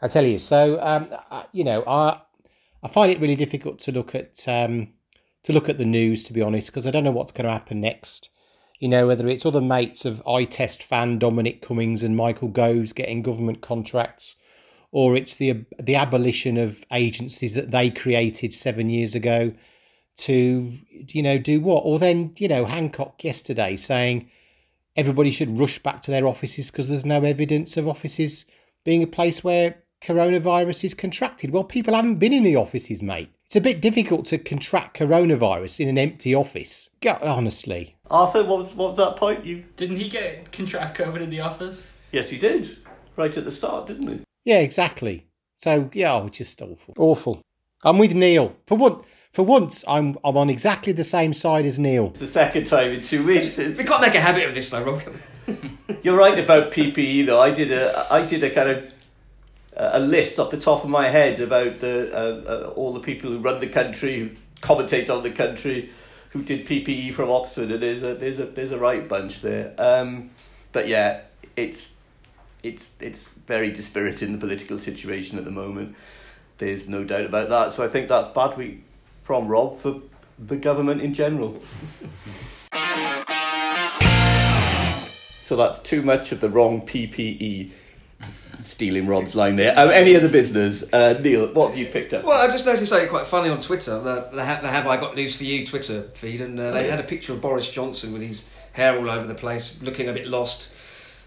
I 0.00 0.08
tell 0.08 0.24
you. 0.24 0.38
So, 0.38 0.80
um, 0.80 1.08
you 1.52 1.64
know, 1.64 1.82
I 1.86 2.20
I 2.82 2.88
find 2.88 3.10
it 3.10 3.20
really 3.20 3.36
difficult 3.36 3.80
to 3.80 3.92
look 3.92 4.14
at 4.14 4.46
um, 4.48 4.92
to 5.42 5.52
look 5.52 5.68
at 5.68 5.78
the 5.78 5.84
news, 5.84 6.24
to 6.24 6.32
be 6.32 6.42
honest, 6.42 6.68
because 6.68 6.86
I 6.86 6.90
don't 6.90 7.04
know 7.04 7.10
what's 7.10 7.32
going 7.32 7.46
to 7.46 7.52
happen 7.52 7.80
next. 7.80 8.30
You 8.78 8.88
know, 8.88 9.08
whether 9.08 9.26
it's 9.28 9.44
other 9.44 9.60
mates 9.60 10.04
of 10.04 10.22
I 10.26 10.44
Test 10.44 10.82
fan 10.84 11.18
Dominic 11.18 11.62
Cummings 11.62 12.04
and 12.04 12.16
Michael 12.16 12.48
Gove's 12.48 12.92
getting 12.92 13.22
government 13.22 13.60
contracts, 13.60 14.36
or 14.92 15.16
it's 15.16 15.36
the 15.36 15.64
the 15.80 15.96
abolition 15.96 16.56
of 16.58 16.84
agencies 16.92 17.54
that 17.54 17.72
they 17.72 17.90
created 17.90 18.52
seven 18.52 18.88
years 18.88 19.16
ago 19.16 19.52
to, 20.18 20.76
you 21.08 21.22
know, 21.22 21.38
do 21.38 21.60
what? 21.60 21.80
Or 21.80 21.98
then, 21.98 22.34
you 22.38 22.48
know, 22.48 22.64
Hancock 22.64 23.22
yesterday 23.22 23.76
saying 23.76 24.30
everybody 24.98 25.30
should 25.30 25.60
rush 25.60 25.78
back 25.78 26.02
to 26.02 26.10
their 26.10 26.26
offices 26.26 26.72
because 26.72 26.88
there's 26.88 27.06
no 27.06 27.22
evidence 27.22 27.76
of 27.76 27.86
offices 27.86 28.44
being 28.84 29.00
a 29.00 29.06
place 29.06 29.44
where 29.44 29.76
coronavirus 30.02 30.84
is 30.84 30.92
contracted. 30.92 31.52
Well, 31.52 31.62
people 31.62 31.94
haven't 31.94 32.16
been 32.16 32.32
in 32.32 32.42
the 32.42 32.56
offices, 32.56 33.00
mate. 33.00 33.30
It's 33.46 33.54
a 33.54 33.60
bit 33.60 33.80
difficult 33.80 34.26
to 34.26 34.38
contract 34.38 34.98
coronavirus 34.98 35.80
in 35.80 35.88
an 35.88 35.98
empty 35.98 36.34
office. 36.34 36.90
honestly. 37.22 37.96
Arthur, 38.10 38.42
what 38.42 38.58
was, 38.58 38.74
what 38.74 38.88
was 38.88 38.96
that 38.98 39.16
point? 39.16 39.44
You 39.46 39.64
Didn't 39.76 39.98
he 39.98 40.08
get 40.08 40.50
contract 40.50 40.98
COVID 40.98 41.22
in 41.22 41.30
the 41.30 41.40
office? 41.40 41.96
Yes, 42.10 42.28
he 42.28 42.36
did. 42.36 42.78
Right 43.16 43.34
at 43.36 43.44
the 43.44 43.52
start, 43.52 43.86
didn't 43.86 44.08
he? 44.08 44.20
Yeah, 44.44 44.58
exactly. 44.58 45.26
So, 45.58 45.90
yeah, 45.92 46.14
oh, 46.14 46.28
just 46.28 46.60
awful. 46.60 46.94
Awful. 46.98 47.40
I'm 47.84 47.98
with 47.98 48.14
Neil. 48.14 48.56
For 48.66 48.76
what? 48.76 49.04
For 49.38 49.44
once, 49.44 49.84
I'm 49.86 50.18
I'm 50.24 50.36
on 50.36 50.50
exactly 50.50 50.92
the 50.92 51.04
same 51.04 51.32
side 51.32 51.64
as 51.64 51.78
Neil. 51.78 52.08
It's 52.08 52.18
the 52.18 52.26
second 52.26 52.64
time 52.64 52.90
in 52.90 53.02
two 53.04 53.24
weeks. 53.24 53.56
We 53.56 53.84
can't 53.84 54.00
make 54.00 54.16
a 54.16 54.20
habit 54.20 54.48
of 54.48 54.52
this, 54.52 54.68
though, 54.68 54.82
Rob. 54.82 55.00
You're 56.02 56.18
right 56.18 56.36
about 56.40 56.72
PPE, 56.72 57.24
though. 57.24 57.40
I 57.40 57.52
did 57.52 57.70
a 57.70 58.04
I 58.10 58.26
did 58.26 58.42
a 58.42 58.50
kind 58.50 58.68
of 58.68 58.92
a 59.76 60.00
list 60.00 60.40
off 60.40 60.50
the 60.50 60.58
top 60.58 60.82
of 60.82 60.90
my 60.90 61.08
head 61.08 61.38
about 61.38 61.78
the 61.78 62.10
uh, 62.12 62.50
uh, 62.50 62.70
all 62.70 62.92
the 62.92 62.98
people 62.98 63.30
who 63.30 63.38
run 63.38 63.60
the 63.60 63.68
country, 63.68 64.18
who 64.18 64.30
commentate 64.60 65.08
on 65.08 65.22
the 65.22 65.30
country, 65.30 65.92
who 66.30 66.42
did 66.42 66.66
PPE 66.66 67.14
from 67.14 67.30
Oxford, 67.30 67.70
and 67.70 67.80
there's 67.80 68.02
a 68.02 68.16
there's 68.16 68.40
a 68.40 68.46
there's 68.46 68.72
a 68.72 68.78
right 68.78 69.06
bunch 69.06 69.40
there. 69.40 69.72
Um, 69.78 70.30
but 70.72 70.88
yeah, 70.88 71.20
it's 71.54 71.94
it's 72.64 72.90
it's 72.98 73.28
very 73.46 73.70
dispiriting 73.70 74.32
the 74.32 74.38
political 74.38 74.80
situation 74.80 75.38
at 75.38 75.44
the 75.44 75.52
moment. 75.52 75.94
There's 76.56 76.88
no 76.88 77.04
doubt 77.04 77.26
about 77.26 77.50
that. 77.50 77.70
So 77.70 77.84
I 77.84 77.88
think 77.88 78.08
that's 78.08 78.26
bad. 78.26 78.56
We 78.56 78.82
from 79.28 79.46
Rob 79.46 79.78
for 79.78 80.00
the 80.38 80.56
government 80.56 81.02
in 81.02 81.12
general. 81.12 81.60
So 85.38 85.54
that's 85.54 85.78
too 85.80 86.00
much 86.00 86.32
of 86.32 86.40
the 86.40 86.48
wrong 86.48 86.80
PPE. 86.86 87.70
Stealing 88.60 89.06
Rob's 89.06 89.34
line 89.34 89.56
there. 89.56 89.78
Um, 89.78 89.90
any 89.90 90.16
other 90.16 90.30
business? 90.30 90.82
Uh, 90.90 91.20
Neil, 91.22 91.52
what 91.52 91.68
have 91.68 91.76
you 91.76 91.84
picked 91.84 92.14
up? 92.14 92.24
Well, 92.24 92.42
I 92.42 92.50
just 92.50 92.64
noticed 92.64 92.88
something 92.88 93.10
quite 93.10 93.26
funny 93.26 93.50
on 93.50 93.60
Twitter. 93.60 94.00
The, 94.00 94.30
the, 94.32 94.46
ha- 94.46 94.60
the 94.62 94.68
Have 94.68 94.86
I 94.86 94.96
Got 94.96 95.14
News 95.14 95.36
for 95.36 95.44
You 95.44 95.66
Twitter 95.66 96.04
feed, 96.14 96.40
and 96.40 96.58
uh, 96.58 96.70
they 96.70 96.86
yeah. 96.86 96.96
had 96.96 97.04
a 97.04 97.06
picture 97.06 97.34
of 97.34 97.42
Boris 97.42 97.70
Johnson 97.70 98.14
with 98.14 98.22
his 98.22 98.50
hair 98.72 98.98
all 98.98 99.10
over 99.10 99.26
the 99.26 99.34
place, 99.34 99.76
looking 99.82 100.08
a 100.08 100.14
bit 100.14 100.26
lost 100.26 100.74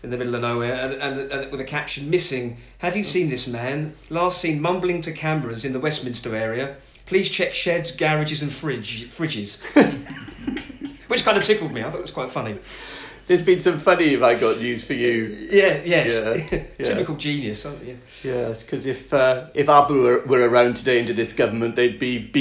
in 0.02 0.10
the 0.10 0.18
middle 0.18 0.34
of 0.34 0.42
nowhere, 0.42 0.74
and, 0.74 0.94
and, 0.96 1.32
and 1.32 1.52
with 1.52 1.62
a 1.62 1.66
caption 1.66 2.10
missing. 2.10 2.58
Have 2.80 2.98
you 2.98 3.04
seen 3.04 3.30
this 3.30 3.48
man? 3.48 3.94
Last 4.10 4.42
seen 4.42 4.60
mumbling 4.60 5.02
to 5.04 5.12
cameras 5.12 5.64
in 5.64 5.74
the 5.74 5.80
Westminster 5.80 6.36
area. 6.36 6.78
Please 7.12 7.30
check 7.30 7.54
sheds, 7.54 7.92
garages, 7.92 8.42
and 8.42 8.50
fridge 8.50 9.10
fridges. 9.10 9.60
Which 11.10 11.26
kind 11.26 11.38
of 11.38 11.44
tickled 11.44 11.74
me. 11.74 11.82
I 11.82 11.90
thought 11.90 11.98
it 11.98 12.04
was 12.04 12.12
quite 12.12 12.30
funny. 12.30 12.58
There's 13.28 13.42
been 13.42 13.60
some 13.60 13.80
funny 13.80 14.14
Have 14.14 14.24
I 14.24 14.36
Got 14.36 14.62
News 14.62 14.86
for 14.86 14.94
You. 14.94 15.26
Yeah, 15.52 15.82
yes. 15.84 16.24
Yeah, 16.24 16.64
yeah. 16.80 16.86
Typical 16.86 17.18
genius. 17.18 17.66
aren't 17.66 17.84
you? 17.84 17.98
Yeah, 18.24 18.54
because 18.58 18.86
if, 18.86 19.14
uh, 19.14 19.48
if 19.54 19.68
Abu 19.68 20.04
were, 20.04 20.22
were 20.22 20.48
around 20.48 20.78
today 20.78 21.02
under 21.02 21.12
this 21.12 21.34
government, 21.34 21.76
they'd 21.76 22.00
be 22.00 22.32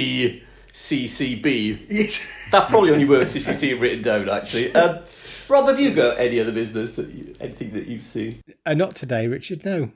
BCCB. 0.73 1.87
Yes. 1.89 2.49
That 2.53 2.69
probably 2.69 2.93
only 2.93 3.07
works 3.07 3.35
if 3.35 3.49
you 3.49 3.55
see 3.57 3.71
it 3.71 3.81
written 3.81 4.03
down, 4.03 4.29
actually. 4.29 4.73
Um, 4.73 5.01
Rob, 5.49 5.67
have 5.67 5.81
you 5.81 5.93
got 5.93 6.17
any 6.21 6.39
other 6.39 6.53
business, 6.53 6.95
that 6.95 7.09
you, 7.09 7.35
anything 7.41 7.73
that 7.73 7.89
you've 7.89 8.05
seen? 8.05 8.41
Uh, 8.65 8.75
not 8.75 8.95
today, 8.95 9.27
Richard. 9.27 9.65
No. 9.65 9.91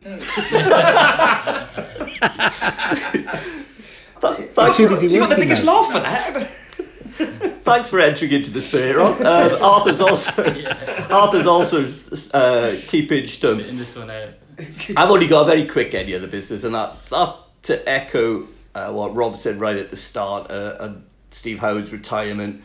Th- 4.24 4.48
thanks, 4.50 4.76
Too 4.76 4.88
busy 4.88 5.06
You 5.08 5.20
got 5.20 5.30
the 5.30 5.36
biggest 5.36 5.64
mate. 5.64 5.72
laugh 5.72 5.86
for 5.92 6.00
that. 6.00 6.48
thanks 7.64 7.90
for 7.90 8.00
entering 8.00 8.32
into 8.32 8.50
the 8.50 8.60
spirit, 8.60 8.96
Rob. 8.96 9.20
Um, 9.20 9.62
Arthur's 9.62 10.00
also 10.00 10.42
Arthur's 11.10 11.46
also 11.46 11.84
uh, 12.32 12.74
keeping 12.88 13.24
stum. 13.24 13.56
Sitting 13.56 13.78
this 13.78 13.96
one 13.96 14.10
out. 14.10 14.30
I've 14.96 15.10
only 15.10 15.26
got 15.26 15.42
a 15.42 15.46
very 15.46 15.66
quick 15.66 15.94
any 15.94 16.14
other 16.14 16.26
business, 16.28 16.64
and 16.64 16.74
that 16.74 16.94
that's 17.06 17.32
to 17.62 17.88
echo 17.88 18.46
uh, 18.74 18.92
what 18.92 19.14
Rob 19.14 19.36
said 19.36 19.58
right 19.60 19.76
at 19.76 19.90
the 19.90 19.96
start. 19.96 20.50
Uh, 20.50 20.76
and 20.80 21.04
Steve 21.30 21.58
Howard's 21.58 21.92
retirement. 21.92 22.62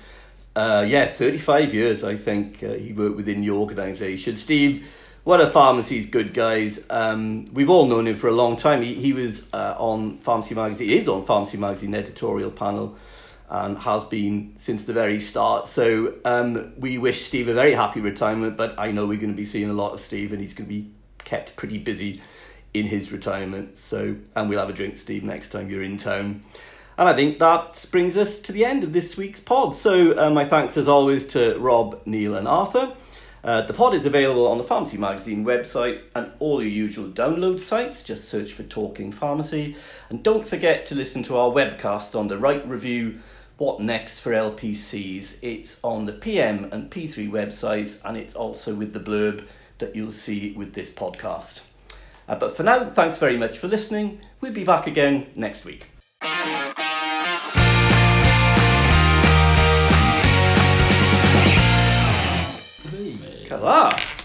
Uh, 0.55 0.86
yeah, 0.88 1.05
thirty-five 1.05 1.74
years. 1.74 2.03
I 2.03 2.16
think 2.16 2.64
uh, 2.64 2.74
he 2.74 2.91
worked 2.93 3.16
within 3.16 3.41
the 3.41 3.51
organisation. 3.51 4.36
Steve, 4.36 4.86
one 5.30 5.41
of 5.41 5.53
pharmacy's 5.53 6.07
good 6.07 6.34
guys. 6.34 6.84
Um, 6.89 7.45
we've 7.53 7.69
all 7.69 7.86
known 7.86 8.07
him 8.07 8.15
for 8.15 8.30
a 8.30 8.32
long 8.32 8.55
time. 8.55 8.82
He 8.82 8.95
he 8.95 9.13
was 9.13 9.45
uh, 9.53 9.75
on 9.77 10.17
Pharmacy 10.17 10.55
Magazine. 10.55 10.89
He 10.89 10.97
is 10.97 11.07
on 11.07 11.23
Pharmacy 11.23 11.55
Magazine 11.55 11.93
editorial 11.93 12.49
panel. 12.49 12.97
And 13.51 13.80
has 13.80 14.05
been 14.05 14.53
since 14.57 14.86
the 14.86 14.93
very 14.93 15.19
start. 15.19 15.65
So 15.65 16.13
um, 16.23 16.71
we 16.77 16.99
wish 16.99 17.23
Steve 17.25 17.47
a 17.47 17.53
very 17.55 17.73
happy 17.73 17.99
retirement, 17.99 18.57
but 18.57 18.75
I 18.77 18.91
know 18.91 19.07
we're 19.07 19.17
going 19.17 19.32
to 19.32 19.36
be 19.36 19.45
seeing 19.45 19.71
a 19.71 19.73
lot 19.73 19.93
of 19.93 19.99
Steve, 19.99 20.34
and 20.34 20.39
he's 20.39 20.53
going 20.53 20.69
to 20.69 20.75
be 20.75 20.91
kept 21.23 21.55
pretty 21.55 21.80
busy 21.80 22.21
in 22.75 22.86
his 22.86 23.11
retirement. 23.11 23.80
So, 23.80 24.17
and 24.36 24.49
we'll 24.49 24.59
have 24.59 24.69
a 24.69 24.73
drink, 24.73 24.99
Steve, 24.99 25.23
next 25.23 25.49
time 25.49 25.67
you're 25.67 25.82
in 25.82 25.97
town. 25.97 26.43
And 26.99 27.09
I 27.09 27.15
think 27.15 27.39
that 27.39 27.84
brings 27.91 28.17
us 28.17 28.39
to 28.41 28.51
the 28.51 28.65
end 28.65 28.84
of 28.84 28.93
this 28.93 29.17
week's 29.17 29.39
pod. 29.39 29.75
So, 29.75 30.15
uh, 30.15 30.30
my 30.30 30.45
thanks 30.45 30.77
as 30.77 30.88
always 30.88 31.25
to 31.30 31.57
Rob, 31.57 32.01
Neil, 32.05 32.36
and 32.36 32.47
Arthur. 32.47 32.93
Uh, 33.43 33.61
the 33.61 33.73
pod 33.73 33.93
is 33.93 34.05
available 34.05 34.47
on 34.47 34.57
the 34.57 34.63
Pharmacy 34.63 34.97
Magazine 34.97 35.45
website 35.45 36.01
and 36.15 36.31
all 36.39 36.61
your 36.61 36.71
usual 36.71 37.07
download 37.07 37.59
sites. 37.59 38.03
Just 38.03 38.27
search 38.27 38.53
for 38.53 38.63
Talking 38.63 39.11
Pharmacy. 39.11 39.75
And 40.09 40.21
don't 40.23 40.47
forget 40.47 40.85
to 40.87 40.95
listen 40.95 41.23
to 41.23 41.37
our 41.37 41.49
webcast 41.49 42.17
on 42.17 42.27
the 42.27 42.37
Wright 42.37 42.67
Review 42.67 43.19
What 43.57 43.79
Next 43.79 44.19
for 44.19 44.31
LPCs. 44.31 45.39
It's 45.41 45.79
on 45.83 46.05
the 46.05 46.13
PM 46.13 46.69
and 46.71 46.91
P3 46.91 47.29
websites, 47.31 48.01
and 48.03 48.17
it's 48.17 48.35
also 48.35 48.75
with 48.75 48.93
the 48.93 48.99
blurb 48.99 49.45
that 49.77 49.95
you'll 49.95 50.11
see 50.11 50.51
with 50.51 50.73
this 50.73 50.89
podcast. 50.89 51.65
Uh, 52.27 52.35
but 52.35 52.55
for 52.55 52.63
now, 52.63 52.89
thanks 52.91 53.17
very 53.17 53.37
much 53.37 53.57
for 53.57 53.67
listening. 53.67 54.19
We'll 54.41 54.53
be 54.53 54.63
back 54.63 54.85
again 54.85 55.27
next 55.35 55.65
week. 55.65 55.87
Look 63.51 64.18